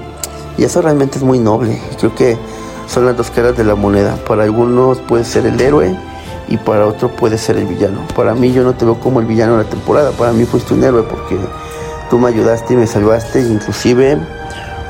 Y 0.57 0.63
eso 0.63 0.83
realmente 0.83 1.19
es 1.19 1.25
muy 1.25 1.41
noble. 1.41 1.83
Creo 1.99 2.15
que 2.15 2.39
son 2.87 3.07
las 3.07 3.17
dos 3.17 3.29
caras 3.33 3.57
de 3.57 3.65
la 3.65 3.75
moneda. 3.75 4.15
Para 4.29 4.45
algunos 4.45 5.01
puede 5.01 5.25
ser 5.25 5.47
el 5.47 5.61
héroe 5.61 5.99
y 6.47 6.59
para 6.59 6.87
otros 6.87 7.11
puede 7.11 7.37
ser 7.37 7.57
el 7.57 7.67
villano. 7.67 7.99
Para 8.15 8.33
mí 8.35 8.53
yo 8.53 8.63
no 8.63 8.75
te 8.75 8.85
veo 8.85 9.01
como 9.01 9.19
el 9.19 9.27
villano 9.27 9.57
de 9.57 9.65
la 9.65 9.69
temporada. 9.69 10.13
Para 10.13 10.33
mí 10.33 10.45
fuiste 10.45 10.75
un 10.75 10.85
héroe 10.85 11.03
porque 11.03 11.37
tú 12.09 12.21
me 12.21 12.29
ayudaste 12.29 12.75
y 12.75 12.77
me 12.77 12.87
salvaste. 12.87 13.41
inclusive 13.41 14.17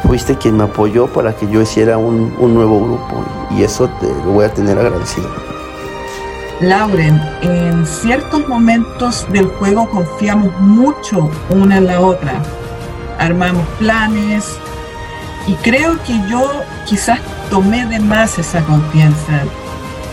fuiste 0.07 0.37
quien 0.37 0.57
me 0.57 0.65
apoyó 0.65 1.07
para 1.07 1.35
que 1.35 1.49
yo 1.51 1.61
hiciera 1.61 1.99
un, 1.99 2.35
un 2.39 2.55
nuevo 2.55 2.81
grupo. 2.81 3.25
Y 3.51 3.63
eso 3.63 3.89
te 4.01 4.07
lo 4.07 4.33
voy 4.33 4.45
a 4.45 4.53
tener 4.53 4.79
agradecido. 4.79 5.29
Lauren, 6.61 7.19
en 7.41 7.87
ciertos 7.87 8.47
momentos 8.47 9.27
del 9.31 9.47
juego 9.47 9.89
confiamos 9.89 10.53
mucho 10.61 11.31
una 11.49 11.79
en 11.79 11.87
la 11.87 12.01
otra. 12.01 12.43
Armamos 13.19 13.67
planes 13.79 14.59
y 15.47 15.55
creo 15.55 15.99
que 16.05 16.21
yo 16.29 16.51
quizás 16.87 17.19
tomé 17.49 17.87
de 17.87 17.99
más 17.99 18.39
esa 18.39 18.63
confianza. 18.65 19.43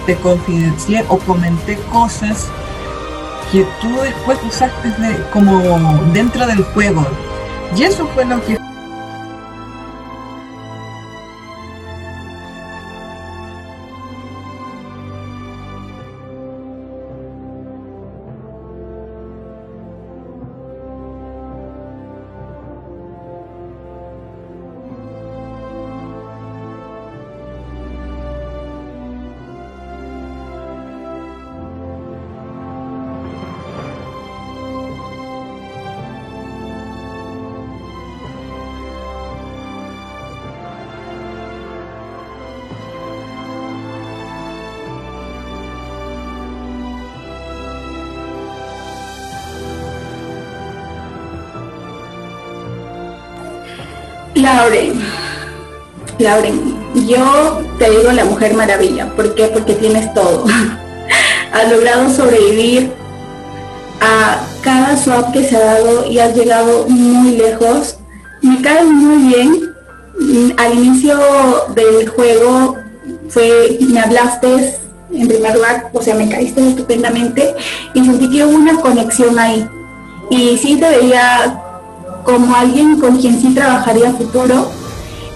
Te 0.05 0.15
confidencié 0.15 1.03
o 1.09 1.17
comenté 1.17 1.77
cosas 1.91 2.47
que 3.51 3.65
tú 3.81 3.93
después 4.01 4.39
usaste 4.47 4.93
como 5.33 5.59
dentro 6.13 6.47
del 6.47 6.63
juego. 6.63 7.05
Y 7.75 7.83
eso 7.83 8.07
fue 8.15 8.23
lo 8.23 8.41
que 8.45 8.57
Lauren, 54.47 54.93
Lauren, 56.19 56.57
yo 57.05 57.61
te 57.77 57.89
digo 57.89 58.13
la 58.13 58.23
mujer 58.23 58.53
maravilla. 58.53 59.13
¿Por 59.13 59.35
qué? 59.35 59.47
Porque 59.47 59.73
tienes 59.73 60.13
todo. 60.13 60.45
has 61.53 61.69
logrado 61.69 62.09
sobrevivir 62.09 62.93
a 63.99 64.39
cada 64.61 64.95
swap 64.95 65.33
que 65.33 65.43
se 65.43 65.57
ha 65.57 65.65
dado 65.65 66.09
y 66.09 66.19
has 66.19 66.33
llegado 66.33 66.87
muy 66.87 67.35
lejos. 67.35 67.97
Me 68.41 68.61
caes 68.61 68.85
muy 68.85 69.33
bien. 69.33 70.55
Al 70.55 70.73
inicio 70.75 71.19
del 71.75 72.07
juego 72.07 72.77
fue, 73.27 73.77
me 73.81 73.99
hablaste 73.99 74.79
en 75.11 75.27
primer 75.27 75.55
lugar, 75.55 75.89
o 75.91 76.01
sea, 76.01 76.15
me 76.15 76.29
caíste 76.29 76.69
estupendamente 76.69 77.53
y 77.93 78.05
sentí 78.05 78.29
que 78.29 78.45
hubo 78.45 78.55
una 78.55 78.79
conexión 78.79 79.37
ahí. 79.37 79.67
Y 80.29 80.57
sí 80.57 80.77
te 80.77 80.89
veía 80.89 81.66
como 82.28 82.53
alguien 82.53 82.99
con 82.99 83.17
quien 83.17 83.39
sí 83.39 83.53
trabajaría 83.53 84.11
futuro. 84.11 84.69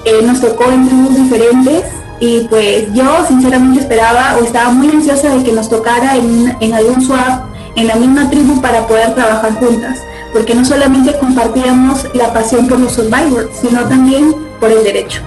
Eh, 0.03 0.21
nos 0.25 0.41
tocó 0.41 0.69
en 0.69 0.87
tribus 0.87 1.15
diferentes 1.15 1.85
y 2.19 2.41
pues 2.49 2.93
yo 2.93 3.25
sinceramente 3.27 3.79
esperaba 3.79 4.35
o 4.37 4.43
estaba 4.43 4.71
muy 4.71 4.89
ansiosa 4.89 5.29
de 5.29 5.43
que 5.43 5.53
nos 5.53 5.69
tocara 5.69 6.17
en, 6.17 6.53
en 6.59 6.73
algún 6.73 7.01
swap, 7.01 7.45
en 7.77 7.87
la 7.87 7.95
misma 7.95 8.29
tribu 8.29 8.59
para 8.59 8.85
poder 8.87 9.15
trabajar 9.15 9.53
juntas, 9.53 9.99
porque 10.33 10.53
no 10.53 10.65
solamente 10.65 11.17
compartíamos 11.17 12.05
la 12.13 12.33
pasión 12.33 12.67
por 12.67 12.79
los 12.79 12.91
survivors, 12.91 13.49
sino 13.61 13.81
también 13.85 14.35
por 14.59 14.69
el 14.69 14.83
derecho. 14.83 15.21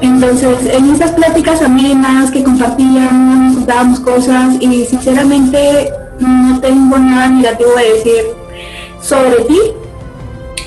Entonces, 0.00 0.58
en 0.72 0.90
esas 0.90 1.12
pláticas 1.12 1.62
amenas 1.62 2.30
que 2.32 2.42
compartíamos, 2.42 3.54
contábamos 3.54 4.00
cosas 4.00 4.56
y 4.58 4.86
sinceramente 4.86 5.92
no 6.18 6.58
tengo 6.60 6.98
nada 6.98 7.28
negativo 7.28 7.70
de 7.76 7.92
decir 7.92 8.24
sobre 9.00 9.44
ti, 9.44 9.58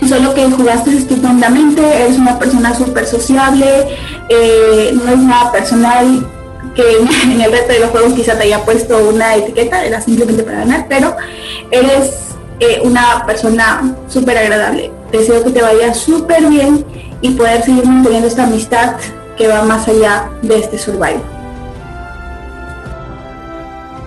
solo 0.07 0.33
que 0.33 0.49
jugaste 0.49 0.95
estupendamente, 0.95 1.81
eres 1.81 2.17
una 2.17 2.37
persona 2.37 2.73
súper 2.75 3.05
sociable, 3.05 3.97
eh, 4.29 4.91
no 4.93 5.11
es 5.11 5.17
nada 5.19 5.51
personal, 5.51 6.25
que 6.75 6.83
en 7.23 7.41
el 7.41 7.51
resto 7.51 7.73
de 7.73 7.79
los 7.79 7.89
juegos 7.89 8.13
quizá 8.13 8.35
te 8.37 8.43
haya 8.43 8.63
puesto 8.63 8.97
una 9.09 9.35
etiqueta, 9.35 9.85
era 9.85 10.01
simplemente 10.01 10.43
para 10.43 10.59
ganar, 10.59 10.85
pero 10.89 11.15
eres 11.71 12.35
eh, 12.59 12.81
una 12.83 13.25
persona 13.25 13.95
súper 14.07 14.37
agradable. 14.37 14.91
Deseo 15.11 15.43
que 15.43 15.51
te 15.51 15.61
vaya 15.61 15.93
súper 15.93 16.45
bien 16.47 16.85
y 17.21 17.31
poder 17.31 17.63
seguir 17.63 17.85
manteniendo 17.85 18.27
esta 18.27 18.43
amistad 18.43 18.95
que 19.37 19.47
va 19.47 19.63
más 19.63 19.87
allá 19.87 20.29
de 20.41 20.59
este 20.59 20.77
survival. 20.77 21.21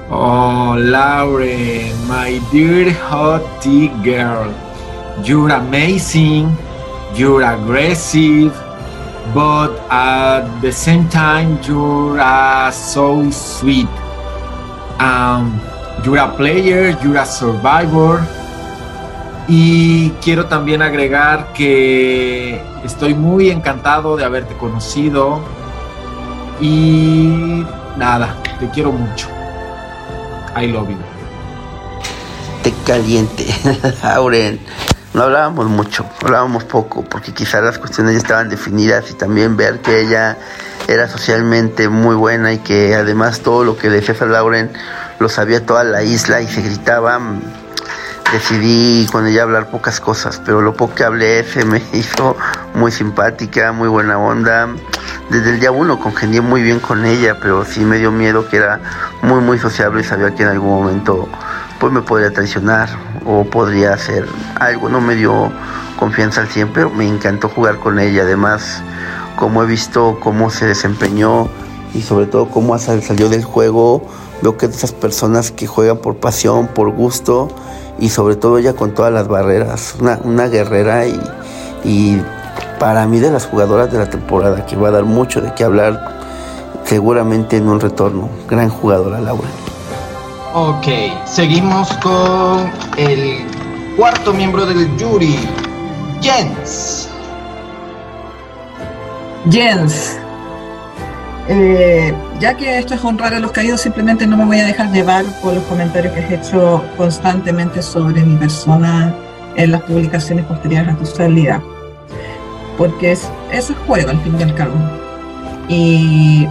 Oh, 0.09 0.77
Lauren, 0.79 1.93
my 2.07 2.41
dear 2.53 2.93
hot 3.11 3.43
tea 3.61 3.91
girl, 4.05 4.53
you're 5.25 5.51
amazing, 5.51 6.57
you're 7.15 7.43
aggressive, 7.43 8.53
but 9.35 9.79
at 9.91 10.61
the 10.61 10.73
same 10.73 11.09
time, 11.09 11.59
you're 11.63 12.21
uh, 12.21 12.71
so 12.71 13.31
sweet. 13.31 13.89
Um, 15.01 15.61
you're 16.05 16.19
a 16.19 16.29
player, 16.37 16.97
you're 17.03 17.19
a 17.19 17.27
survivor. 17.27 18.23
Y 19.49 20.11
quiero 20.23 20.47
también 20.47 20.83
agregar 20.83 21.53
que 21.53 22.61
estoy 22.85 23.15
muy 23.15 23.51
encantado 23.51 24.17
de 24.17 24.25
haberte 24.25 24.57
conocido. 24.57 25.41
Y 26.61 27.65
nada, 27.97 28.37
te 28.59 28.69
quiero 28.71 28.93
mucho. 28.93 29.29
I 30.57 30.67
love 30.67 30.89
you. 30.91 30.97
Te 32.63 32.73
caliente, 32.85 33.47
Auren. 34.03 34.59
No 35.15 35.23
hablábamos 35.23 35.67
mucho, 35.67 36.05
hablábamos 36.23 36.65
poco, 36.65 37.03
porque 37.03 37.33
quizás 37.33 37.63
las 37.63 37.79
cuestiones 37.79 38.13
ya 38.13 38.19
estaban 38.19 38.49
definidas 38.49 39.11
y 39.11 39.15
también 39.15 39.57
ver 39.57 39.81
que 39.81 40.01
ella 40.01 40.37
era 40.89 41.09
socialmente 41.09 41.89
muy 41.89 42.15
buena 42.15 42.53
y 42.53 42.59
que 42.59 42.95
además 42.95 43.41
todo 43.41 43.65
lo 43.65 43.77
que 43.77 43.89
decía 43.89 44.15
Lauren 44.27 44.71
lo 45.19 45.29
sabía 45.29 45.65
toda 45.65 45.85
la 45.85 46.03
isla 46.03 46.41
y 46.41 46.49
se 46.49 46.63
gritaba. 46.63 47.19
Decidí 48.33 49.07
con 49.13 49.27
ella 49.27 49.45
hablar 49.45 49.71
pocas 49.71 50.01
cosas, 50.01 50.43
pero 50.45 50.61
lo 50.61 50.75
poco 50.75 50.97
que 50.97 51.05
hablé 51.05 51.45
se 51.45 51.65
me 51.65 51.81
hizo 51.93 52.37
muy 52.75 52.91
simpática, 52.91 53.73
muy 53.73 53.89
buena 53.89 54.19
onda. 54.19 54.69
Desde 55.31 55.51
el 55.51 55.61
día 55.61 55.71
uno 55.71 55.99
congenié 55.99 56.41
muy 56.41 56.63
bien 56.63 56.81
con 56.81 57.05
ella, 57.05 57.39
pero 57.41 57.65
sí 57.65 57.81
me 57.81 57.99
dio 57.99 58.11
miedo 58.11 58.49
que 58.49 58.59
era 58.59 58.81
muy 59.23 59.41
muy 59.41 59.59
sociable 59.59 60.01
y 60.01 60.05
sabía 60.05 60.35
que 60.35 60.43
en 60.43 60.51
algún 60.51 60.71
momento 60.71 61.29
pues 61.81 61.93
me 61.93 62.03
podría 62.03 62.33
traicionar 62.33 62.89
o 63.25 63.45
podría 63.45 63.93
hacer 63.93 64.27
algo. 64.59 64.89
No 64.89 65.01
me 65.01 65.15
dio 65.15 65.53
confianza 65.99 66.43
al 66.43 66.49
100, 66.49 66.73
pero 66.73 66.91
me 66.91 67.07
encantó 67.07 67.49
jugar 67.49 67.79
con 67.79 67.99
ella. 67.99 68.23
Además, 68.23 68.83
como 69.37 69.63
he 69.63 69.67
visto 69.67 70.19
cómo 70.21 70.51
se 70.51 70.67
desempeñó 70.67 71.49
y 71.95 72.03
sobre 72.03 72.27
todo 72.27 72.49
cómo 72.49 72.79
salió 72.79 73.29
del 73.29 73.45
juego, 73.45 74.03
veo 74.43 74.57
que 74.57 74.67
esas 74.67 74.93
personas 74.93 75.51
que 75.51 75.67
juegan 75.67 75.99
por 75.99 76.17
pasión, 76.17 76.69
por 76.69 76.91
gusto 76.91 77.49
y 77.99 78.11
sobre 78.11 78.37
todo 78.37 78.59
ella 78.59 78.75
con 78.75 78.93
todas 78.95 79.13
las 79.13 79.29
barreras, 79.29 79.97
una, 80.01 80.49
guerrera 80.49 81.07
y, 81.07 81.21
y 81.85 82.23
para 82.79 83.07
mí 83.07 83.19
de 83.19 83.31
las 83.31 83.47
jugadoras 83.47 83.91
de 83.91 83.99
la 83.99 84.11
temporada 84.11 84.67
que 84.67 84.77
va 84.77 84.89
a 84.89 84.93
dar 84.93 85.05
mucho 85.05 85.41
de 85.41 85.55
qué 85.55 85.65
hablar 85.65 86.17
seguramente 86.85 87.57
en 87.57 87.69
un 87.69 87.81
retorno. 87.81 88.29
Gran 88.49 88.69
jugadora 88.69 89.21
Laura. 89.21 89.49
Ok, 90.59 90.87
seguimos 91.27 91.93
con 91.99 92.73
el 92.97 93.45
cuarto 93.95 94.33
miembro 94.33 94.65
del 94.65 94.89
jury, 94.99 95.37
Jens. 96.23 97.11
Jens. 99.51 100.19
Eh, 101.49 102.15
ya 102.41 102.57
que 102.57 102.79
esto 102.79 102.95
es 102.95 103.05
honrar 103.05 103.35
a 103.35 103.39
los 103.39 103.53
caídos, 103.53 103.83
simplemente 103.83 104.27
no 104.27 104.39
me 104.39 104.47
voy 104.47 104.61
a 104.61 104.65
dejar 104.65 104.91
llevar 104.93 105.27
por 105.43 105.53
los 105.53 105.65
comentarios 105.65 106.15
que 106.15 106.21
has 106.21 106.49
hecho 106.49 106.83
constantemente 106.97 107.83
sobre 107.83 108.23
mi 108.23 108.37
persona 108.39 109.15
en 109.57 109.73
las 109.73 109.83
publicaciones 109.83 110.47
posteriores 110.47 110.95
a 110.95 110.97
tu 110.97 111.05
salida. 111.05 111.63
Porque 112.79 113.13
es, 113.13 113.29
eso 113.53 113.75
es 113.75 113.79
juego 113.81 114.09
al 114.09 114.21
fin 114.23 114.41
y 114.41 114.43
al 114.43 114.55
cabo. 114.55 114.73
Y 115.69 116.49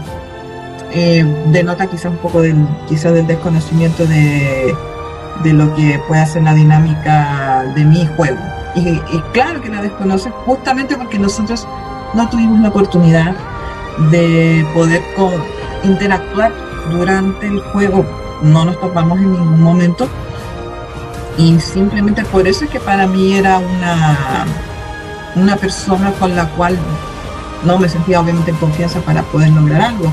eh, 0.97 1.25
denota 1.47 1.87
quizás 1.87 2.05
un 2.05 2.17
poco 2.17 2.41
del, 2.41 2.55
quizás 2.87 3.13
del 3.13 3.27
desconocimiento 3.27 4.05
de, 4.05 4.73
de, 5.43 5.53
lo 5.53 5.75
que 5.75 6.01
puede 6.07 6.25
ser 6.25 6.43
la 6.43 6.53
dinámica 6.53 7.65
de 7.75 7.83
mi 7.83 8.07
juego. 8.15 8.39
Y, 8.75 9.01
claro 9.33 9.61
que 9.61 9.67
la 9.67 9.81
desconoces 9.81 10.31
justamente 10.45 10.95
porque 10.95 11.19
nosotros 11.19 11.67
no 12.13 12.29
tuvimos 12.29 12.61
la 12.61 12.69
oportunidad 12.69 13.35
de 14.09 14.65
poder 14.73 15.01
interactuar 15.83 16.53
durante 16.89 17.47
el 17.47 17.59
juego, 17.59 18.05
no 18.41 18.63
nos 18.63 18.79
topamos 18.79 19.19
en 19.19 19.33
ningún 19.33 19.61
momento. 19.61 20.07
Y 21.37 21.59
simplemente 21.59 22.23
por 22.23 22.47
eso 22.47 22.63
es 22.63 22.71
que 22.71 22.79
para 22.79 23.05
mí 23.05 23.33
era 23.33 23.57
una, 23.57 24.45
una 25.35 25.57
persona 25.57 26.11
con 26.13 26.37
la 26.37 26.47
cual 26.51 26.77
no 27.65 27.77
me 27.77 27.89
sentía 27.89 28.21
obviamente 28.21 28.51
en 28.51 28.57
confianza 28.57 29.01
para 29.01 29.23
poder 29.23 29.49
lograr 29.49 29.81
algo 29.81 30.09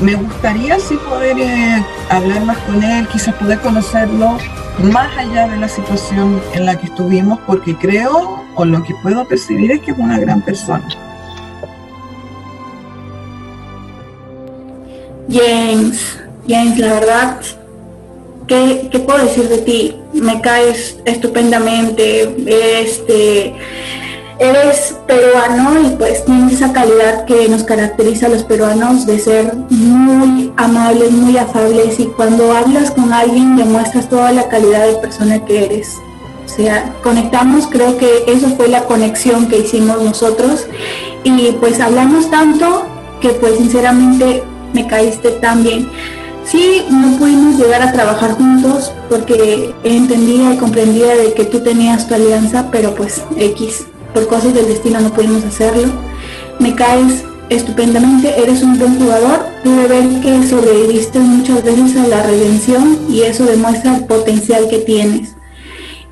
me 0.00 0.14
gustaría 0.14 0.78
sí 0.78 0.96
poder 1.08 1.38
eh, 1.38 1.84
hablar 2.08 2.44
más 2.44 2.58
con 2.58 2.82
él, 2.82 3.06
quizás 3.08 3.34
poder 3.34 3.58
conocerlo 3.60 4.38
más 4.82 5.16
allá 5.16 5.48
de 5.48 5.58
la 5.58 5.68
situación 5.68 6.40
en 6.54 6.66
la 6.66 6.78
que 6.78 6.86
estuvimos, 6.86 7.38
porque 7.46 7.76
creo, 7.76 8.42
o 8.54 8.64
lo 8.64 8.82
que 8.82 8.94
puedo 9.02 9.26
percibir 9.26 9.70
es 9.72 9.80
que 9.80 9.92
es 9.92 9.98
una 9.98 10.18
gran 10.18 10.40
persona. 10.42 10.88
James, 15.30 16.18
James, 16.48 16.78
la 16.78 16.94
verdad, 16.94 17.40
¿qué, 18.46 18.88
qué 18.90 18.98
puedo 18.98 19.24
decir 19.24 19.48
de 19.48 19.58
ti? 19.58 19.96
Me 20.12 20.40
caes 20.40 20.98
estupendamente, 21.04 22.34
este 22.82 23.54
eres 24.42 24.96
peruano 25.06 25.80
y 25.80 25.90
pues 25.90 26.24
tienes 26.24 26.54
esa 26.54 26.72
calidad 26.72 27.24
que 27.26 27.48
nos 27.48 27.62
caracteriza 27.62 28.26
a 28.26 28.30
los 28.30 28.42
peruanos 28.42 29.06
de 29.06 29.18
ser 29.18 29.54
muy 29.70 30.52
amables, 30.56 31.12
muy 31.12 31.36
afables 31.38 32.00
y 32.00 32.06
cuando 32.06 32.52
hablas 32.52 32.90
con 32.90 33.12
alguien 33.12 33.56
demuestras 33.56 34.08
toda 34.08 34.32
la 34.32 34.48
calidad 34.48 34.86
de 34.86 34.94
persona 34.94 35.44
que 35.44 35.66
eres. 35.66 35.96
O 36.44 36.48
sea, 36.48 36.92
conectamos, 37.02 37.68
creo 37.68 37.96
que 37.96 38.24
eso 38.26 38.48
fue 38.56 38.68
la 38.68 38.84
conexión 38.84 39.46
que 39.46 39.58
hicimos 39.58 40.02
nosotros 40.02 40.66
y 41.22 41.52
pues 41.52 41.78
hablamos 41.80 42.28
tanto 42.28 42.84
que 43.20 43.28
pues 43.30 43.58
sinceramente 43.58 44.42
me 44.72 44.86
caíste 44.88 45.30
tan 45.30 45.62
bien. 45.62 45.88
Sí, 46.44 46.84
no 46.90 47.16
pudimos 47.16 47.56
llegar 47.56 47.82
a 47.82 47.92
trabajar 47.92 48.32
juntos 48.32 48.92
porque 49.08 49.72
entendía 49.84 50.54
y 50.54 50.56
comprendía 50.56 51.14
de 51.14 51.32
que 51.32 51.44
tú 51.44 51.60
tenías 51.60 52.08
tu 52.08 52.14
alianza, 52.16 52.66
pero 52.72 52.92
pues 52.96 53.22
X, 53.36 53.86
por 54.12 54.26
cosas 54.26 54.54
del 54.54 54.66
destino 54.66 55.00
no 55.00 55.12
pudimos 55.12 55.44
hacerlo. 55.44 55.92
Me 56.58 56.74
caes 56.74 57.24
estupendamente, 57.48 58.34
eres 58.40 58.62
un 58.62 58.78
buen 58.78 58.98
jugador. 58.98 59.46
Pude 59.64 59.86
ver 59.86 60.20
que 60.20 60.46
sobreviviste 60.46 61.18
muchas 61.18 61.62
veces 61.64 61.96
a 61.96 62.06
la 62.06 62.22
redención 62.22 62.98
y 63.08 63.22
eso 63.22 63.44
demuestra 63.44 63.96
el 63.96 64.04
potencial 64.04 64.68
que 64.68 64.78
tienes. 64.78 65.34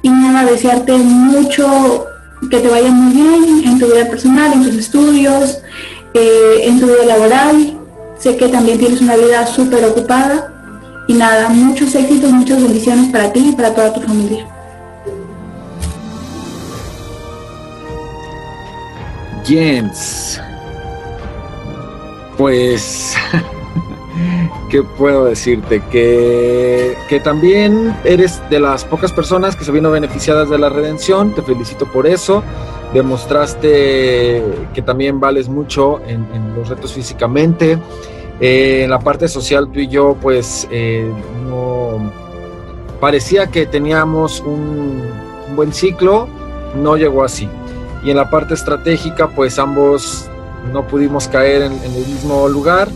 Y 0.02 0.08
nada, 0.08 0.50
desearte 0.50 0.92
mucho, 0.92 2.06
que 2.50 2.58
te 2.58 2.68
vaya 2.68 2.90
muy 2.90 3.14
bien 3.14 3.62
en 3.64 3.78
tu 3.78 3.86
vida 3.86 4.08
personal, 4.08 4.52
en 4.52 4.64
tus 4.64 4.76
estudios, 4.76 5.58
eh, 6.14 6.62
en 6.64 6.80
tu 6.80 6.86
vida 6.86 7.04
laboral. 7.06 7.78
Sé 8.18 8.36
que 8.36 8.48
también 8.48 8.78
tienes 8.78 9.00
una 9.00 9.16
vida 9.16 9.46
súper 9.46 9.84
ocupada. 9.84 10.46
Y 11.08 11.14
nada, 11.14 11.48
muchos 11.48 11.94
éxitos, 11.94 12.30
muchas 12.30 12.62
bendiciones 12.62 13.10
para 13.10 13.32
ti 13.32 13.50
y 13.50 13.52
para 13.52 13.74
toda 13.74 13.92
tu 13.92 14.00
familia. 14.00 14.46
Jens. 19.50 20.40
Pues, 22.38 23.16
¿qué 24.70 24.84
puedo 24.96 25.24
decirte? 25.24 25.82
Que, 25.90 26.94
que 27.08 27.18
también 27.18 27.96
eres 28.04 28.40
de 28.48 28.60
las 28.60 28.84
pocas 28.84 29.12
personas 29.12 29.56
que 29.56 29.64
se 29.64 29.72
vino 29.72 29.90
beneficiadas 29.90 30.48
de 30.48 30.56
la 30.56 30.68
redención. 30.68 31.34
Te 31.34 31.42
felicito 31.42 31.86
por 31.86 32.06
eso. 32.06 32.44
Demostraste 32.94 34.44
que 34.72 34.82
también 34.82 35.18
vales 35.18 35.48
mucho 35.48 36.00
en, 36.06 36.54
los 36.54 36.68
retos 36.68 36.92
físicamente. 36.92 37.76
Eh, 38.40 38.82
en 38.84 38.90
la 38.90 39.00
parte 39.00 39.26
social, 39.26 39.68
tú 39.72 39.80
y 39.80 39.88
yo, 39.88 40.16
pues, 40.20 40.68
eh, 40.70 41.10
no 41.48 42.12
parecía 43.00 43.48
que 43.48 43.66
teníamos 43.66 44.40
un 44.40 45.02
buen 45.56 45.72
ciclo. 45.72 46.28
No 46.76 46.96
llegó 46.96 47.24
así 47.24 47.48
y 48.02 48.10
en 48.10 48.16
la 48.16 48.30
parte 48.30 48.54
estratégica 48.54 49.28
pues 49.28 49.58
ambos 49.58 50.30
no 50.72 50.86
pudimos 50.86 51.28
caer 51.28 51.62
en, 51.62 51.72
el 51.72 52.06
mismo 52.06 52.48
lugar, 52.48 52.88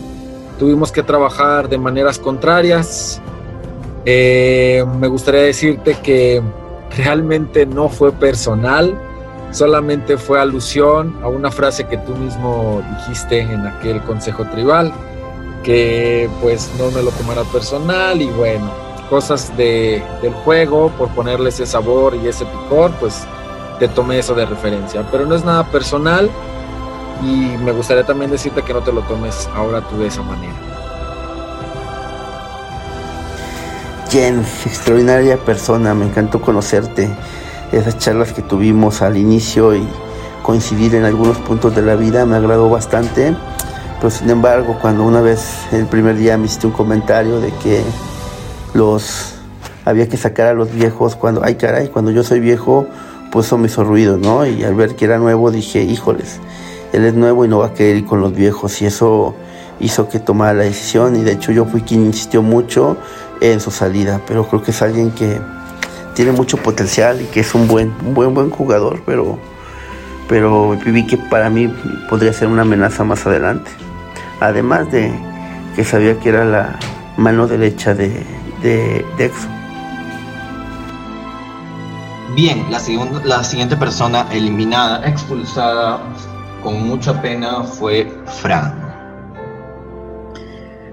tuvimos 0.59 0.91
que 0.91 1.03
trabajar 1.03 1.67
de 1.67 1.77
maneras 1.77 2.19
contrarias. 2.19 3.21
Eh, 4.05 4.85
me 4.99 5.07
gustaría 5.07 5.41
decirte 5.41 5.95
que 6.03 6.41
realmente 6.95 7.65
no 7.65 7.89
fue 7.89 8.11
personal, 8.11 8.95
solamente 9.51 10.17
fue 10.17 10.39
alusión 10.39 11.17
a 11.23 11.27
una 11.27 11.51
frase 11.51 11.85
que 11.85 11.97
tú 11.97 12.15
mismo 12.15 12.83
dijiste 12.97 13.39
en 13.39 13.65
aquel 13.65 14.01
consejo 14.01 14.45
tribal, 14.45 14.93
que 15.63 16.29
pues 16.41 16.71
no 16.77 16.91
me 16.91 17.01
lo 17.01 17.09
tomara 17.11 17.43
personal 17.45 18.21
y 18.21 18.27
bueno, 18.27 18.69
cosas 19.09 19.55
de, 19.57 20.03
del 20.21 20.33
juego, 20.33 20.89
por 20.97 21.09
ponerle 21.09 21.49
ese 21.49 21.65
sabor 21.65 22.15
y 22.15 22.27
ese 22.27 22.45
picor, 22.45 22.91
pues 22.99 23.25
te 23.79 23.87
tomé 23.87 24.19
eso 24.19 24.35
de 24.35 24.45
referencia. 24.45 25.05
Pero 25.11 25.25
no 25.25 25.35
es 25.35 25.43
nada 25.45 25.65
personal 25.65 26.29
y 27.23 27.57
me 27.63 27.71
gustaría 27.71 28.05
también 28.05 28.31
decirte 28.31 28.61
que 28.61 28.73
no 28.73 28.81
te 28.81 28.91
lo 28.91 29.01
tomes 29.01 29.49
ahora 29.55 29.81
tú 29.81 29.97
de 29.97 30.07
esa 30.07 30.21
manera. 30.21 30.53
Jen, 34.09 34.39
extraordinaria 34.65 35.37
persona, 35.37 35.93
me 35.93 36.05
encantó 36.05 36.41
conocerte. 36.41 37.09
Esas 37.71 37.97
charlas 37.97 38.31
que 38.31 38.41
tuvimos 38.41 39.01
al 39.01 39.17
inicio 39.17 39.75
y 39.75 39.87
coincidir 40.43 40.95
en 40.95 41.05
algunos 41.05 41.37
puntos 41.39 41.75
de 41.75 41.81
la 41.81 41.95
vida 41.95 42.25
me 42.25 42.35
agradó 42.35 42.69
bastante. 42.69 43.35
Pero 43.97 44.09
sin 44.09 44.29
embargo, 44.29 44.77
cuando 44.81 45.03
una 45.03 45.21
vez 45.21 45.41
el 45.71 45.87
primer 45.87 46.15
día 46.17 46.37
me 46.37 46.45
hiciste 46.45 46.67
un 46.67 46.73
comentario 46.73 47.39
de 47.39 47.51
que 47.63 47.83
los 48.73 49.33
había 49.85 50.07
que 50.07 50.17
sacar 50.17 50.47
a 50.47 50.53
los 50.53 50.71
viejos 50.71 51.15
cuando, 51.15 51.43
ay 51.43 51.55
caray, 51.55 51.89
cuando 51.89 52.11
yo 52.11 52.23
soy 52.23 52.39
viejo, 52.39 52.87
eso 53.41 53.57
me 53.57 53.67
hizo 53.67 53.83
ruido, 53.83 54.17
¿no? 54.17 54.45
Y 54.45 54.63
al 54.63 54.75
ver 54.75 54.95
que 54.95 55.05
era 55.05 55.17
nuevo 55.17 55.51
dije, 55.51 55.83
híjoles, 55.83 56.39
él 56.93 57.05
es 57.05 57.13
nuevo 57.13 57.45
y 57.45 57.47
no 57.47 57.59
va 57.59 57.67
a 57.67 57.73
querer 57.73 57.97
ir 57.97 58.05
con 58.05 58.21
los 58.21 58.33
viejos. 58.33 58.81
Y 58.81 58.85
eso 58.85 59.35
hizo 59.79 60.07
que 60.09 60.19
tomara 60.19 60.53
la 60.53 60.63
decisión. 60.63 61.15
Y 61.15 61.23
de 61.23 61.33
hecho 61.33 61.51
yo 61.51 61.65
fui 61.65 61.81
quien 61.81 62.05
insistió 62.05 62.41
mucho 62.41 62.97
en 63.41 63.59
su 63.59 63.71
salida. 63.71 64.21
Pero 64.27 64.47
creo 64.47 64.63
que 64.63 64.71
es 64.71 64.81
alguien 64.81 65.11
que 65.11 65.39
tiene 66.15 66.31
mucho 66.31 66.57
potencial 66.57 67.21
y 67.21 67.25
que 67.25 67.41
es 67.41 67.53
un 67.53 67.67
buen, 67.67 67.93
un 68.03 68.13
buen, 68.13 68.33
buen 68.33 68.49
jugador, 68.49 69.01
pero, 69.05 69.37
pero 70.27 70.77
vi 70.85 71.05
que 71.05 71.17
para 71.17 71.49
mí 71.49 71.71
podría 72.09 72.33
ser 72.33 72.47
una 72.47 72.63
amenaza 72.63 73.03
más 73.03 73.27
adelante. 73.27 73.69
Además 74.39 74.91
de 74.91 75.13
que 75.75 75.83
sabía 75.83 76.19
que 76.19 76.29
era 76.29 76.45
la 76.45 76.79
mano 77.17 77.47
derecha 77.47 77.93
de, 77.93 78.23
de, 78.61 79.05
Exo. 79.19 79.47
Bien, 82.35 82.65
la, 82.69 82.81
la 83.23 83.43
siguiente 83.45 83.77
persona 83.77 84.25
eliminada, 84.29 85.07
expulsada 85.07 86.01
con 86.61 86.85
mucha 86.85 87.21
pena 87.21 87.63
fue 87.63 88.11
Fran. 88.25 88.73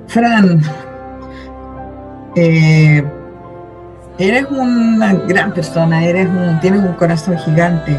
Fran, 0.07 0.63
eh, 2.37 3.03
eres 4.19 4.47
una 4.51 5.15
gran 5.15 5.53
persona, 5.53 6.05
eres 6.05 6.29
un, 6.29 6.61
tienes 6.61 6.85
un 6.85 6.93
corazón 6.93 7.37
gigante. 7.39 7.97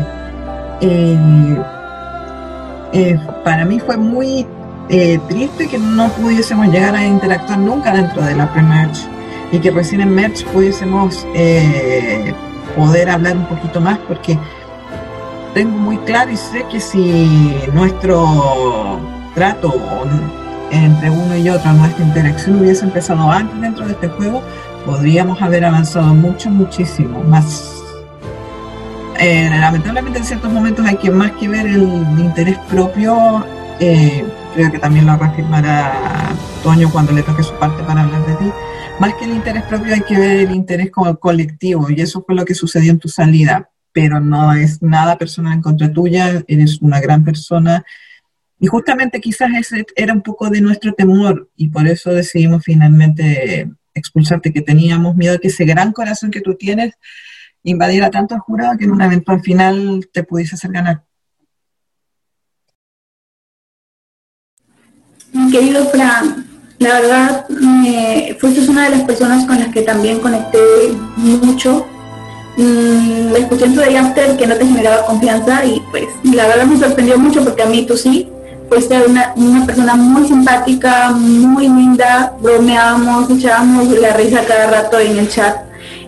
Eh, 0.79 1.57
eh, 2.93 3.19
para 3.43 3.65
mí 3.65 3.77
fue 3.77 3.97
muy 3.97 4.47
triste 5.27 5.67
que 5.67 5.79
no 5.79 6.07
pudiésemos 6.09 6.67
llegar 6.67 6.95
a 6.95 7.05
interactuar 7.05 7.59
nunca 7.59 7.93
dentro 7.93 8.21
de 8.21 8.35
la 8.35 8.49
pre-merge 8.53 9.05
y 9.51 9.59
que 9.59 9.71
recién 9.71 9.99
en 9.99 10.15
Merch 10.15 10.45
pudiésemos 10.45 11.25
poder 12.75 13.09
hablar 13.09 13.37
un 13.37 13.45
poquito 13.45 13.79
más 13.81 13.97
porque 13.99 14.37
tengo 15.53 15.77
muy 15.77 15.97
claro 15.99 16.31
y 16.31 16.37
sé 16.37 16.65
que 16.71 16.79
si 16.79 17.55
nuestro 17.73 18.99
trato 19.35 19.73
entre 20.71 21.09
uno 21.09 21.35
y 21.37 21.49
otro, 21.49 21.71
nuestra 21.73 22.03
interacción 22.03 22.59
hubiese 22.59 22.85
empezado 22.85 23.31
antes 23.31 23.59
dentro 23.61 23.85
de 23.85 23.93
este 23.93 24.07
juego, 24.07 24.41
podríamos 24.85 25.41
haber 25.41 25.65
avanzado 25.65 26.13
mucho, 26.13 26.49
muchísimo 26.49 27.21
más. 27.23 27.83
Eh, 29.19 29.49
lamentablemente 29.49 30.19
en 30.19 30.25
ciertos 30.25 30.51
momentos 30.51 30.85
hay 30.85 30.97
que 30.97 31.11
más 31.11 31.31
que 31.33 31.47
ver 31.47 31.67
el 31.67 31.83
interés 32.17 32.57
propio, 32.69 33.45
eh, 33.79 34.25
creo 34.53 34.71
que 34.71 34.79
también 34.79 35.05
lo 35.05 35.17
reafirmará 35.17 36.33
Toño 36.63 36.89
cuando 36.91 37.11
le 37.11 37.23
toque 37.23 37.43
su 37.43 37.53
parte 37.55 37.83
para 37.83 38.03
hablar 38.03 38.25
de 38.25 38.35
ti, 38.35 38.51
más 38.99 39.13
que 39.15 39.25
el 39.25 39.31
interés 39.31 39.63
propio 39.63 39.93
hay 39.93 40.01
que 40.01 40.17
ver 40.17 40.39
el 40.41 40.51
interés 40.51 40.91
como 40.91 41.17
colectivo 41.19 41.89
y 41.89 41.99
eso 41.99 42.23
fue 42.25 42.35
lo 42.35 42.45
que 42.45 42.55
sucedió 42.55 42.91
en 42.91 42.99
tu 42.99 43.09
salida, 43.09 43.69
pero 43.91 44.19
no 44.19 44.53
es 44.53 44.81
nada 44.81 45.17
personal 45.17 45.53
en 45.53 45.61
contra 45.61 45.91
tuya, 45.91 46.43
eres 46.47 46.81
una 46.81 47.01
gran 47.01 47.23
persona 47.23 47.83
y 48.59 48.67
justamente 48.67 49.19
quizás 49.19 49.49
ese 49.59 49.85
era 49.95 50.13
un 50.13 50.21
poco 50.21 50.49
de 50.49 50.61
nuestro 50.61 50.93
temor 50.93 51.49
y 51.57 51.67
por 51.67 51.87
eso 51.87 52.11
decidimos 52.11 52.63
finalmente 52.63 53.69
expulsarte, 53.93 54.53
que 54.53 54.61
teníamos 54.61 55.15
miedo 55.15 55.39
que 55.39 55.49
ese 55.49 55.65
gran 55.65 55.91
corazón 55.91 56.31
que 56.31 56.41
tú 56.41 56.55
tienes 56.55 56.93
invadiera 57.63 58.09
tanto 58.09 58.35
al 58.35 58.41
jurado 58.41 58.77
que 58.77 58.85
en 58.85 58.91
un 58.91 59.01
evento 59.01 59.31
al 59.31 59.41
final 59.41 60.07
te 60.11 60.23
pudiese 60.23 60.55
hacer 60.55 60.71
ganar. 60.71 61.03
Querido 65.51 65.85
Fran, 65.85 66.45
la 66.77 66.99
verdad, 66.99 67.45
fuiste 68.39 68.69
una 68.69 68.83
de 68.83 68.97
las 68.97 69.01
personas 69.01 69.45
con 69.45 69.59
las 69.59 69.69
que 69.69 69.81
también 69.81 70.19
conecté 70.19 70.59
mucho. 71.15 71.87
Mm, 72.57 73.31
me 73.31 73.39
escuché 73.39 73.65
en 73.65 73.73
tu 73.73 73.81
de 73.81 73.97
after 73.97 74.37
que 74.37 74.45
no 74.45 74.55
te 74.55 74.65
generaba 74.65 75.05
confianza 75.07 75.65
y 75.65 75.81
pues 75.89 76.05
la 76.23 76.45
verdad 76.45 76.65
me 76.65 76.77
sorprendió 76.77 77.17
mucho 77.17 77.43
porque 77.43 77.63
a 77.63 77.65
mí 77.65 77.85
tú 77.85 77.97
sí. 77.97 78.29
Fuiste 78.69 78.95
una, 79.07 79.33
una 79.35 79.65
persona 79.65 79.95
muy 79.95 80.27
simpática, 80.27 81.11
muy 81.11 81.67
linda, 81.67 82.33
bromeábamos, 82.39 83.29
echábamos 83.29 83.87
la 83.99 84.13
risa 84.13 84.41
cada 84.47 84.67
rato 84.67 84.99
en 84.99 85.17
el 85.17 85.29
chat. 85.29 85.57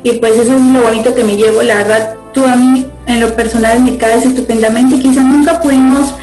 Y 0.04 0.14
pues 0.14 0.34
eso 0.34 0.56
es 0.56 0.62
lo 0.62 0.82
bonito 0.84 1.14
que 1.14 1.24
me 1.24 1.36
llevo, 1.36 1.64
la 1.64 1.76
verdad, 1.76 2.16
tú 2.34 2.46
a 2.46 2.56
mí 2.56 2.86
en 3.08 3.20
lo 3.20 3.36
personal 3.36 3.82
me 3.82 3.98
caes 3.98 4.26
estupendamente, 4.26 5.00
quizá 5.00 5.22
nunca 5.22 5.60
pudimos 5.60 6.16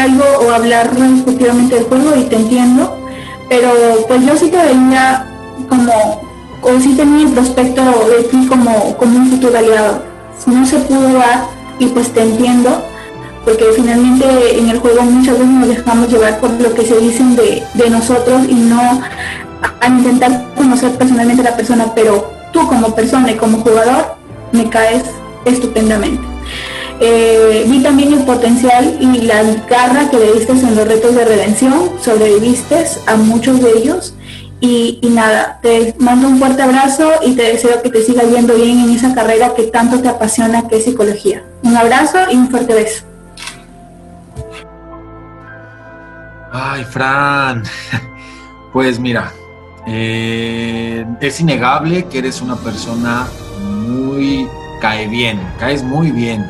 algo 0.00 0.24
o 0.46 0.52
hablar 0.52 0.94
discutivamente 0.94 1.74
del 1.74 1.84
juego 1.84 2.16
y 2.16 2.24
te 2.24 2.36
entiendo, 2.36 2.96
pero 3.48 3.70
pues 4.08 4.24
yo 4.24 4.36
sí 4.36 4.48
te 4.48 4.56
veía 4.56 5.26
como, 5.68 6.22
o 6.62 6.80
sí 6.80 6.94
tenía 6.94 7.26
el 7.26 7.32
prospecto 7.32 7.82
de 7.82 8.24
ti 8.24 8.46
como, 8.46 8.96
como 8.96 9.18
un 9.18 9.30
futuro 9.30 9.58
aliado, 9.58 10.02
no 10.46 10.64
se 10.64 10.78
pudo 10.78 11.12
dar 11.12 11.44
y 11.78 11.86
pues 11.86 12.12
te 12.12 12.22
entiendo, 12.22 12.82
porque 13.44 13.64
finalmente 13.74 14.58
en 14.58 14.70
el 14.70 14.78
juego 14.78 15.02
muchas 15.02 15.38
veces 15.38 15.48
nos 15.48 15.68
dejamos 15.68 16.08
llevar 16.08 16.40
por 16.40 16.50
lo 16.52 16.72
que 16.74 16.86
se 16.86 16.98
dicen 16.98 17.36
de, 17.36 17.90
nosotros 17.90 18.42
y 18.48 18.54
no 18.54 19.02
a, 19.80 19.86
intentar 19.88 20.46
conocer 20.56 20.92
personalmente 20.92 21.42
a 21.42 21.50
la 21.50 21.56
persona, 21.56 21.86
pero 21.94 22.30
tú 22.52 22.66
como 22.68 22.94
persona 22.94 23.30
y 23.32 23.36
como 23.36 23.58
jugador 23.58 24.16
me 24.52 24.68
caes 24.68 25.04
estupendamente. 25.44 26.29
Eh, 27.02 27.64
vi 27.66 27.82
también 27.82 28.12
el 28.12 28.24
potencial 28.24 28.98
y 29.00 29.22
la 29.22 29.42
garra 29.68 30.10
que 30.10 30.18
le 30.18 30.34
diste 30.34 30.52
en 30.52 30.76
los 30.76 30.86
retos 30.86 31.14
de 31.14 31.24
redención, 31.24 31.90
sobreviviste 32.02 32.84
a 33.06 33.16
muchos 33.16 33.62
de 33.62 33.70
ellos 33.70 34.14
y, 34.60 35.00
nada, 35.10 35.58
te 35.62 35.94
mando 35.98 36.28
un 36.28 36.38
fuerte 36.38 36.60
abrazo 36.62 37.10
y 37.24 37.34
te 37.34 37.44
deseo 37.44 37.80
que 37.82 37.88
te 37.88 38.02
siga 38.02 38.24
yendo 38.24 38.54
bien 38.54 38.80
en 38.80 38.90
esa 38.90 39.14
carrera 39.14 39.54
que 39.54 39.64
tanto 39.64 40.00
te 40.00 40.08
apasiona 40.08 40.68
que 40.68 40.76
es 40.76 40.84
psicología. 40.84 41.42
Un 41.62 41.74
abrazo 41.74 42.18
y 42.30 42.36
un 42.36 42.50
fuerte 42.50 42.74
beso. 42.74 43.04
Ay, 46.52 46.84
Fran. 46.84 47.62
Pues 48.72 49.00
mira, 49.00 49.32
eh, 49.84 51.04
es 51.20 51.40
innegable 51.40 52.04
que 52.04 52.18
eres 52.18 52.40
una 52.40 52.54
persona 52.54 53.26
muy 53.60 54.48
cae 54.80 55.08
bien, 55.08 55.40
caes 55.58 55.82
muy 55.82 56.12
bien, 56.12 56.48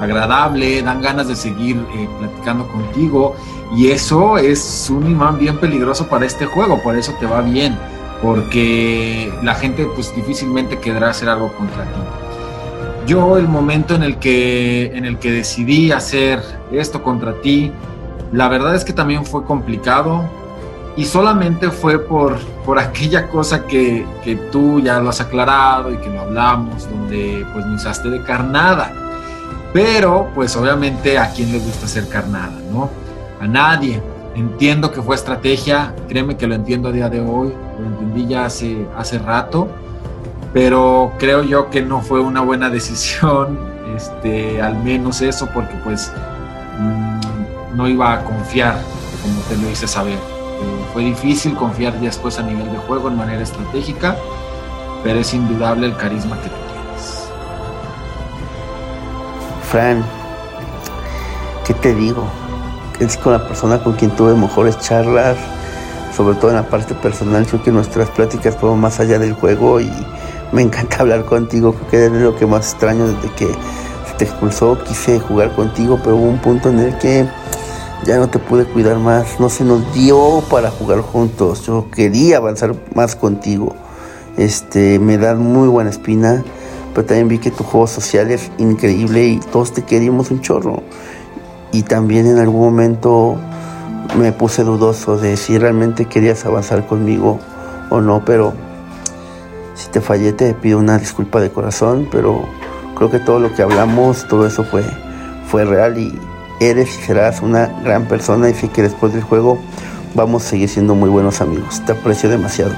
agradable, 0.00 0.82
dan 0.82 1.00
ganas 1.00 1.28
de 1.28 1.36
seguir 1.36 1.76
eh, 1.94 2.08
platicando 2.18 2.66
contigo 2.68 3.36
y 3.76 3.88
eso 3.88 4.38
es 4.38 4.88
un 4.90 5.10
imán 5.10 5.38
bien 5.38 5.58
peligroso 5.58 6.08
para 6.08 6.26
este 6.26 6.46
juego, 6.46 6.82
por 6.82 6.96
eso 6.96 7.14
te 7.20 7.26
va 7.26 7.42
bien, 7.42 7.76
porque 8.22 9.32
la 9.42 9.54
gente 9.54 9.86
pues 9.94 10.14
difícilmente 10.14 10.78
querrá 10.78 11.10
hacer 11.10 11.28
algo 11.28 11.52
contra 11.52 11.84
ti. 11.84 12.00
Yo 13.06 13.38
el 13.38 13.48
momento 13.48 13.94
en 13.94 14.02
el 14.02 14.18
que 14.18 14.86
en 14.94 15.04
el 15.04 15.18
que 15.18 15.32
decidí 15.32 15.92
hacer 15.92 16.42
esto 16.70 17.02
contra 17.02 17.32
ti 17.40 17.72
la 18.32 18.48
verdad 18.48 18.74
es 18.74 18.84
que 18.84 18.92
también 18.92 19.24
fue 19.24 19.44
complicado 19.44 20.24
y 20.96 21.04
solamente 21.04 21.70
fue 21.70 21.98
por, 21.98 22.38
por 22.64 22.78
aquella 22.78 23.28
cosa 23.28 23.66
que, 23.66 24.04
que 24.24 24.36
tú 24.36 24.80
ya 24.80 25.00
lo 25.00 25.10
has 25.10 25.20
aclarado 25.20 25.92
y 25.92 25.96
que 25.96 26.10
lo 26.10 26.20
hablamos, 26.20 26.88
donde 26.88 27.46
pues 27.52 27.66
me 27.66 27.74
usaste 27.74 28.10
de 28.10 28.22
carnada. 28.22 28.92
Pero 29.78 30.28
pues 30.34 30.56
obviamente 30.56 31.20
a 31.20 31.30
quién 31.30 31.52
le 31.52 31.60
gusta 31.60 31.86
ser 31.86 32.08
carnada, 32.08 32.58
¿no? 32.72 32.90
A 33.40 33.46
nadie. 33.46 34.02
Entiendo 34.34 34.90
que 34.90 35.00
fue 35.00 35.14
estrategia, 35.14 35.94
créeme 36.08 36.36
que 36.36 36.48
lo 36.48 36.56
entiendo 36.56 36.88
a 36.88 36.92
día 36.92 37.08
de 37.08 37.20
hoy, 37.20 37.54
lo 37.78 37.86
entendí 37.86 38.26
ya 38.26 38.46
hace, 38.46 38.88
hace 38.96 39.20
rato, 39.20 39.68
pero 40.52 41.12
creo 41.20 41.44
yo 41.44 41.70
que 41.70 41.80
no 41.80 42.00
fue 42.00 42.18
una 42.18 42.40
buena 42.40 42.70
decisión, 42.78 43.56
este, 43.96 44.60
al 44.60 44.82
menos 44.82 45.20
eso, 45.20 45.48
porque 45.54 45.74
pues 45.84 46.10
no 47.76 47.86
iba 47.86 48.14
a 48.14 48.24
confiar, 48.24 48.80
como 49.22 49.40
te 49.42 49.56
lo 49.58 49.70
hice 49.70 49.86
saber. 49.86 50.14
Eh, 50.14 50.84
fue 50.92 51.04
difícil 51.04 51.54
confiar 51.54 52.00
después 52.00 52.36
a 52.40 52.42
nivel 52.42 52.68
de 52.72 52.78
juego 52.78 53.10
en 53.10 53.16
manera 53.16 53.44
estratégica, 53.44 54.16
pero 55.04 55.20
es 55.20 55.32
indudable 55.32 55.86
el 55.86 55.96
carisma 55.96 56.36
que 56.42 56.48
tú 56.48 56.67
Fran, 59.70 60.02
¿qué 61.66 61.74
te 61.74 61.94
digo? 61.94 62.24
Es 63.00 63.18
con 63.18 63.32
la 63.32 63.46
persona 63.46 63.82
con 63.82 63.92
quien 63.92 64.10
tuve 64.12 64.34
mejores 64.34 64.78
charlas, 64.78 65.36
sobre 66.16 66.38
todo 66.38 66.50
en 66.50 66.56
la 66.56 66.66
parte 66.66 66.94
personal, 66.94 67.46
creo 67.46 67.62
que 67.62 67.70
nuestras 67.70 68.08
pláticas 68.08 68.56
fueron 68.56 68.80
más 68.80 68.98
allá 68.98 69.18
del 69.18 69.34
juego 69.34 69.78
y 69.78 69.90
me 70.52 70.62
encanta 70.62 70.96
hablar 71.00 71.26
contigo, 71.26 71.74
creo 71.74 71.90
que 71.90 72.06
es 72.06 72.12
lo 72.12 72.34
que 72.34 72.46
más 72.46 72.72
extraño 72.72 73.08
desde 73.08 73.30
que 73.34 73.48
te 74.16 74.24
expulsó, 74.24 74.78
quise 74.84 75.20
jugar 75.20 75.54
contigo, 75.54 76.00
pero 76.02 76.16
hubo 76.16 76.28
un 76.28 76.38
punto 76.38 76.70
en 76.70 76.78
el 76.78 76.96
que 76.96 77.28
ya 78.06 78.16
no 78.16 78.28
te 78.30 78.38
pude 78.38 78.64
cuidar 78.64 78.96
más, 78.96 79.38
no 79.38 79.50
se 79.50 79.64
nos 79.64 79.92
dio 79.92 80.42
para 80.50 80.70
jugar 80.70 81.02
juntos, 81.02 81.66
yo 81.66 81.90
quería 81.94 82.38
avanzar 82.38 82.74
más 82.94 83.16
contigo, 83.16 83.76
este, 84.38 84.98
me 84.98 85.18
da 85.18 85.34
muy 85.34 85.68
buena 85.68 85.90
espina, 85.90 86.42
pero 86.98 87.06
también 87.06 87.28
vi 87.28 87.38
que 87.38 87.52
tu 87.52 87.62
juego 87.62 87.86
social 87.86 88.28
es 88.32 88.50
increíble 88.58 89.24
y 89.24 89.38
todos 89.38 89.72
te 89.72 89.82
queríamos 89.82 90.32
un 90.32 90.40
chorro, 90.40 90.82
y 91.70 91.84
también 91.84 92.26
en 92.26 92.38
algún 92.38 92.60
momento 92.60 93.36
me 94.18 94.32
puse 94.32 94.64
dudoso 94.64 95.16
de 95.16 95.36
si 95.36 95.58
realmente 95.58 96.06
querías 96.06 96.44
avanzar 96.44 96.88
conmigo 96.88 97.38
o 97.90 98.00
no, 98.00 98.24
pero 98.24 98.52
si 99.76 99.88
te 99.90 100.00
fallé 100.00 100.32
te 100.32 100.52
pido 100.54 100.80
una 100.80 100.98
disculpa 100.98 101.40
de 101.40 101.50
corazón, 101.50 102.08
pero 102.10 102.48
creo 102.96 103.12
que 103.12 103.20
todo 103.20 103.38
lo 103.38 103.54
que 103.54 103.62
hablamos, 103.62 104.26
todo 104.26 104.44
eso 104.44 104.64
fue, 104.64 104.82
fue 105.46 105.64
real 105.64 105.98
y 105.98 106.18
eres 106.58 106.98
y 106.98 107.02
serás 107.02 107.42
una 107.42 107.68
gran 107.84 108.06
persona 108.06 108.50
y 108.50 108.54
sé 108.54 108.70
que 108.70 108.82
después 108.82 109.12
del 109.12 109.22
juego 109.22 109.56
vamos 110.16 110.44
a 110.44 110.48
seguir 110.48 110.68
siendo 110.68 110.96
muy 110.96 111.10
buenos 111.10 111.40
amigos. 111.40 111.80
Te 111.86 111.92
aprecio 111.92 112.28
demasiado. 112.28 112.72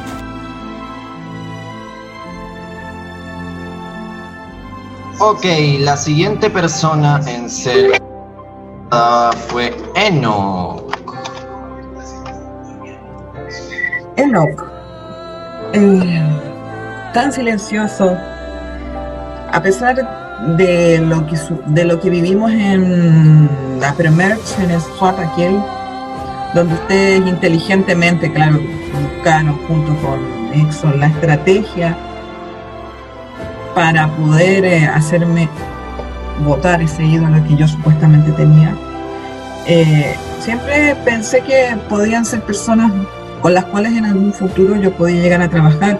Ok, 5.22 5.44
la 5.80 5.98
siguiente 5.98 6.48
persona 6.48 7.20
en 7.26 7.50
ser 7.50 8.00
uh, 8.90 9.36
fue 9.48 9.76
Eno. 9.94 10.82
Enoch, 14.16 14.64
eh, 15.74 16.22
tan 17.12 17.30
silencioso, 17.32 18.16
a 19.52 19.60
pesar 19.62 19.96
de 20.56 20.98
lo 21.00 21.26
que 21.26 21.36
de 21.66 21.84
lo 21.84 22.00
que 22.00 22.08
vivimos 22.08 22.50
en 22.52 23.46
la 23.78 23.92
Premerge, 23.92 24.64
en 24.64 24.70
el 24.70 24.80
swap 24.80 25.20
aquel, 25.20 25.60
donde 26.54 26.72
ustedes 26.72 27.26
inteligentemente, 27.26 28.32
claro, 28.32 28.58
buscaron 29.16 29.58
junto 29.68 29.94
con 29.96 30.18
Exxon 30.54 30.98
la 30.98 31.08
estrategia 31.08 31.94
para 33.80 34.14
poder 34.14 34.62
eh, 34.66 34.84
hacerme 34.84 35.48
votar 36.44 36.82
ese 36.82 37.02
ídolo 37.02 37.42
que 37.48 37.56
yo 37.56 37.66
supuestamente 37.66 38.30
tenía. 38.32 38.76
Eh, 39.66 40.14
siempre 40.38 40.94
pensé 41.02 41.40
que 41.40 41.78
podían 41.88 42.26
ser 42.26 42.42
personas 42.42 42.92
con 43.40 43.54
las 43.54 43.64
cuales 43.64 43.94
en 43.94 44.04
algún 44.04 44.34
futuro 44.34 44.76
yo 44.76 44.92
podía 44.92 45.22
llegar 45.22 45.40
a 45.40 45.48
trabajar, 45.48 45.98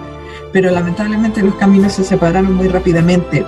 pero 0.52 0.70
lamentablemente 0.70 1.42
los 1.42 1.54
caminos 1.54 1.94
se 1.94 2.04
separaron 2.04 2.52
muy 2.52 2.68
rápidamente. 2.68 3.46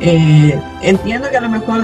Eh, 0.00 0.56
entiendo 0.82 1.28
que 1.28 1.38
a 1.38 1.40
lo 1.40 1.48
mejor 1.48 1.82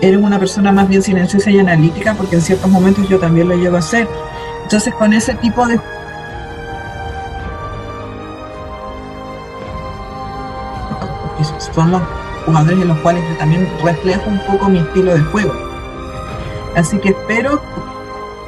eres 0.00 0.22
una 0.22 0.38
persona 0.38 0.70
más 0.70 0.88
bien 0.88 1.02
silenciosa 1.02 1.50
y 1.50 1.58
analítica, 1.58 2.14
porque 2.14 2.36
en 2.36 2.42
ciertos 2.42 2.70
momentos 2.70 3.08
yo 3.08 3.18
también 3.18 3.48
lo 3.48 3.56
llego 3.56 3.74
a 3.74 3.80
hacer. 3.80 4.06
Entonces, 4.62 4.94
con 4.94 5.12
ese 5.12 5.34
tipo 5.34 5.66
de 5.66 5.80
son 11.78 11.92
los 11.92 12.02
jugadores 12.44 12.80
en 12.80 12.88
los 12.88 12.98
cuales 12.98 13.22
también 13.38 13.68
reflejo 13.84 14.28
un 14.28 14.40
poco 14.40 14.68
mi 14.68 14.78
estilo 14.78 15.14
de 15.14 15.20
juego. 15.20 15.52
Así 16.74 16.98
que 16.98 17.10
espero 17.10 17.60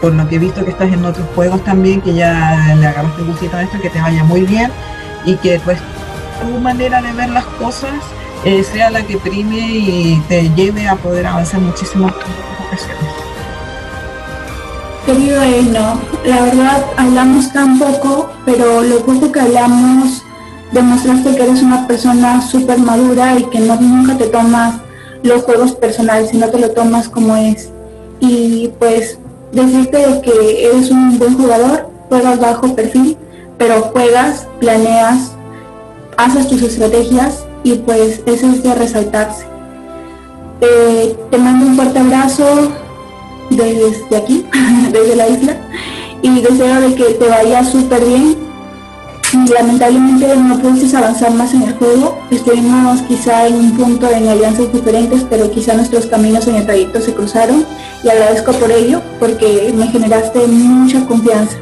por 0.00 0.14
lo 0.14 0.28
que 0.28 0.36
he 0.36 0.38
visto 0.38 0.64
que 0.64 0.70
estás 0.70 0.92
en 0.92 1.04
otros 1.04 1.26
juegos 1.34 1.62
también, 1.62 2.00
que 2.00 2.14
ya 2.14 2.74
le 2.76 2.86
agarraste 2.86 3.22
gustito 3.22 3.56
a 3.56 3.62
esto, 3.62 3.80
que 3.80 3.90
te 3.90 4.00
vaya 4.00 4.24
muy 4.24 4.42
bien 4.42 4.72
y 5.24 5.36
que 5.36 5.60
pues 5.60 5.78
tu 6.40 6.58
manera 6.58 7.02
de 7.02 7.12
ver 7.12 7.28
las 7.28 7.44
cosas 7.44 7.92
eh, 8.44 8.64
sea 8.64 8.90
la 8.90 9.02
que 9.02 9.18
prime 9.18 9.58
y 9.58 10.22
te 10.28 10.48
lleve 10.54 10.88
a 10.88 10.96
poder 10.96 11.26
avanzar 11.26 11.60
muchísimo 11.60 12.08
en 12.08 12.14
otras 12.14 12.30
ocasiones. 12.66 13.14
Querido 15.06 15.42
Eno, 15.42 16.00
la 16.24 16.42
verdad 16.42 16.84
hablamos 16.96 17.52
tan 17.52 17.78
poco, 17.78 18.32
pero 18.44 18.82
lo 18.82 19.00
poco 19.04 19.30
que 19.30 19.40
hablamos 19.40 20.24
demostraste 20.72 21.34
que 21.34 21.42
eres 21.42 21.62
una 21.62 21.86
persona 21.86 22.40
súper 22.40 22.78
madura 22.78 23.38
y 23.38 23.44
que 23.44 23.60
no, 23.60 23.76
nunca 23.80 24.16
te 24.16 24.26
tomas 24.26 24.74
los 25.22 25.42
juegos 25.42 25.72
personales, 25.72 26.30
sino 26.30 26.48
te 26.48 26.58
lo 26.58 26.70
tomas 26.70 27.08
como 27.08 27.36
es. 27.36 27.70
Y 28.20 28.70
pues 28.78 29.18
decirte 29.52 30.20
que 30.22 30.66
eres 30.66 30.90
un 30.90 31.18
buen 31.18 31.36
jugador, 31.36 31.90
juegas 32.08 32.40
bajo 32.40 32.74
perfil, 32.74 33.16
pero 33.58 33.82
juegas, 33.92 34.46
planeas, 34.60 35.32
haces 36.16 36.48
tus 36.48 36.62
estrategias 36.62 37.44
y 37.64 37.74
pues 37.74 38.22
eso 38.26 38.46
es 38.46 38.62
de 38.62 38.74
resaltarse. 38.74 39.44
Eh, 40.60 41.16
te 41.30 41.38
mando 41.38 41.66
un 41.66 41.76
fuerte 41.76 41.98
abrazo 41.98 42.70
desde 43.50 44.16
aquí, 44.16 44.46
desde 44.92 45.16
la 45.16 45.28
isla, 45.28 45.56
y 46.22 46.40
deseo 46.40 46.80
de 46.80 46.94
que 46.94 47.04
te 47.14 47.28
vaya 47.28 47.64
súper 47.64 48.04
bien 48.04 48.49
lamentablemente 49.32 50.36
no 50.36 50.58
pudiste 50.58 50.96
avanzar 50.96 51.32
más 51.32 51.54
en 51.54 51.62
el 51.62 51.72
juego. 51.74 52.18
Estuvimos 52.30 53.00
quizá 53.02 53.46
en 53.46 53.54
un 53.56 53.76
punto 53.76 54.10
en 54.10 54.28
alianzas 54.28 54.72
diferentes, 54.72 55.24
pero 55.28 55.50
quizá 55.50 55.74
nuestros 55.74 56.06
caminos 56.06 56.46
en 56.48 56.56
el 56.56 56.66
trayecto 56.66 57.00
se 57.00 57.14
cruzaron 57.14 57.64
y 58.02 58.08
agradezco 58.08 58.52
por 58.52 58.70
ello 58.70 59.00
porque 59.18 59.72
me 59.76 59.86
generaste 59.88 60.46
mucha 60.46 61.04
confianza. 61.06 61.56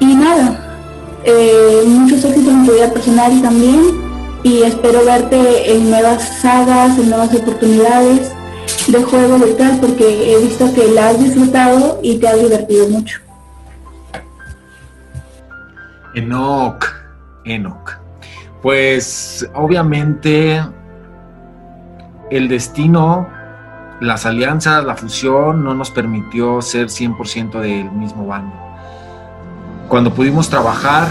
Y 0.00 0.14
nada, 0.14 0.78
eh, 1.24 1.82
muchos 1.86 2.24
éxitos 2.24 2.52
en 2.52 2.66
tu 2.66 2.72
vida 2.72 2.92
personal 2.92 3.42
también 3.42 3.80
y 4.42 4.62
espero 4.62 5.04
verte 5.04 5.72
en 5.72 5.90
nuevas 5.90 6.40
sagas, 6.40 6.98
en 6.98 7.10
nuevas 7.10 7.32
oportunidades 7.34 8.30
de 8.88 9.02
juego 9.02 9.38
virtual 9.38 9.78
porque 9.80 10.34
he 10.34 10.38
visto 10.38 10.72
que 10.74 10.88
la 10.88 11.10
has 11.10 11.22
disfrutado 11.22 12.00
y 12.02 12.16
te 12.16 12.28
has 12.28 12.40
divertido 12.40 12.88
mucho. 12.88 13.21
Enoch, 16.14 16.84
Enoch. 17.44 17.98
Pues 18.62 19.48
obviamente 19.54 20.62
el 22.30 22.48
destino, 22.48 23.28
las 24.00 24.24
alianzas, 24.24 24.84
la 24.84 24.96
fusión 24.96 25.64
no 25.64 25.74
nos 25.74 25.90
permitió 25.90 26.62
ser 26.62 26.86
100% 26.86 27.60
del 27.60 27.90
mismo 27.90 28.26
bando. 28.26 28.54
Cuando 29.88 30.14
pudimos 30.14 30.48
trabajar, 30.48 31.08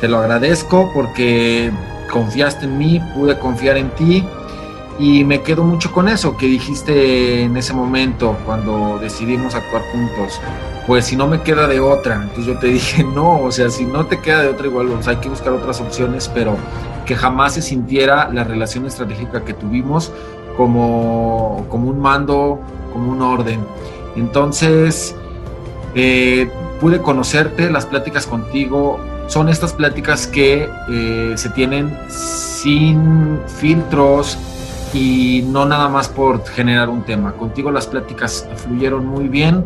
te 0.00 0.08
lo 0.08 0.18
agradezco 0.18 0.90
porque 0.94 1.72
confiaste 2.12 2.66
en 2.66 2.78
mí, 2.78 3.00
pude 3.14 3.38
confiar 3.38 3.76
en 3.76 3.90
ti 3.90 4.26
y 4.98 5.24
me 5.24 5.42
quedo 5.42 5.64
mucho 5.64 5.92
con 5.92 6.08
eso 6.08 6.36
que 6.36 6.46
dijiste 6.46 7.42
en 7.42 7.56
ese 7.56 7.72
momento 7.72 8.36
cuando 8.44 8.98
decidimos 9.00 9.54
actuar 9.54 9.82
juntos 9.92 10.40
pues 10.86 11.06
si 11.06 11.16
no 11.16 11.26
me 11.26 11.42
queda 11.42 11.66
de 11.66 11.80
otra. 11.80 12.16
Entonces 12.16 12.46
yo 12.46 12.58
te 12.58 12.66
dije, 12.68 13.04
no, 13.04 13.40
o 13.40 13.52
sea, 13.52 13.70
si 13.70 13.84
no 13.84 14.06
te 14.06 14.20
queda 14.20 14.42
de 14.42 14.48
otra, 14.48 14.66
igual 14.66 14.88
hay 15.06 15.16
que 15.16 15.28
buscar 15.28 15.52
otras 15.52 15.80
opciones, 15.80 16.30
pero 16.32 16.56
que 17.06 17.14
jamás 17.16 17.54
se 17.54 17.62
sintiera 17.62 18.28
la 18.30 18.44
relación 18.44 18.86
estratégica 18.86 19.44
que 19.44 19.54
tuvimos 19.54 20.12
como, 20.56 21.66
como 21.68 21.88
un 21.88 22.00
mando, 22.00 22.60
como 22.92 23.10
un 23.12 23.22
orden. 23.22 23.60
Entonces, 24.16 25.14
eh, 25.94 26.50
pude 26.80 27.00
conocerte, 27.00 27.70
las 27.70 27.86
pláticas 27.86 28.26
contigo 28.26 29.00
son 29.28 29.48
estas 29.48 29.72
pláticas 29.72 30.26
que 30.26 30.68
eh, 30.90 31.32
se 31.36 31.48
tienen 31.50 31.96
sin 32.08 33.40
filtros 33.46 34.36
y 34.92 35.44
no 35.48 35.64
nada 35.64 35.88
más 35.88 36.08
por 36.08 36.44
generar 36.44 36.88
un 36.88 37.02
tema. 37.02 37.32
Contigo 37.32 37.70
las 37.70 37.86
pláticas 37.86 38.46
fluyeron 38.56 39.06
muy 39.06 39.28
bien 39.28 39.64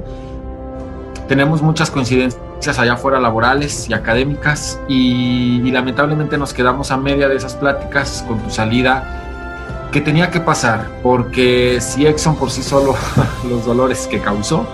tenemos 1.28 1.60
muchas 1.60 1.90
coincidencias 1.90 2.78
allá 2.78 2.94
afuera 2.94 3.18
laborales 3.18 3.88
y 3.88 3.94
académicas 3.94 4.80
y, 4.88 5.70
lamentablemente 5.70 6.38
nos 6.38 6.54
quedamos 6.54 6.90
a 6.90 6.96
media 6.96 7.28
de 7.28 7.36
esas 7.36 7.54
pláticas 7.54 8.24
con 8.26 8.38
tu 8.38 8.50
salida 8.50 9.88
que 9.92 10.00
tenía 10.00 10.30
que 10.30 10.40
pasar 10.40 10.88
porque 11.02 11.80
si 11.80 12.06
Exxon 12.06 12.36
por 12.36 12.50
sí 12.50 12.62
solo 12.62 12.94
los 13.48 13.66
dolores 13.66 14.06
que 14.06 14.20
causó, 14.20 14.66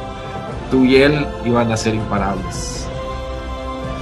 tú 0.71 0.85
y 0.85 0.97
él 0.97 1.27
iban 1.45 1.73
a 1.73 1.77
ser 1.77 1.95
imparables. 1.95 2.87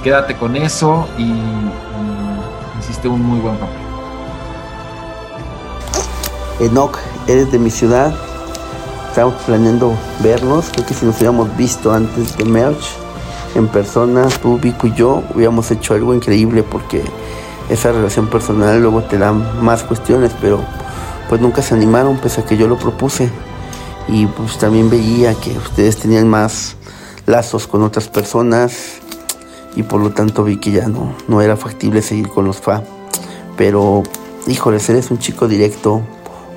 Quédate 0.03 0.35
con 0.35 0.55
eso 0.55 1.07
y, 1.17 1.23
y 1.23 2.79
hiciste 2.79 3.07
un 3.07 3.21
muy 3.21 3.39
buen 3.39 3.55
papel. 3.57 3.80
Enoch, 6.61 6.97
eres 7.27 7.51
de 7.51 7.59
mi 7.59 7.69
ciudad, 7.69 8.13
Estamos 9.11 9.33
planeando 9.45 9.93
vernos. 10.23 10.69
Creo 10.71 10.85
que 10.85 10.93
si 10.93 11.05
nos 11.05 11.17
hubiéramos 11.17 11.57
visto 11.57 11.91
antes 11.91 12.37
de 12.37 12.45
Merch 12.45 12.95
en 13.55 13.67
persona, 13.67 14.29
tú, 14.41 14.57
Vico 14.57 14.87
y 14.87 14.93
yo, 14.93 15.21
hubiéramos 15.35 15.69
hecho 15.69 15.95
algo 15.95 16.13
increíble 16.13 16.63
porque 16.63 17.03
esa 17.69 17.91
relación 17.91 18.27
personal 18.27 18.81
luego 18.81 19.03
te 19.03 19.17
da 19.17 19.33
más 19.33 19.83
cuestiones, 19.83 20.31
pero 20.39 20.61
pues 21.27 21.41
nunca 21.41 21.61
se 21.61 21.75
animaron 21.75 22.19
pese 22.19 22.39
a 22.39 22.45
que 22.45 22.55
yo 22.55 22.69
lo 22.69 22.77
propuse. 22.77 23.29
Y 24.07 24.27
pues 24.27 24.57
también 24.57 24.89
veía 24.89 25.33
que 25.33 25.57
ustedes 25.57 25.97
tenían 25.97 26.29
más 26.29 26.77
lazos 27.25 27.67
con 27.67 27.83
otras 27.83 28.07
personas. 28.07 29.01
y 29.75 29.83
por 29.83 29.99
lo 29.99 30.11
tanto 30.11 30.45
vi 30.45 30.55
que 30.55 30.71
ya 30.71 30.87
no, 30.87 31.13
no 31.27 31.41
era 31.41 31.57
factible 31.57 32.01
seguir 32.01 32.29
con 32.29 32.45
los 32.45 32.61
FA. 32.61 32.81
Pero, 33.57 34.03
híjole, 34.47 34.77
eres 34.87 35.11
un 35.11 35.19
chico 35.19 35.49
directo, 35.49 36.01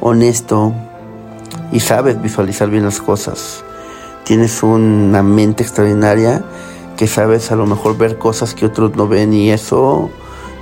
honesto 0.04 0.74
y 1.72 1.80
sabes 1.80 2.20
visualizar 2.20 2.70
bien 2.70 2.84
las 2.84 3.00
cosas. 3.00 3.64
Tienes 4.24 4.62
una 4.62 5.22
mente 5.22 5.62
extraordinaria 5.64 6.44
que 6.96 7.08
sabes 7.08 7.50
a 7.50 7.56
lo 7.56 7.66
mejor 7.66 7.96
ver 7.96 8.18
cosas 8.18 8.54
que 8.54 8.66
otros 8.66 8.94
no 8.96 9.08
ven 9.08 9.32
y 9.32 9.50
eso 9.50 10.10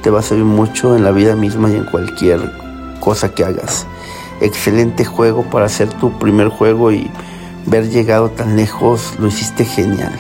te 0.03 0.11
va 0.11 0.21
a 0.21 0.23
servir 0.23 0.45
mucho 0.45 0.97
en 0.97 1.05
la 1.05 1.11
vida 1.11 1.35
misma 1.35 1.71
y 1.71 1.75
en 1.75 1.85
cualquier 1.85 2.41
cosa 3.01 3.35
que 3.35 3.45
hagas. 3.45 3.87
Excelente 4.41 5.05
juego 5.05 5.43
para 5.43 5.67
hacer 5.67 5.89
tu 5.89 6.19
primer 6.19 6.49
juego 6.49 6.93
y 6.93 7.11
ver 7.67 7.91
llegado 7.91 8.31
tan 8.31 8.57
lejos, 8.57 9.15
lo 9.19 9.27
hiciste 9.27 9.65
genial. 9.65 10.17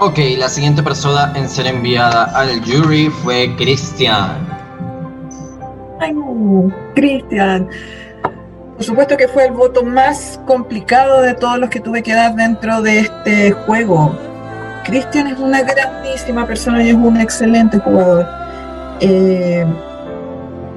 Ok, 0.00 0.18
la 0.36 0.50
siguiente 0.50 0.82
persona 0.82 1.32
en 1.34 1.48
ser 1.48 1.66
enviada 1.66 2.24
al 2.24 2.62
jury 2.62 3.08
fue 3.08 3.54
Cristian. 3.56 4.63
Ay, 6.04 6.14
Cristian. 6.94 7.68
Por 8.74 8.84
supuesto 8.84 9.16
que 9.16 9.28
fue 9.28 9.46
el 9.46 9.52
voto 9.52 9.82
más 9.84 10.40
complicado 10.46 11.22
de 11.22 11.34
todos 11.34 11.58
los 11.58 11.70
que 11.70 11.80
tuve 11.80 12.02
que 12.02 12.12
dar 12.12 12.34
dentro 12.34 12.82
de 12.82 13.00
este 13.00 13.52
juego. 13.52 14.14
Cristian 14.84 15.28
es 15.28 15.38
una 15.38 15.62
grandísima 15.62 16.46
persona 16.46 16.82
y 16.82 16.90
es 16.90 16.94
un 16.94 17.18
excelente 17.20 17.78
jugador. 17.78 18.26
Eh, 19.00 19.64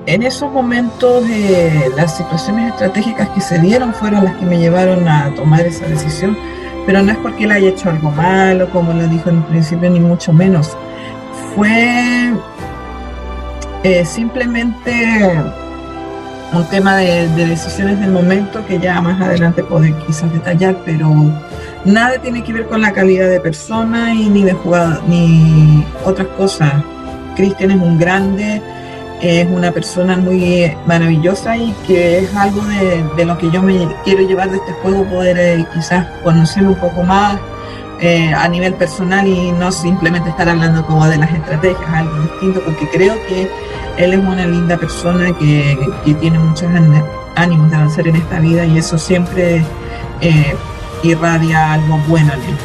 en 0.06 0.24
esos 0.24 0.50
momentos 0.52 1.26
eh, 1.30 1.90
las 1.98 2.16
situaciones 2.16 2.72
estratégicas 2.72 3.28
que 3.30 3.42
se 3.42 3.60
dieron 3.60 3.94
fueron 3.94 4.24
las 4.24 4.36
que 4.38 4.46
me 4.46 4.58
llevaron 4.58 5.08
a 5.08 5.34
tomar 5.36 5.62
esa 5.62 5.86
decisión 5.86 6.38
pero 6.86 7.04
no 7.04 7.12
es 7.12 7.18
porque 7.18 7.44
él 7.44 7.52
haya 7.52 7.68
hecho 7.68 7.90
algo 7.90 8.10
malo, 8.12 8.70
como 8.70 8.94
lo 8.94 9.06
dijo 9.10 9.30
en 9.30 9.44
principio, 9.44 9.90
ni 9.90 10.00
mucho 10.00 10.32
menos. 10.32 10.78
Fue 11.54 12.32
eh, 13.84 14.06
simplemente 14.06 15.32
un 16.54 16.66
tema 16.70 16.98
de, 16.98 17.28
decisiones 17.30 18.00
del 18.00 18.12
momento 18.12 18.66
que 18.66 18.80
ya 18.80 19.02
más 19.02 19.22
adelante 19.22 19.64
puedo 19.64 19.86
quizás 20.06 20.32
detallar, 20.32 20.78
pero 20.86 21.14
nada 21.86 22.18
tiene 22.22 22.44
que 22.44 22.54
ver 22.54 22.68
con 22.68 22.82
la 22.82 22.94
calidad 22.94 23.30
de 23.30 23.40
persona 23.40 24.14
y 24.14 24.30
ni 24.30 24.44
de 24.44 24.54
jugada, 24.54 25.02
ni 25.08 25.86
otras 26.06 26.28
cosas. 26.38 26.74
Cristian 27.36 27.72
es 27.72 27.78
un 27.78 28.00
grande, 28.00 28.62
es 29.22 29.48
una 29.48 29.72
persona 29.72 30.18
muy 30.18 30.72
maravillosa 30.86 31.58
y 31.58 31.74
que 31.86 32.20
es 32.20 32.36
algo 32.36 32.62
de, 33.16 33.26
lo 33.26 33.38
que 33.38 33.52
yo 33.52 33.62
me 33.62 33.88
quiero 34.04 34.22
llevar 34.28 34.50
de 34.50 34.58
este 34.58 34.72
juego, 34.74 35.04
poder 35.06 35.38
eh, 35.38 35.66
quizás 35.74 36.06
conocerlo 36.24 36.70
un 36.70 36.80
poco 36.80 37.04
más 37.04 37.38
eh, 38.00 38.34
a 38.34 38.48
nivel 38.48 38.76
personal 38.76 39.28
y 39.28 39.52
no 39.52 39.72
simplemente 39.72 40.30
estar 40.30 40.48
hablando 40.48 40.86
como 40.86 41.08
de 41.08 41.18
las 41.18 41.32
estrategias, 41.34 41.90
algo 41.92 42.16
distinto, 42.20 42.62
porque 42.64 42.88
creo 42.90 43.16
que 43.28 43.50
él 43.98 44.14
es 44.14 44.20
una 44.20 44.46
linda 44.46 44.78
persona 44.78 45.36
que, 45.38 45.78
tiene 46.20 46.38
muchos 46.38 46.70
ánimos 47.36 47.70
de 47.72 47.76
avanzar 47.76 48.08
en 48.08 48.18
esta 48.18 48.40
vida 48.40 48.66
y 48.66 48.78
eso 48.78 48.98
siempre 48.98 49.64
eh, 50.22 50.56
irradia 51.04 51.74
algo 51.74 51.98
bueno 52.08 52.34
en 52.34 52.42
él. 52.42 52.58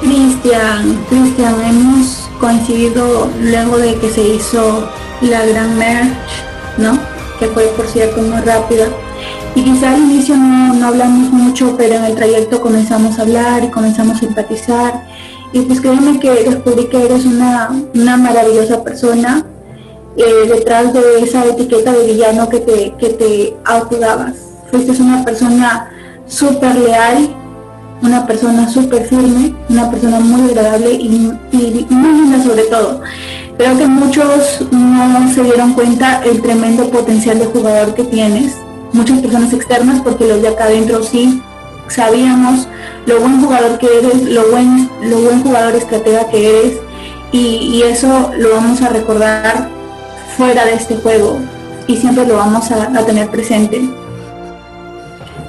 Cristian, 0.00 1.04
Cristian, 1.08 1.54
hemos 1.62 2.28
coincidido 2.40 3.28
luego 3.40 3.78
de 3.78 3.96
que 3.96 4.10
se 4.10 4.22
hizo 4.22 4.88
la 5.20 5.44
gran 5.44 5.76
merge, 5.76 6.10
¿no? 6.78 6.98
Que 7.38 7.46
fue 7.48 7.64
por 7.76 7.86
cierto 7.86 8.22
muy 8.22 8.40
rápida. 8.40 8.86
Y 9.56 9.62
quizá 9.62 9.94
al 9.94 10.02
inicio 10.02 10.36
no, 10.36 10.86
hablamos 10.86 11.32
mucho, 11.32 11.74
pero 11.78 11.94
en 11.94 12.04
el 12.04 12.14
trayecto 12.14 12.60
comenzamos 12.60 13.18
a 13.18 13.22
hablar 13.22 13.64
y 13.64 13.68
comenzamos 13.68 14.18
a 14.18 14.20
simpatizar. 14.20 15.02
Y 15.52 15.60
pues 15.62 15.80
créeme 15.80 16.20
que 16.20 16.30
descubrí 16.30 16.84
que 16.88 17.06
eres 17.06 17.24
una, 17.24 17.70
una 17.94 18.16
maravillosa 18.18 18.84
persona 18.84 19.46
eh, 20.16 20.48
detrás 20.48 20.92
de 20.92 21.20
esa 21.22 21.46
etiqueta 21.46 21.92
de 21.92 22.06
villano 22.06 22.48
que 22.50 22.60
te, 22.60 22.94
que 22.98 23.08
te 23.08 23.56
autodabas. 23.64 24.34
Fuiste 24.70 24.92
una 25.02 25.24
persona 25.24 25.90
súper 26.26 26.74
leal, 26.76 27.34
una 28.02 28.26
persona 28.26 28.68
súper 28.68 29.06
firme, 29.06 29.54
una 29.70 29.90
persona 29.90 30.20
muy 30.20 30.50
agradable 30.50 30.92
y, 30.92 31.08
muy 31.08 32.12
linda 32.12 32.42
sobre 32.42 32.64
todo. 32.64 33.00
Creo 33.56 33.78
que 33.78 33.86
muchos 33.86 34.66
no 34.70 35.32
se 35.32 35.42
dieron 35.42 35.72
cuenta 35.72 36.22
el 36.24 36.42
tremendo 36.42 36.90
potencial 36.90 37.38
de 37.38 37.46
jugador 37.46 37.94
que 37.94 38.04
tienes. 38.04 38.54
Muchas 38.92 39.20
personas 39.20 39.52
externas, 39.52 40.00
porque 40.02 40.26
los 40.26 40.42
de 40.42 40.48
acá 40.48 40.64
adentro 40.64 41.02
sí 41.02 41.42
sabíamos 41.88 42.66
lo 43.06 43.20
buen 43.20 43.40
jugador 43.40 43.78
que 43.78 43.86
eres, 43.98 44.22
lo 44.24 44.50
buen, 44.50 44.90
lo 45.02 45.20
buen 45.20 45.42
jugador 45.42 45.74
estratega 45.74 46.28
que 46.28 46.48
eres 46.48 46.78
y, 47.32 47.82
eso 47.82 48.30
lo 48.38 48.54
vamos 48.54 48.80
a 48.82 48.88
recordar 48.88 49.68
fuera 50.36 50.64
de 50.64 50.74
este 50.74 50.96
juego 50.96 51.38
y 51.86 51.96
siempre 51.96 52.26
lo 52.26 52.36
vamos 52.36 52.70
a, 52.70 53.04
tener 53.04 53.28
presente. 53.30 53.88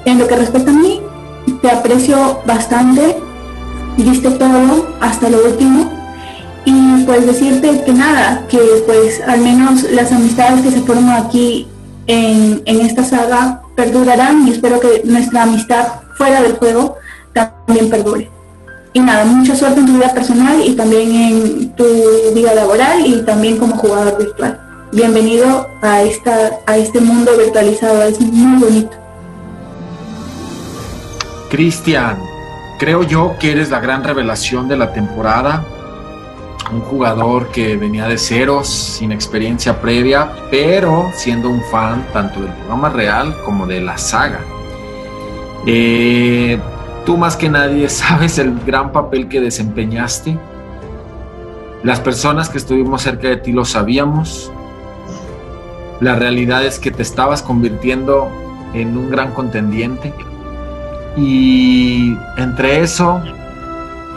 En 0.06 0.20
lo 0.20 0.28
que 0.28 0.36
respecta 0.36 0.72
a 0.72 0.74
mí, 0.74 1.02
te 1.62 1.72
aprecio 1.72 2.42
bastante, 2.46 3.18
diste 3.98 4.30
todo 4.32 4.88
hasta 5.02 5.30
lo 5.30 5.46
último 5.46 5.90
y 6.66 7.04
pues 7.06 7.26
decirte 7.26 7.84
que 7.84 7.94
nada, 7.94 8.46
que 8.50 8.60
pues 8.86 9.22
al 9.28 9.42
menos 9.42 9.84
las 9.92 10.12
amistades 10.12 10.62
que 10.62 10.72
se 10.72 10.82
forman 10.82 11.26
aquí 11.26 11.68
en, 12.08 12.64
esta 12.66 13.04
saga 13.04 13.62
perdurarán 13.76 14.48
y 14.48 14.52
espero 14.52 14.80
que 14.80 15.02
nuestra 15.06 15.44
amistad 15.44 15.88
fuera 16.18 16.42
del 16.42 16.54
juego 16.54 16.96
también 17.34 17.90
perdure. 17.90 18.30
Y 18.94 19.00
nada, 19.00 19.26
mucha 19.26 19.56
suerte 19.56 19.82
en 19.82 19.86
tu 19.86 19.94
vida 19.94 20.14
personal 20.14 20.60
y 20.66 20.74
también 20.74 21.12
en 21.12 21.76
tu 21.76 21.86
vida 22.34 22.56
laboral 22.56 23.06
y 23.06 23.22
también 23.24 23.58
como 23.58 23.76
jugador 23.76 24.18
virtual. 24.18 24.60
Bienvenido 24.92 25.68
a, 25.82 26.02
esta, 26.02 26.52
a 26.66 26.78
este 26.78 27.02
mundo 27.02 27.38
virtualizado, 27.38 28.02
es 28.04 28.20
muy 28.20 28.60
bonito. 28.60 28.98
Cristian, 31.50 32.18
creo 32.80 33.04
yo 33.04 33.36
que 33.40 33.52
eres 33.52 33.70
la 33.70 33.80
gran 33.80 34.04
revelación 34.04 34.68
de 34.68 34.78
la 34.78 34.94
temporada. 34.94 35.66
Un 36.72 36.82
jugador 36.82 37.48
que 37.48 37.78
venía 37.78 38.08
de 38.08 38.18
ceros, 38.18 38.68
sin 38.68 39.12
experiencia 39.12 39.80
previa, 39.82 40.32
pero 40.52 41.10
siendo 41.14 41.50
un 41.50 41.62
fan 41.72 42.06
tanto 42.12 42.42
del 42.42 42.52
programa 42.52 42.90
real 42.90 43.36
como 43.46 43.66
de 43.66 43.82
la 43.82 43.98
saga. 43.98 44.42
Eh, 45.66 46.60
tú 47.06 47.18
más 47.18 47.36
que 47.36 47.50
nadie 47.50 47.88
sabes 47.90 48.38
el 48.38 48.60
gran 48.66 48.92
papel 48.92 49.28
que 49.28 49.40
desempeñaste. 49.40 50.38
Las 51.84 52.00
personas 52.00 52.50
que 52.50 52.58
estuvimos 52.58 53.02
cerca 53.02 53.30
de 53.30 53.38
ti 53.38 53.52
lo 53.54 53.64
sabíamos. 53.64 54.52
La 56.02 56.16
realidad 56.16 56.66
es 56.66 56.80
que 56.80 56.92
te 56.92 57.02
estabas 57.02 57.42
convirtiendo 57.42 58.30
en 58.74 58.98
un 58.98 59.10
gran 59.10 59.32
contendiente 59.32 60.14
y 61.16 62.16
entre 62.38 62.82
eso 62.82 63.22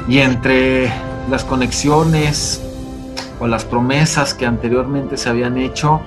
y 0.09 0.19
entre 0.19 0.93
las 1.29 1.45
conexiones 1.45 2.63
o 3.39 3.47
las 3.47 3.65
promesas 3.65 4.35
que 4.35 4.47
anteriormente 4.47 5.17
se 5.17 5.29
habían 5.29 5.59
hecho, 5.59 6.01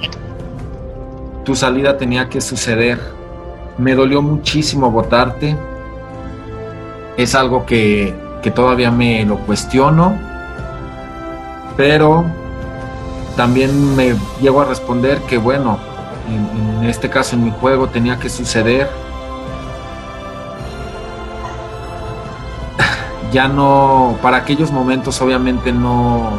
tu 1.43 1.55
salida 1.55 1.97
tenía 1.97 2.29
que 2.29 2.41
suceder. 2.41 2.99
Me 3.77 3.95
dolió 3.95 4.21
muchísimo 4.21 4.91
votarte. 4.91 5.57
Es 7.17 7.35
algo 7.35 7.65
que, 7.65 8.15
todavía 8.55 8.91
me 8.91 9.25
lo 9.25 9.37
cuestiono. 9.39 10.17
Pero 11.75 12.25
también 13.35 13.95
me 13.95 14.15
llego 14.41 14.61
a 14.61 14.65
responder 14.65 15.19
que 15.21 15.37
bueno, 15.37 15.79
en 16.79 16.87
este 16.87 17.09
caso 17.09 17.35
en 17.35 17.43
mi 17.45 17.51
juego 17.51 17.87
tenía 17.87 18.19
que 18.19 18.29
suceder 18.29 18.87
ya 23.33 23.47
no, 23.47 24.17
para 24.21 24.37
aquellos 24.37 24.71
momentos 24.71 25.19
obviamente 25.21 25.73
no, 25.73 26.31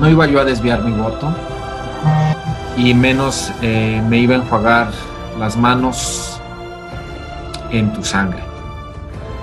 no 0.00 0.08
iba 0.08 0.26
yo 0.26 0.40
a 0.40 0.44
desviar 0.44 0.82
mi 0.82 0.92
voto 0.92 1.32
y 2.76 2.94
menos 2.94 3.52
eh, 3.60 4.02
me 4.08 4.18
iba 4.18 4.34
a 4.34 4.38
enjuagar 4.38 4.90
las 5.38 5.56
manos 5.56 6.40
en 7.70 7.92
tu 7.92 8.02
sangre. 8.02 8.40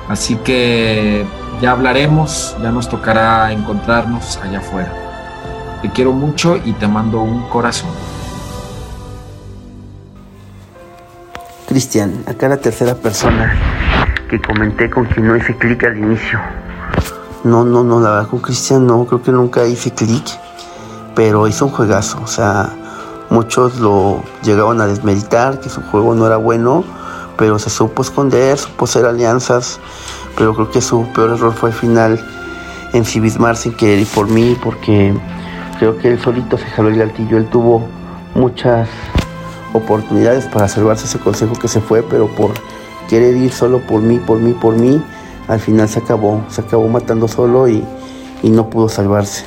Así 0.09 0.35
que 0.37 1.25
ya 1.61 1.71
hablaremos, 1.71 2.57
ya 2.61 2.71
nos 2.71 2.89
tocará 2.89 3.51
encontrarnos 3.51 4.37
allá 4.37 4.57
afuera. 4.57 4.91
Te 5.83 5.89
quiero 5.89 6.11
mucho 6.11 6.57
y 6.57 6.73
te 6.73 6.87
mando 6.87 7.21
un 7.21 7.43
corazón. 7.49 7.91
Cristian, 11.67 12.23
acá 12.25 12.49
la 12.49 12.57
tercera 12.57 12.95
persona 12.95 13.53
que 14.27 14.41
comenté 14.41 14.89
con 14.89 15.05
quien 15.05 15.27
no 15.27 15.35
hice 15.35 15.55
clic 15.55 15.83
al 15.83 15.97
inicio. 15.97 16.39
No, 17.43 17.63
no, 17.63 17.83
no, 17.85 18.01
la 18.01 18.11
verdad 18.11 18.27
con 18.27 18.39
Cristian 18.39 18.85
no, 18.85 19.05
creo 19.05 19.23
que 19.23 19.31
nunca 19.31 19.65
hice 19.65 19.91
clic, 19.91 20.25
pero 21.15 21.47
hizo 21.47 21.65
un 21.65 21.71
juegazo, 21.71 22.19
o 22.21 22.27
sea, 22.27 22.69
muchos 23.29 23.79
lo 23.79 24.21
llegaban 24.43 24.81
a 24.81 24.87
desmeritar, 24.87 25.61
que 25.61 25.69
su 25.69 25.81
juego 25.83 26.15
no 26.15 26.25
era 26.27 26.35
bueno, 26.35 26.83
pero 27.37 27.57
se 27.57 27.69
supo 27.69 28.01
esconder, 28.01 28.57
supo 28.57 28.83
hacer 28.83 29.05
alianzas, 29.05 29.79
pero 30.37 30.53
creo 30.53 30.69
que 30.69 30.81
su 30.81 31.07
peor 31.13 31.31
error 31.31 31.53
fue 31.53 31.69
al 31.69 31.75
final 31.75 32.19
ensimismarse 32.91 33.63
sin 33.63 33.73
querer 33.73 33.99
ir 33.99 34.07
por 34.07 34.27
mí, 34.27 34.57
porque 34.61 35.13
creo 35.77 35.97
que 35.97 36.09
él 36.09 36.19
solito 36.21 36.57
se 36.57 36.65
jaló 36.65 36.89
el 36.89 36.97
gatillo, 36.97 37.37
él 37.37 37.49
tuvo 37.49 37.87
muchas 38.35 38.89
oportunidades 39.71 40.45
para 40.47 40.67
salvarse 40.67 41.05
ese 41.05 41.19
consejo 41.19 41.53
que 41.53 41.69
se 41.69 41.79
fue, 41.79 42.03
pero 42.03 42.27
por 42.27 42.51
querer 43.07 43.37
ir 43.37 43.53
solo 43.53 43.79
por 43.79 44.01
mí, 44.01 44.19
por 44.19 44.39
mí, 44.39 44.51
por 44.51 44.75
mí, 44.75 45.01
al 45.49 45.59
final 45.59 45.89
se 45.89 45.99
acabó, 45.99 46.43
se 46.47 46.61
acabó 46.61 46.87
matando 46.87 47.27
solo 47.27 47.67
y, 47.67 47.83
no 48.43 48.69
pudo 48.69 48.87
salvarse. 48.87 49.43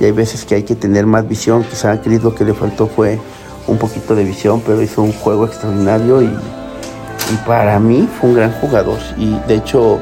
Y 0.00 0.04
hay 0.04 0.12
veces 0.12 0.46
que 0.46 0.54
hay 0.54 0.62
que 0.62 0.74
tener 0.74 1.04
más 1.04 1.28
visión, 1.28 1.64
quizá 1.64 1.92
a 1.92 2.00
Chris 2.00 2.22
lo 2.22 2.34
que 2.34 2.44
le 2.44 2.54
faltó 2.54 2.86
fue 2.86 3.20
un 3.66 3.76
poquito 3.76 4.14
de 4.14 4.24
visión, 4.24 4.62
pero 4.64 4.80
hizo 4.80 5.02
un 5.02 5.12
juego 5.12 5.44
extraordinario 5.44 6.22
y, 6.22 6.26
y 6.26 7.36
para 7.46 7.78
mí 7.78 8.08
fue 8.18 8.30
un 8.30 8.36
gran 8.36 8.52
jugador 8.52 8.98
y 9.18 9.36
de 9.46 9.56
hecho 9.56 10.00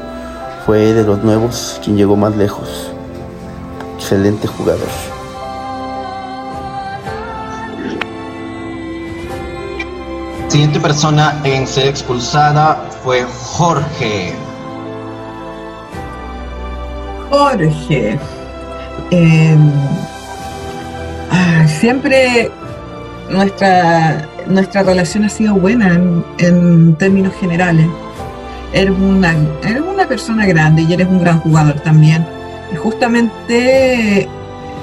fue 0.65 0.93
de 0.93 1.03
los 1.03 1.23
nuevos 1.23 1.81
quien 1.83 1.97
llegó 1.97 2.15
más 2.15 2.37
lejos. 2.37 2.91
Excelente 3.97 4.47
jugador. 4.47 4.87
Siguiente 10.47 10.79
persona 10.79 11.41
en 11.43 11.67
ser 11.67 11.87
expulsada 11.87 12.89
fue 13.03 13.25
Jorge. 13.57 14.48
Jorge. 17.29 18.19
Em, 19.11 19.71
siempre 21.67 22.51
nuestra, 23.29 24.27
nuestra 24.47 24.83
relación 24.83 25.23
ha 25.23 25.29
sido 25.29 25.55
buena 25.55 25.99
en, 26.37 26.95
términos 26.95 27.33
generales. 27.39 27.87
Eres 28.73 28.93
una, 28.97 29.35
eres 29.63 29.81
una 29.81 30.07
persona 30.07 30.45
grande 30.45 30.83
y 30.83 30.93
eres 30.93 31.07
un 31.07 31.19
gran 31.19 31.39
jugador 31.39 31.79
también. 31.79 32.25
Y 32.71 32.75
justamente 32.75 34.27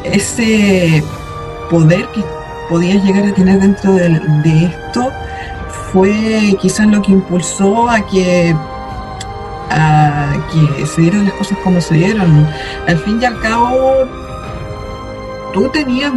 ese 0.04 1.02
poder 1.70 2.06
que 2.14 2.22
podías 2.68 3.04
llegar 3.04 3.26
a 3.26 3.34
tener 3.34 3.60
dentro 3.60 3.94
de, 3.94 4.08
de 4.42 4.64
esto 4.66 5.12
fue 5.92 6.56
quizás 6.60 6.86
lo 6.88 7.00
que 7.02 7.12
impulsó 7.12 7.88
a 7.88 8.04
que 8.06 8.54
a 9.70 10.32
que 10.52 10.86
se 10.86 11.02
dieran 11.02 11.24
las 11.24 11.34
cosas 11.34 11.58
como 11.64 11.80
se 11.80 11.94
dieron. 11.94 12.48
Al 12.86 12.98
fin 12.98 13.20
y 13.20 13.24
al 13.24 13.40
cabo, 13.40 14.06
tú 15.52 15.68
tenías 15.70 16.12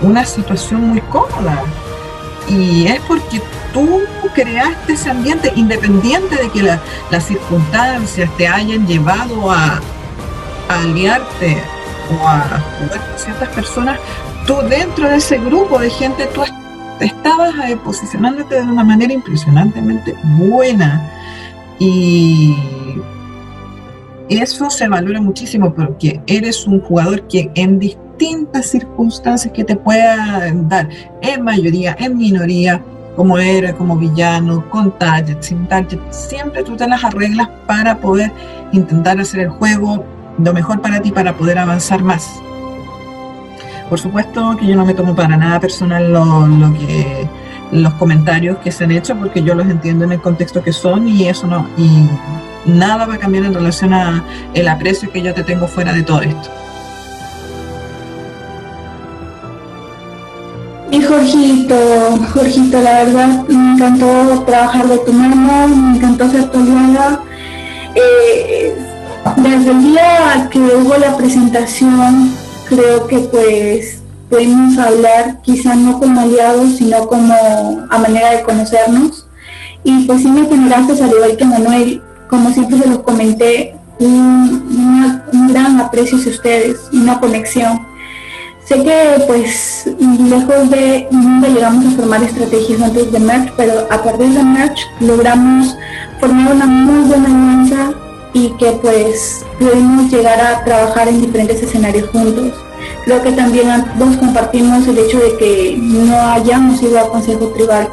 una 0.00 0.24
situación 0.24 0.88
muy 0.88 1.00
cómoda 1.02 1.62
y 2.48 2.86
es 2.86 3.00
porque 3.02 3.42
tú 3.72 4.00
creaste 4.34 4.92
ese 4.92 5.10
ambiente 5.10 5.52
independiente 5.56 6.36
de 6.36 6.50
que 6.50 6.62
las 6.62 7.24
circunstancias 7.24 8.30
te 8.36 8.46
hayan 8.46 8.86
llevado 8.86 9.50
a, 9.50 9.80
aliarte 10.68 11.62
o 12.10 12.26
a 12.26 12.40
jugar 12.78 13.08
con 13.08 13.18
ciertas 13.18 13.48
personas, 13.50 13.98
tú 14.46 14.56
dentro 14.68 15.08
de 15.08 15.16
ese 15.16 15.38
grupo 15.38 15.78
de 15.78 15.90
gente, 15.90 16.26
tú 16.26 16.42
estabas 17.00 17.54
eh, 17.68 17.76
posicionándote 17.76 18.56
de 18.56 18.62
una 18.62 18.84
manera 18.84 19.12
impresionantemente 19.12 20.14
buena 20.22 21.17
y 21.78 22.54
eso 24.28 24.68
se 24.68 24.88
valora 24.88 25.20
muchísimo 25.20 25.72
porque 25.72 26.20
eres 26.26 26.66
un 26.66 26.80
jugador 26.80 27.26
que 27.28 27.50
en 27.54 27.78
distintas 27.78 28.66
circunstancias 28.66 29.52
que 29.54 29.64
te 29.64 29.74
puedan 29.74 30.68
dar, 30.68 30.88
en 31.22 31.42
mayoría, 31.42 31.96
en 31.98 32.18
minoría, 32.18 32.82
como 33.16 33.38
era, 33.38 33.74
como 33.74 33.96
villano, 33.96 34.68
con 34.68 34.96
target, 34.98 35.38
sin 35.40 35.66
target, 35.66 35.98
siempre 36.10 36.62
tú 36.62 36.76
te 36.76 36.86
las 36.86 37.02
arreglas 37.02 37.48
para 37.66 37.98
poder 37.98 38.30
intentar 38.72 39.18
hacer 39.18 39.40
el 39.40 39.48
juego 39.48 40.04
lo 40.38 40.52
mejor 40.52 40.80
para 40.80 41.00
ti, 41.00 41.10
para 41.10 41.36
poder 41.36 41.58
avanzar 41.58 42.02
más. 42.02 42.40
Por 43.88 43.98
supuesto 43.98 44.56
que 44.58 44.66
yo 44.66 44.76
no 44.76 44.84
me 44.84 44.92
tomo 44.94 45.16
para 45.16 45.36
nada 45.36 45.58
personal 45.58 46.12
lo 46.12 46.74
que 46.74 47.26
los 47.72 47.94
comentarios 47.94 48.58
que 48.58 48.72
se 48.72 48.84
han 48.84 48.92
hecho 48.92 49.16
porque 49.16 49.42
yo 49.42 49.54
los 49.54 49.66
entiendo 49.66 50.04
en 50.04 50.12
el 50.12 50.20
contexto 50.20 50.62
que 50.62 50.72
son 50.72 51.08
y 51.08 51.28
eso 51.28 51.46
no 51.46 51.66
y 51.76 52.08
nada 52.68 53.06
va 53.06 53.14
a 53.14 53.18
cambiar 53.18 53.44
en 53.44 53.54
relación 53.54 53.92
a 53.94 54.24
el 54.54 54.68
aprecio 54.68 55.10
que 55.10 55.22
yo 55.22 55.34
te 55.34 55.42
tengo 55.42 55.66
fuera 55.66 55.92
de 55.92 56.02
todo 56.02 56.20
esto. 56.22 56.50
Y 60.90 61.02
Jorgito, 61.02 61.76
Jorgito, 62.32 62.80
la 62.80 63.04
verdad 63.04 63.44
me 63.48 63.74
encantó 63.74 64.42
trabajar 64.46 64.86
de 64.88 64.98
tu 64.98 65.12
mano, 65.12 65.68
me 65.68 65.96
encantó 65.96 66.30
ser 66.30 66.50
tu 66.50 66.58
aliada. 66.58 67.22
Eh, 67.94 68.74
desde 69.36 69.70
el 69.70 69.82
día 69.82 70.48
que 70.50 70.58
hubo 70.58 70.96
la 70.96 71.16
presentación 71.16 72.32
creo 72.68 73.06
que 73.06 73.18
pues 73.18 74.02
pudimos 74.28 74.78
hablar 74.78 75.40
quizá 75.42 75.74
no 75.74 75.98
como 75.98 76.20
aliados, 76.20 76.76
sino 76.76 77.06
como 77.06 77.34
a 77.90 77.98
manera 77.98 78.30
de 78.36 78.42
conocernos. 78.42 79.26
Y 79.84 80.06
pues 80.06 80.22
sí 80.22 80.28
me 80.28 80.46
generaste, 80.46 81.02
al 81.02 81.10
igual 81.10 81.36
que 81.36 81.44
Manuel, 81.44 82.02
como 82.28 82.50
siempre 82.50 82.78
se 82.78 82.88
los 82.88 82.98
comenté, 83.00 83.74
un, 84.00 85.48
gran 85.48 85.80
aprecio 85.80 86.18
hacia 86.18 86.32
ustedes, 86.32 86.88
una 86.92 87.18
conexión. 87.18 87.86
Sé 88.64 88.82
que 88.82 89.24
pues 89.26 89.88
lejos 89.96 90.70
de 90.70 91.08
nunca 91.10 91.48
llegamos 91.48 91.86
a 91.86 91.90
formar 91.96 92.22
estrategias 92.22 92.82
antes 92.82 93.10
de 93.10 93.18
Merch, 93.18 93.50
pero 93.56 93.86
a 93.90 94.02
partir 94.02 94.28
de 94.28 94.42
Merch 94.42 94.80
logramos 95.00 95.74
formar 96.20 96.54
una 96.54 96.66
muy 96.66 97.08
buena 97.08 97.26
alianza 97.26 97.92
y 98.34 98.50
que 98.58 98.72
pues 98.72 99.42
pudimos 99.58 100.12
llegar 100.12 100.38
a 100.38 100.64
trabajar 100.64 101.08
en 101.08 101.22
diferentes 101.22 101.62
escenarios 101.62 102.10
juntos. 102.10 102.52
Creo 103.04 103.22
que 103.22 103.32
también 103.32 103.70
ambos 103.70 104.16
compartimos 104.16 104.86
el 104.86 104.98
hecho 104.98 105.18
de 105.18 105.36
que 105.36 105.78
no 105.80 106.16
hayamos 106.32 106.82
ido 106.82 106.98
a 106.98 107.08
Consejo 107.08 107.46
Tribal 107.48 107.88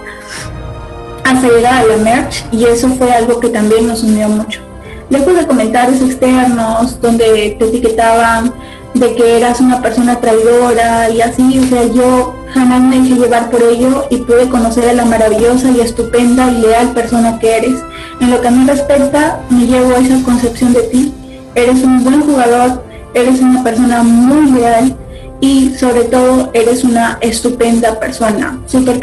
hasta 1.23 1.47
llegar 1.47 1.73
a 1.73 1.85
la 1.85 1.97
merch 1.97 2.45
y 2.51 2.65
eso 2.65 2.89
fue 2.89 3.11
algo 3.11 3.39
que 3.39 3.49
también 3.49 3.87
nos 3.87 4.03
unió 4.03 4.29
mucho. 4.29 4.61
Lejos 5.09 5.35
de 5.35 5.45
comentarios 5.45 6.01
externos 6.01 6.99
donde 7.01 7.55
te 7.59 7.65
etiquetaban 7.65 8.53
de 8.95 9.13
que 9.13 9.37
eras 9.37 9.59
una 9.59 9.81
persona 9.81 10.19
traidora 10.19 11.09
y 11.09 11.21
así, 11.21 11.59
o 11.59 11.67
sea, 11.67 11.85
yo 11.87 12.33
jamás 12.53 12.81
me 12.81 12.99
dejé 12.99 13.15
llevar 13.15 13.49
por 13.49 13.61
ello 13.61 14.05
y 14.09 14.17
pude 14.17 14.47
conocer 14.47 14.87
a 14.87 14.93
la 14.93 15.05
maravillosa 15.05 15.69
y 15.69 15.81
estupenda 15.81 16.49
y 16.49 16.61
leal 16.61 16.91
persona 16.93 17.37
que 17.37 17.57
eres. 17.57 17.79
En 18.21 18.31
lo 18.31 18.41
que 18.41 18.47
a 18.47 18.51
mí 18.51 18.65
respecta, 18.65 19.41
me 19.49 19.65
llevo 19.65 19.91
esa 19.95 20.23
concepción 20.23 20.73
de 20.73 20.83
ti. 20.83 21.13
Eres 21.55 21.83
un 21.83 22.03
buen 22.03 22.21
jugador, 22.21 22.83
eres 23.15 23.41
una 23.41 23.63
persona 23.63 24.03
muy 24.03 24.51
leal 24.51 24.95
y 25.41 25.73
sobre 25.75 26.03
todo 26.03 26.51
eres 26.53 26.83
una 26.83 27.17
estupenda 27.21 27.99
persona, 27.99 28.59
súper 28.67 28.99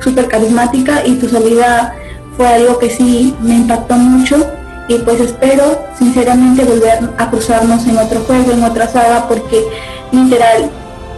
super 0.00 0.28
carismática 0.28 1.06
y 1.06 1.14
tu 1.14 1.28
salida 1.28 1.94
fue 2.36 2.46
algo 2.46 2.78
que 2.78 2.90
sí 2.90 3.34
me 3.42 3.54
impactó 3.54 3.94
mucho 3.94 4.46
y 4.88 4.94
pues 4.98 5.20
espero 5.20 5.82
sinceramente 5.96 6.64
volver 6.64 6.98
a 7.16 7.30
cruzarnos 7.30 7.86
en 7.86 7.96
otro 7.98 8.20
juego, 8.20 8.50
en 8.52 8.64
otra 8.64 8.88
saga, 8.88 9.28
porque 9.28 9.64
literal 10.10 10.68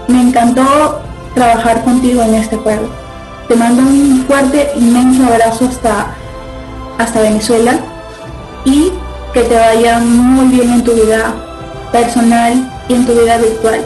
me 0.09 0.21
encantó 0.21 1.01
trabajar 1.35 1.83
contigo 1.83 2.23
en 2.23 2.35
este 2.35 2.57
juego. 2.57 2.89
Te 3.49 3.57
mando 3.57 3.81
un 3.81 4.25
fuerte, 4.27 4.71
inmenso 4.77 5.25
abrazo 5.25 5.69
hasta, 5.69 6.15
hasta 6.99 7.21
Venezuela 7.21 7.79
y 8.67 8.93
que 9.33 9.41
te 9.41 9.55
vaya 9.55 10.01
muy 10.01 10.49
bien 10.49 10.71
en 10.71 10.85
tu 10.85 10.93
vida 10.93 11.35
personal 11.93 12.69
y 12.89 12.95
en 12.95 13.07
tu 13.07 13.13
vida 13.13 13.39
virtual. 13.39 13.85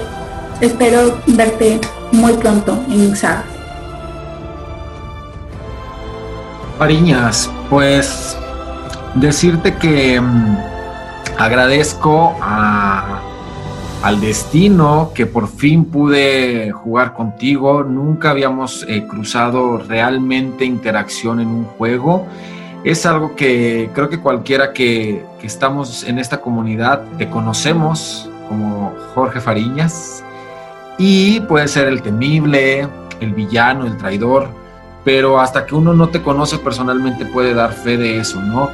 Espero 0.61 1.18
verte 1.26 1.80
muy 2.12 2.32
pronto 2.34 2.78
en 2.88 3.14
Saga. 3.14 3.44
Pariñas, 6.78 7.50
pues 7.68 8.36
decirte 9.14 9.74
que 9.76 10.20
mm, 10.20 10.57
agradezco 11.38 12.36
al 12.40 14.20
destino 14.20 15.11
que 15.14 15.26
por 15.26 15.48
fin 15.48 15.86
pude 15.86 16.70
jugar 16.72 17.14
contigo. 17.14 17.82
Nunca 17.82 18.30
habíamos 18.30 18.84
eh, 18.88 19.07
cruzado 19.09 19.78
realmente 19.78 20.64
interacción 20.64 21.40
en 21.40 21.48
un 21.48 21.64
juego. 21.64 22.26
Es 22.85 23.05
algo 23.07 23.35
que 23.35 23.91
creo 23.95 24.09
que 24.09 24.20
cualquiera 24.20 24.72
que, 24.72 25.24
estamos 25.43 26.03
en 26.03 26.18
esta 26.18 26.41
comunidad 26.41 27.05
te 27.18 27.31
conocemos 27.31 28.29
como 28.49 28.93
Jorge 29.14 29.41
Fariñas 29.41 30.24
y 30.99 31.39
puede 31.43 31.68
ser 31.68 31.87
el 31.87 32.03
temible, 32.03 32.89
el 33.20 33.33
villano, 33.33 33.87
el 33.87 33.97
traidor, 33.97 34.49
pero 35.05 35.39
hasta 35.39 35.64
que 35.64 35.77
uno 35.77 35.95
no 35.95 36.09
te 36.09 36.20
conoce 36.20 36.59
personalmente 36.59 37.27
puede 37.27 37.55
dar 37.55 37.72
fe 37.72 37.97
de 37.97 38.18
eso, 38.18 38.43
¿no? 38.43 38.70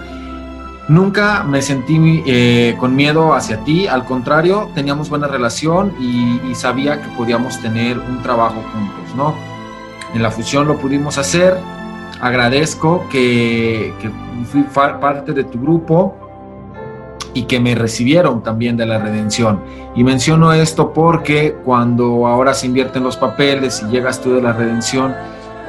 Nunca 0.89 1.45
me 1.45 1.63
sentí 1.63 2.23
eh, 2.27 2.75
con 2.79 2.97
miedo 2.97 3.35
hacia 3.35 3.59
ti, 3.65 3.87
al 3.87 4.05
contrario, 4.05 4.71
teníamos 4.75 5.09
buena 5.09 5.29
relación 5.29 5.95
y, 6.01 6.55
sabía 6.55 7.01
que 7.01 7.09
podíamos 7.17 7.61
tener 7.61 7.99
un 7.99 8.23
trabajo 8.23 8.63
juntos, 8.73 9.15
¿no? 9.17 9.35
En 10.15 10.23
la 10.23 10.31
fusión 10.31 10.67
lo 10.67 10.79
pudimos 10.79 11.19
hacer, 11.19 11.57
agradezco 12.23 13.05
que, 13.11 13.93
fui 14.51 14.63
parte 14.63 15.33
de 15.33 15.45
tu 15.45 15.61
grupo 15.61 16.17
y 17.35 17.45
que 17.45 17.59
me 17.59 17.75
recibieron 17.75 18.43
también 18.43 18.77
de 18.77 18.87
la 18.87 18.99
redención. 18.99 19.61
Y 19.97 20.05
menciono 20.05 20.53
esto 20.53 20.93
porque 20.93 21.57
cuando 21.65 22.27
ahora 22.27 22.55
se 22.55 22.67
invierten 22.67 23.03
los 23.03 23.17
papeles 23.17 23.83
y 23.83 23.91
llegas 23.91 24.21
tú 24.21 24.35
de 24.35 24.41
la 24.41 24.53
redención, 24.53 25.15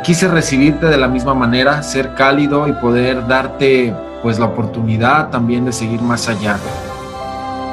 quise 0.03 0.27
recibirte 0.27 0.85
de 0.85 0.97
la 0.97 1.07
misma 1.07 1.33
manera, 1.33 1.81
ser 1.81 2.13
cálido 2.13 2.67
y 2.67 2.73
poder 2.73 3.27
darte 3.27 3.93
pues 4.21 4.37
la 4.37 4.45
oportunidad 4.45 5.31
también 5.31 5.65
de 5.65 5.73
seguir 5.73 6.01
más 6.01 6.29
allá. 6.29 6.57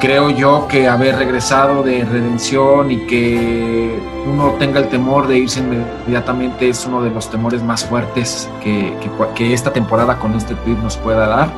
Creo 0.01 0.31
yo 0.31 0.67
que 0.67 0.89
haber 0.89 1.17
regresado 1.17 1.83
de 1.83 2.05
redención 2.05 2.91
y 2.91 3.07
que 3.07 3.99
uno 4.27 4.55
tenga 4.59 4.81
el 4.81 4.89
temor 4.89 5.29
de 5.29 5.39
irse 5.39 5.61
inmediatamente 5.61 6.71
es 6.71 6.87
uno 6.87 7.03
de 7.03 7.11
los 7.11 7.31
temores 7.31 7.63
más 7.63 7.85
fuertes 7.85 8.49
que, 8.63 8.95
que, 9.35 9.53
esta 9.53 9.73
temporada 9.73 10.19
con 10.19 10.35
este 10.35 10.55
tweet 10.55 10.77
nos 10.77 10.97
pueda 10.97 11.27
dar 11.27 11.51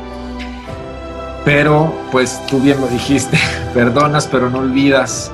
pero 1.45 1.93
pues 2.11 2.40
tú 2.47 2.61
bien 2.61 2.80
lo 2.80 2.86
dijiste, 2.86 3.38
perdonas 3.74 4.26
pero 4.26 4.51
no 4.51 4.59
olvidas 4.59 5.30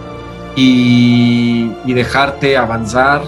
y, 0.57 1.71
dejarte 1.87 2.57
avanzar 2.57 3.23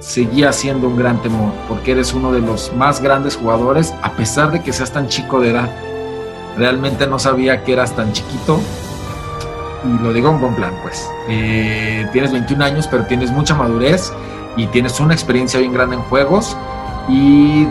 seguía 0.00 0.52
siendo 0.52 0.86
un 0.86 0.96
gran 0.96 1.20
temor, 1.20 1.52
porque 1.68 1.92
eres 1.92 2.12
uno 2.12 2.32
de 2.32 2.40
los 2.40 2.72
más 2.74 3.02
grandes 3.02 3.36
jugadores, 3.36 3.92
a 4.02 4.12
pesar 4.12 4.52
de 4.52 4.62
que 4.62 4.72
seas 4.72 4.92
tan 4.92 5.08
chico 5.08 5.40
de 5.40 5.50
edad. 5.50 5.68
Realmente 6.56 7.08
no 7.08 7.18
sabía 7.18 7.64
que 7.64 7.72
eras 7.72 7.94
tan 7.96 8.12
chiquito. 8.12 8.60
Y 9.84 10.02
lo 10.02 10.12
digo 10.12 10.30
en 10.30 10.40
buen 10.40 10.54
plan, 10.54 10.74
pues. 10.82 11.08
Eh, 11.28 12.06
tienes 12.12 12.32
21 12.32 12.64
años, 12.64 12.88
pero 12.88 13.04
tienes 13.06 13.30
mucha 13.30 13.54
madurez 13.54 14.12
y 14.56 14.66
tienes 14.68 14.98
una 15.00 15.14
experiencia 15.14 15.60
bien 15.60 15.72
grande 15.72 15.96
en 15.96 16.02
juegos 16.02 16.56
y 17.08 17.68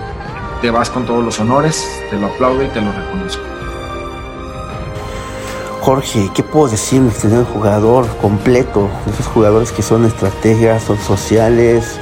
te 0.62 0.72
vas 0.72 0.89
con 0.89 1.05
todos 1.05 1.24
los 1.24 1.39
honores, 1.39 1.86
te 2.10 2.18
lo 2.18 2.28
aplaudo 2.28 2.64
y 2.64 2.68
te 2.70 2.82
lo 2.82 2.91
reconozco. 2.91 3.43
Jorge, 5.82 6.30
¿qué 6.34 6.43
puedo 6.43 6.68
decir? 6.68 7.01
Tener 7.22 7.39
un 7.39 7.45
jugador 7.45 8.08
completo, 8.18 8.89
esos 9.10 9.28
jugadores 9.28 9.72
que 9.72 9.82
son 9.82 10.05
estrategas, 10.05 10.84
son 10.84 10.97
sociales 10.97 11.97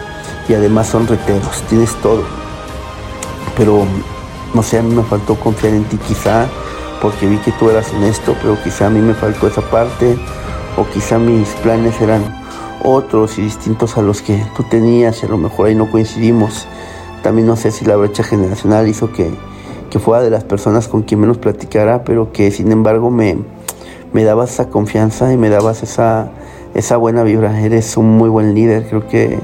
y 0.49 0.53
además 0.53 0.87
son 0.87 1.07
reteros, 1.07 1.61
tienes 1.69 1.93
todo. 2.01 2.23
Pero, 3.57 3.85
no 4.53 4.63
sé, 4.63 4.79
a 4.79 4.81
mí 4.81 4.95
me 4.95 5.03
faltó 5.03 5.35
confiar 5.35 5.73
en 5.73 5.83
ti 5.83 5.97
quizá, 5.97 6.47
porque 7.05 7.27
vi 7.27 7.37
que 7.37 7.51
tú 7.51 7.69
eras 7.69 7.93
honesto, 7.93 8.35
pero 8.41 8.57
quizá 8.63 8.87
a 8.87 8.89
mí 8.89 8.99
me 8.99 9.13
faltó 9.13 9.45
esa 9.45 9.61
parte, 9.61 10.17
o 10.75 10.87
quizá 10.91 11.19
mis 11.19 11.49
planes 11.61 12.01
eran 12.01 12.23
otros 12.83 13.37
y 13.37 13.43
distintos 13.43 13.95
a 13.99 14.01
los 14.01 14.23
que 14.23 14.43
tú 14.57 14.63
tenías 14.63 15.21
y 15.21 15.27
a 15.27 15.29
lo 15.29 15.37
mejor 15.37 15.67
ahí 15.67 15.75
no 15.75 15.91
coincidimos. 15.91 16.67
También 17.21 17.45
no 17.45 17.57
sé 17.57 17.69
si 17.69 17.85
la 17.85 17.95
brecha 17.95 18.23
generacional 18.23 18.87
hizo 18.87 19.11
que, 19.11 19.29
que 19.91 19.99
fuera 19.99 20.23
de 20.23 20.31
las 20.31 20.45
personas 20.45 20.87
con 20.87 21.03
quien 21.03 21.19
menos 21.19 21.37
platicara, 21.37 22.03
pero 22.03 22.31
que 22.31 22.49
sin 22.49 22.71
embargo 22.71 23.11
me, 23.11 23.37
me 24.11 24.23
dabas 24.23 24.53
esa 24.53 24.69
confianza 24.71 25.31
y 25.31 25.37
me 25.37 25.49
dabas 25.49 25.83
esa, 25.83 26.31
esa 26.73 26.97
buena 26.97 27.21
vibra. 27.21 27.61
Eres 27.61 27.97
un 27.97 28.17
muy 28.17 28.29
buen 28.29 28.55
líder. 28.55 28.87
Creo 28.89 29.07
que, 29.07 29.37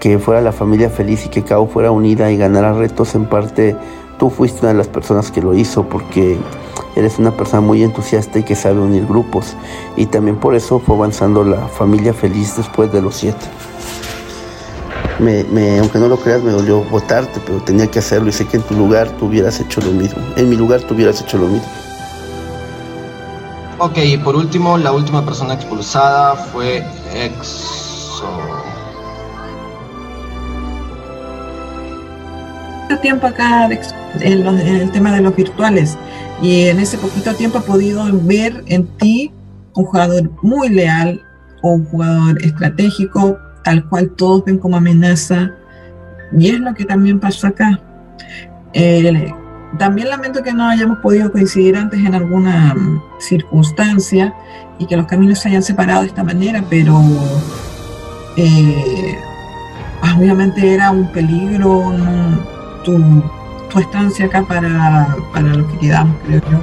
que, 0.00 0.18
fuera 0.18 0.40
la 0.40 0.50
familia 0.50 0.90
feliz 0.90 1.26
y 1.26 1.28
que 1.28 1.44
Cabo 1.44 1.68
fuera 1.68 1.92
unida 1.92 2.32
y 2.32 2.36
ganara 2.36 2.72
retos 2.72 3.14
en 3.14 3.26
parte. 3.26 3.76
Tú 4.22 4.30
fuiste 4.30 4.60
una 4.60 4.68
de 4.68 4.78
las 4.78 4.86
personas 4.86 5.32
que 5.32 5.42
lo 5.42 5.52
hizo 5.52 5.82
porque 5.82 6.38
eres 6.94 7.18
una 7.18 7.36
persona 7.36 7.60
muy 7.60 7.82
entusiasta 7.82 8.38
y 8.38 8.44
que 8.44 8.54
sabe 8.54 8.78
unir 8.78 9.04
grupos. 9.04 9.56
Y 9.96 10.06
también 10.06 10.36
por 10.36 10.54
eso 10.54 10.78
fue 10.78 10.94
avanzando 10.94 11.42
la 11.42 11.66
familia 11.66 12.14
feliz 12.14 12.56
después 12.56 12.92
de 12.92 13.02
los 13.02 13.16
siete. 13.16 13.44
Me, 15.18 15.80
aunque 15.80 15.98
no 15.98 16.06
lo 16.06 16.18
creas, 16.18 16.40
me 16.40 16.52
dolió 16.52 16.84
votarte, 16.84 17.40
pero 17.44 17.64
tenía 17.64 17.88
que 17.88 17.98
hacerlo 17.98 18.28
y 18.28 18.32
sé 18.32 18.46
que 18.46 18.58
en 18.58 18.62
tu 18.62 18.74
lugar 18.74 19.10
tú 19.18 19.26
hubieras 19.26 19.58
hecho 19.58 19.80
lo 19.80 19.90
mismo. 19.90 20.22
En 20.36 20.48
mi 20.48 20.54
lugar 20.54 20.82
tú 20.82 20.94
hubieras 20.94 21.20
hecho 21.20 21.38
lo 21.38 21.48
mismo. 21.48 21.66
Ok, 23.78 23.98
y 24.04 24.18
por 24.18 24.36
último, 24.36 24.78
la 24.78 24.92
última 24.92 25.24
persona 25.24 25.54
expulsada 25.54 26.36
fue 26.36 26.86
Exo. 27.12 28.71
Tiempo 32.98 33.26
acá 33.26 33.68
en, 34.20 34.46
el 34.46 34.90
tema 34.90 35.12
de 35.12 35.20
los 35.20 35.34
virtuales. 35.34 35.96
Y 36.40 36.64
en 36.66 36.80
ese 36.80 36.98
poquito 36.98 37.34
tiempo 37.34 37.58
he 37.58 37.62
podido 37.62 38.04
ver 38.22 38.64
en 38.66 38.86
ti 38.98 39.32
un 39.74 39.84
jugador 39.84 40.30
muy 40.42 40.68
leal 40.68 41.22
o 41.62 41.72
un 41.72 41.84
jugador 41.86 42.42
estratégico 42.42 43.38
tal 43.64 43.88
cual 43.88 44.10
todos 44.10 44.44
ven 44.44 44.58
como 44.58 44.76
amenaza. 44.76 45.52
Y 46.36 46.50
es 46.50 46.60
lo 46.60 46.74
que 46.74 46.84
también 46.84 47.20
pasó 47.20 47.46
acá. 47.46 47.80
Eh, 48.72 49.32
también 49.78 50.08
lamento 50.08 50.42
que 50.42 50.52
no 50.52 50.68
hayamos 50.68 50.98
podido 50.98 51.32
coincidir 51.32 51.76
antes 51.76 52.00
en 52.00 52.14
alguna 52.14 52.74
mm, 52.74 53.02
circunstancia 53.18 54.34
y 54.78 54.86
que 54.86 54.96
los 54.96 55.06
caminos 55.06 55.38
se 55.38 55.48
hayan 55.48 55.62
separado 55.62 56.02
de 56.02 56.08
esta 56.08 56.24
manera, 56.24 56.64
pero 56.68 57.00
eh, 58.36 59.16
obviamente 60.16 60.74
era 60.74 60.90
un 60.90 61.10
peligro 61.12 61.92
tu, 62.82 63.22
estancia 63.78 64.26
acá 64.26 64.42
para, 64.42 65.16
para 65.32 65.48
los 65.48 65.70
que 65.72 65.78
quedamos, 65.78 66.14
creo 66.26 66.40
yo. 66.50 66.58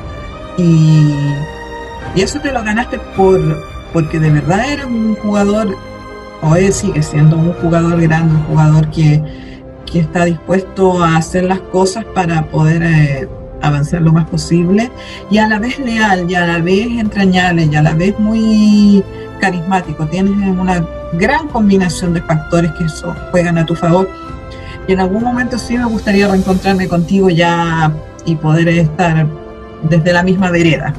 Y, 0.58 1.14
y, 2.16 2.22
eso 2.22 2.40
te 2.40 2.52
lo 2.52 2.64
ganaste 2.64 3.00
por 3.18 3.40
porque 3.94 4.20
de 4.20 4.30
verdad 4.30 4.72
eres 4.72 4.86
un 4.86 5.16
jugador, 5.16 5.76
o 6.42 6.56
él 6.56 6.72
sigue 6.72 7.02
siendo 7.02 7.38
un 7.38 7.54
jugador 7.54 8.00
grande, 8.00 8.36
un 8.36 8.44
jugador 8.44 8.90
que 8.92 9.24
que 9.92 10.00
está 10.00 10.26
dispuesto 10.26 11.04
a 11.04 11.18
hacer 11.18 11.44
las 11.44 11.60
cosas 11.60 12.06
para 12.14 12.44
poder 12.46 12.84
eh, 12.84 13.28
avanzar 13.62 14.02
lo 14.02 14.14
más 14.14 14.30
posible 14.30 14.92
y 15.30 15.38
a 15.38 15.48
la 15.48 15.60
vez 15.60 15.80
leal 15.80 16.30
y 16.30 16.36
a 16.36 16.46
la 16.46 16.60
vez 16.60 16.88
entrañable 16.88 17.66
y 17.66 17.76
a 17.76 17.82
la 17.82 17.94
vez 17.94 18.18
muy 18.20 19.04
carismático. 19.40 20.06
Tienes 20.08 20.34
una 20.34 20.86
gran 21.14 21.48
combinación 21.48 22.14
de 22.14 22.22
factores 22.22 22.72
que 22.74 22.86
eso 22.86 23.16
juegan 23.32 23.58
a 23.58 23.66
tu 23.66 23.76
favor. 23.76 24.10
Y 24.90 24.94
en 24.94 25.02
algún 25.02 25.24
momento 25.24 25.56
sí 25.60 25.78
me 25.78 25.86
gustaría 25.86 26.28
reencontrarme 26.28 26.88
contigo 26.88 27.30
ya 27.30 27.94
y 28.26 28.36
poder 28.36 28.68
estar 28.70 29.28
desde 29.84 30.12
la 30.12 30.24
misma 30.24 30.50
vereda. 30.50 30.96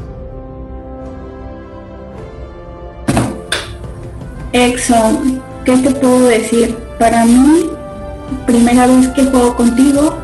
Exxon, 4.52 5.42
¿qué 5.64 5.76
te 5.78 5.90
puedo 5.90 6.28
decir? 6.28 6.76
Para 7.00 7.24
mí 7.24 7.68
primera 8.46 8.86
vez 8.86 9.08
que 9.08 9.24
juego 9.24 9.56
contigo 9.56 10.14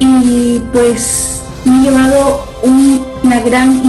y 0.00 0.60
pues 0.72 1.44
me 1.64 1.78
he 1.78 1.82
llevado 1.82 2.46
una 2.64 3.38
gran 3.42 3.80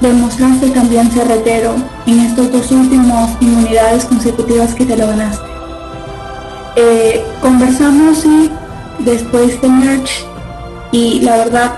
y 0.00 0.04
demostraste 0.04 0.70
también 0.70 1.10
cerretero 1.10 1.74
en 2.06 2.20
estos 2.20 2.50
dos 2.52 2.70
últimos 2.72 3.30
inmunidades 3.40 4.04
consecutivas 4.04 4.74
que 4.74 4.86
te 4.86 4.96
lo 4.96 5.06
ganaste. 5.06 5.44
Eh, 6.76 7.24
conversamos 7.40 8.24
y 8.24 8.50
después 9.00 9.60
de 9.60 9.68
merch 9.68 10.24
y 10.92 11.20
la 11.20 11.36
verdad 11.36 11.72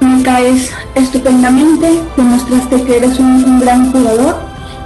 me 0.00 0.22
caes 0.22 0.70
estupendamente, 0.94 2.00
demostraste 2.16 2.82
que 2.82 2.96
eres 2.96 3.18
un, 3.18 3.60
gran 3.60 3.92
jugador. 3.92 4.36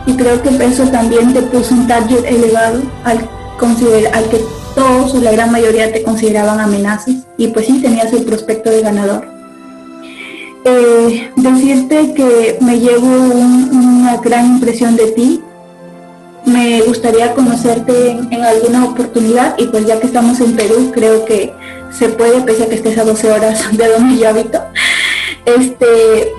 Y 0.04 0.14
creo 0.14 0.42
que 0.42 0.48
eso 0.64 0.84
también 0.88 1.32
te 1.32 1.42
puso 1.42 1.74
un 1.74 1.86
target 1.86 2.24
elevado 2.24 2.82
al, 3.04 3.18
al 3.18 4.24
que 4.30 4.44
todos 4.74 5.14
o 5.14 5.20
la 5.20 5.30
gran 5.30 5.52
mayoría 5.52 5.92
te 5.92 6.02
consideraban 6.02 6.58
amenazas. 6.58 7.14
Y 7.36 7.48
pues 7.48 7.66
sí 7.66 7.80
tenías 7.80 8.12
el 8.12 8.24
prospecto 8.24 8.70
de 8.70 8.82
ganador. 8.82 9.31
Eh, 10.64 11.32
decirte 11.36 12.14
que 12.14 12.58
me 12.60 12.78
llevo 12.78 13.06
una 13.06 14.16
gran 14.18 14.46
impresión 14.46 14.96
de 14.96 15.06
ti. 15.12 15.42
Me 16.44 16.82
gustaría 16.82 17.34
conocerte 17.34 18.10
en, 18.10 18.44
alguna 18.44 18.84
oportunidad 18.84 19.56
y 19.58 19.66
pues 19.66 19.86
ya 19.86 19.98
que 19.98 20.06
estamos 20.06 20.40
en 20.40 20.54
Perú 20.54 20.90
creo 20.92 21.24
que 21.24 21.52
se 21.90 22.08
puede, 22.08 22.40
pese 22.42 22.64
a 22.64 22.68
que 22.68 22.76
estés 22.76 22.98
a 22.98 23.04
12 23.04 23.32
horas 23.32 23.64
de 23.76 23.88
donde 23.88 24.18
yo 24.18 24.28
habito. 24.28 24.60
Este, 25.46 26.32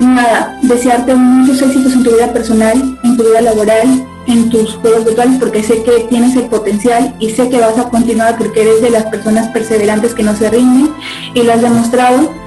nada, 0.00 0.58
desearte 0.62 1.14
muchos 1.14 1.62
éxitos 1.62 1.94
en 1.94 2.02
tu 2.04 2.10
vida 2.10 2.32
personal, 2.32 2.98
en 3.02 3.16
tu 3.16 3.24
vida 3.24 3.40
laboral, 3.40 4.06
en 4.26 4.50
tus 4.50 4.74
juegos 4.76 5.04
virtuales, 5.04 5.36
porque 5.38 5.62
sé 5.62 5.82
que 5.82 6.06
tienes 6.08 6.36
el 6.36 6.44
potencial 6.44 7.14
y 7.18 7.30
sé 7.30 7.48
que 7.48 7.58
vas 7.58 7.78
a 7.78 7.88
continuar 7.90 8.38
porque 8.38 8.62
eres 8.62 8.82
de 8.82 8.90
las 8.90 9.04
personas 9.04 9.48
perseverantes 9.48 10.14
que 10.14 10.22
no 10.22 10.34
se 10.36 10.50
rinden 10.50 10.92
y 11.34 11.42
lo 11.42 11.52
has 11.52 11.62
demostrado 11.62 12.43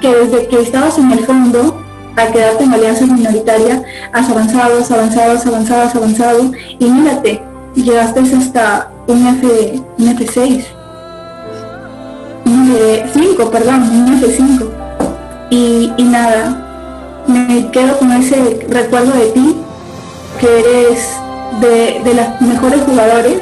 que 0.00 0.14
desde 0.14 0.48
que 0.48 0.60
estabas 0.62 0.98
en 0.98 1.12
el 1.12 1.24
fondo 1.24 1.82
a 2.16 2.26
quedarte 2.26 2.64
en 2.64 2.74
alianza 2.74 3.06
minoritaria, 3.06 3.82
has 4.12 4.28
avanzado, 4.28 4.78
has 4.78 4.90
avanzado, 4.90 5.32
has 5.32 5.46
avanzado, 5.46 5.82
has 5.82 5.94
avanzado 5.94 6.52
y 6.78 6.84
mírate, 6.84 7.42
llegaste 7.74 8.20
hasta 8.20 8.90
un 9.06 9.26
F, 9.26 9.82
un 9.98 10.16
F6 10.16 10.64
5, 13.12 13.50
perdón, 13.50 13.82
un 13.82 14.20
F5. 14.20 14.68
Y, 15.50 15.92
y 15.96 16.02
nada, 16.04 17.24
me 17.26 17.70
quedo 17.70 17.98
con 17.98 18.12
ese 18.12 18.66
recuerdo 18.68 19.12
de 19.12 19.26
ti, 19.32 19.56
que 20.40 20.60
eres 20.60 21.08
de, 21.60 22.02
de 22.04 22.14
los 22.14 22.40
mejores 22.40 22.82
jugadores. 22.82 23.38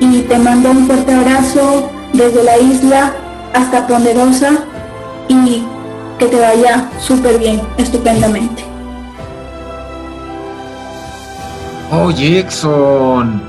Y 0.00 0.20
te 0.22 0.38
mando 0.38 0.70
un 0.70 0.86
fuerte 0.86 1.12
abrazo 1.12 1.90
desde 2.12 2.42
la 2.44 2.58
isla 2.58 3.12
hasta 3.54 3.86
Ponderosa 3.86 4.64
y 5.28 5.64
que 6.18 6.26
te 6.26 6.40
vaya 6.40 6.90
súper 6.98 7.38
bien, 7.38 7.60
estupendamente. 7.76 8.64
Oh, 11.90 12.10
Jackson. 12.10 13.42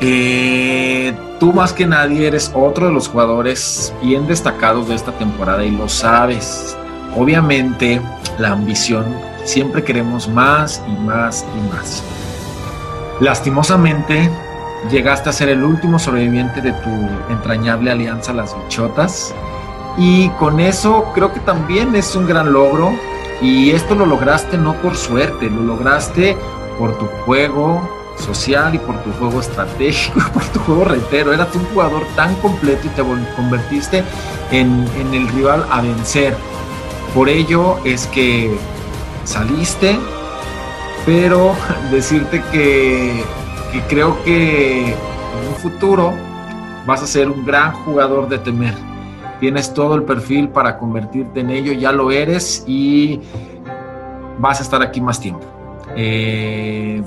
Eh, 0.00 1.14
tú 1.38 1.52
más 1.52 1.74
que 1.74 1.86
nadie 1.86 2.26
eres 2.28 2.50
otro 2.54 2.86
de 2.86 2.92
los 2.92 3.08
jugadores 3.08 3.92
bien 4.02 4.26
destacados 4.26 4.88
de 4.88 4.94
esta 4.94 5.12
temporada 5.12 5.64
y 5.64 5.70
lo 5.70 5.88
sabes. 5.88 6.76
Obviamente, 7.16 8.00
la 8.38 8.52
ambición, 8.52 9.04
siempre 9.44 9.84
queremos 9.84 10.28
más 10.28 10.82
y 10.86 10.92
más 11.02 11.44
y 11.54 11.74
más. 11.74 12.02
Lastimosamente, 13.20 14.30
llegaste 14.88 15.28
a 15.28 15.32
ser 15.32 15.48
el 15.48 15.62
último 15.62 15.98
sobreviviente 15.98 16.60
de 16.60 16.72
tu 16.72 16.90
entrañable 17.30 17.90
alianza 17.90 18.32
Las 18.32 18.56
Bichotas. 18.56 19.34
Y 19.98 20.28
con 20.30 20.60
eso 20.60 21.10
creo 21.14 21.32
que 21.32 21.40
también 21.40 21.94
es 21.94 22.14
un 22.16 22.26
gran 22.26 22.52
logro. 22.52 22.92
Y 23.42 23.70
esto 23.70 23.94
lo 23.94 24.06
lograste 24.06 24.56
no 24.56 24.74
por 24.74 24.96
suerte, 24.96 25.50
lo 25.50 25.62
lograste 25.62 26.36
por 26.78 26.96
tu 26.98 27.06
juego 27.24 27.88
social 28.18 28.74
y 28.74 28.78
por 28.78 28.96
tu 29.02 29.10
juego 29.12 29.40
estratégico, 29.40 30.20
por 30.34 30.44
tu 30.44 30.60
juego 30.60 30.84
reitero. 30.84 31.32
Eras 31.32 31.54
un 31.54 31.64
jugador 31.66 32.02
tan 32.16 32.34
completo 32.36 32.86
y 32.86 32.90
te 32.90 33.02
convertiste 33.36 34.04
en, 34.50 34.86
en 34.98 35.14
el 35.14 35.28
rival 35.28 35.64
a 35.70 35.80
vencer. 35.80 36.36
Por 37.14 37.28
ello 37.28 37.78
es 37.84 38.06
que 38.08 38.56
saliste, 39.24 39.98
pero 41.06 41.54
decirte 41.90 42.42
que, 42.52 43.24
que 43.72 43.80
creo 43.82 44.22
que 44.24 44.88
en 44.88 45.48
un 45.48 45.54
futuro 45.56 46.12
vas 46.86 47.02
a 47.02 47.06
ser 47.06 47.30
un 47.30 47.44
gran 47.44 47.72
jugador 47.72 48.28
de 48.28 48.38
temer. 48.38 48.74
Tienes 49.38 49.72
todo 49.72 49.94
el 49.94 50.02
perfil 50.02 50.48
para 50.48 50.76
convertirte 50.76 51.40
en 51.40 51.50
ello, 51.50 51.72
ya 51.72 51.92
lo 51.92 52.10
eres 52.10 52.64
y 52.66 53.20
vas 54.38 54.60
a 54.60 54.62
estar 54.62 54.82
aquí 54.82 55.00
más 55.00 55.20
tiempo. 55.20 55.44
Eh, 55.96 57.02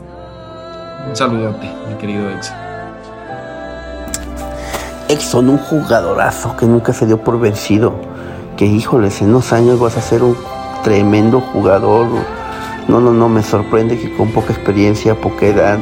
un 1.07 1.15
saludote, 1.15 1.69
mi 1.90 1.95
querido 1.95 2.30
Exxon. 2.30 2.57
Exxon, 5.10 5.49
un 5.49 5.57
jugadorazo 5.57 6.56
que 6.57 6.65
nunca 6.65 6.94
se 6.94 7.06
dio 7.06 7.19
por 7.19 7.40
vencido. 7.40 7.94
Que 8.57 8.65
híjoles, 8.65 9.22
en 9.22 9.30
unos 9.30 9.52
años 9.52 9.80
vas 9.80 9.98
a 9.98 10.02
ser 10.02 10.23
un 10.23 10.35
tremendo 10.84 11.40
jugador. 11.40 12.07
No, 12.88 12.99
no, 12.99 13.11
no, 13.11 13.30
me 13.30 13.44
sorprende 13.44 13.98
que 13.98 14.15
con 14.15 14.31
poca 14.31 14.53
experiencia, 14.53 15.15
poca 15.15 15.45
edad, 15.45 15.80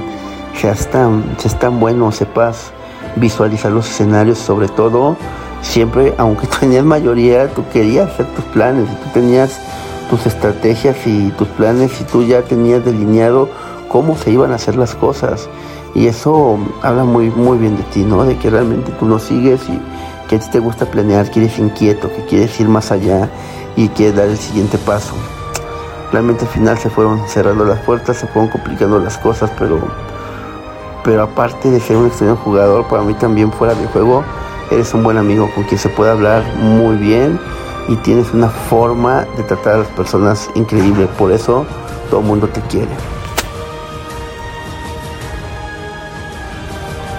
seas 0.55 0.87
tan, 0.89 1.23
seas 1.37 1.57
tan 1.59 1.79
bueno, 1.79 2.11
sepas 2.11 2.71
visualizar 3.15 3.71
los 3.71 3.89
escenarios, 3.89 4.37
sobre 4.37 4.67
todo, 4.67 5.17
siempre, 5.61 6.13
aunque 6.17 6.47
tenías 6.59 6.85
mayoría, 6.85 7.47
tú 7.49 7.63
querías 7.71 8.09
hacer 8.09 8.27
tus 8.27 8.45
planes, 8.45 8.87
tú 8.87 9.09
tenías 9.13 9.59
tus 10.09 10.25
estrategias 10.25 10.97
y 11.05 11.29
tus 11.31 11.47
planes 11.49 11.99
y 12.01 12.03
tú 12.03 12.23
ya 12.23 12.41
tenías 12.41 12.83
delineado 12.83 13.49
cómo 13.87 14.17
se 14.17 14.31
iban 14.31 14.51
a 14.51 14.55
hacer 14.55 14.75
las 14.75 14.95
cosas. 14.95 15.49
Y 15.93 16.07
eso 16.07 16.57
habla 16.81 17.03
muy, 17.03 17.29
muy 17.29 17.57
bien 17.57 17.75
de 17.75 17.83
ti, 17.83 18.03
¿no? 18.03 18.23
De 18.23 18.37
que 18.37 18.49
realmente 18.49 18.91
tú 18.99 19.05
lo 19.05 19.19
sigues 19.19 19.61
y 19.69 19.79
que 20.27 20.37
a 20.37 20.39
ti 20.39 20.45
te 20.51 20.59
gusta 20.59 20.85
planear, 20.85 21.29
que 21.29 21.41
eres 21.41 21.59
inquieto, 21.59 22.09
que 22.09 22.25
quieres 22.25 22.57
ir 22.59 22.69
más 22.69 22.91
allá 22.91 23.29
y 23.75 23.89
quieres 23.89 24.15
dar 24.15 24.29
el 24.29 24.37
siguiente 24.37 24.77
paso. 24.77 25.13
Realmente 26.11 26.45
al 26.45 26.51
final 26.51 26.77
se 26.77 26.89
fueron 26.89 27.27
cerrando 27.27 27.65
las 27.65 27.79
puertas, 27.79 28.17
se 28.17 28.27
fueron 28.27 28.49
complicando 28.49 28.99
las 28.99 29.17
cosas, 29.17 29.51
pero, 29.57 29.79
pero 31.03 31.23
aparte 31.23 31.69
de 31.69 31.79
ser 31.79 31.97
un 31.97 32.07
excelente 32.07 32.41
jugador, 32.43 32.87
para 32.87 33.03
mí 33.03 33.13
también 33.13 33.51
fuera 33.51 33.73
de 33.73 33.85
juego, 33.87 34.23
eres 34.69 34.93
un 34.93 35.03
buen 35.03 35.17
amigo 35.17 35.49
con 35.53 35.63
quien 35.65 35.79
se 35.79 35.89
puede 35.89 36.11
hablar 36.11 36.43
muy 36.55 36.95
bien 36.95 37.39
y 37.87 37.95
tienes 37.97 38.33
una 38.33 38.49
forma 38.49 39.25
de 39.37 39.43
tratar 39.43 39.73
a 39.73 39.77
las 39.79 39.87
personas 39.89 40.49
increíble. 40.55 41.07
Por 41.17 41.31
eso 41.31 41.65
todo 42.09 42.21
el 42.21 42.25
mundo 42.25 42.47
te 42.47 42.61
quiere. 42.61 42.91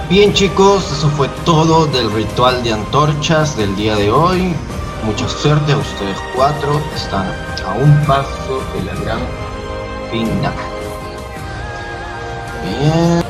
Bien 0.09 0.33
chicos, 0.33 0.91
eso 0.91 1.09
fue 1.09 1.27
todo 1.43 1.87
del 1.87 2.11
ritual 2.11 2.63
de 2.63 2.73
antorchas 2.73 3.57
del 3.57 3.75
día 3.75 3.95
de 3.95 4.11
hoy. 4.11 4.53
Mucha 5.05 5.27
suerte 5.27 5.73
a 5.73 5.77
ustedes 5.77 6.17
cuatro, 6.35 6.79
están 6.95 7.25
a 7.65 7.73
un 7.73 8.05
paso 8.05 8.61
de 8.73 8.83
la 8.83 8.93
gran 9.01 9.19
final. 10.11 10.53
Bien. 12.79 13.22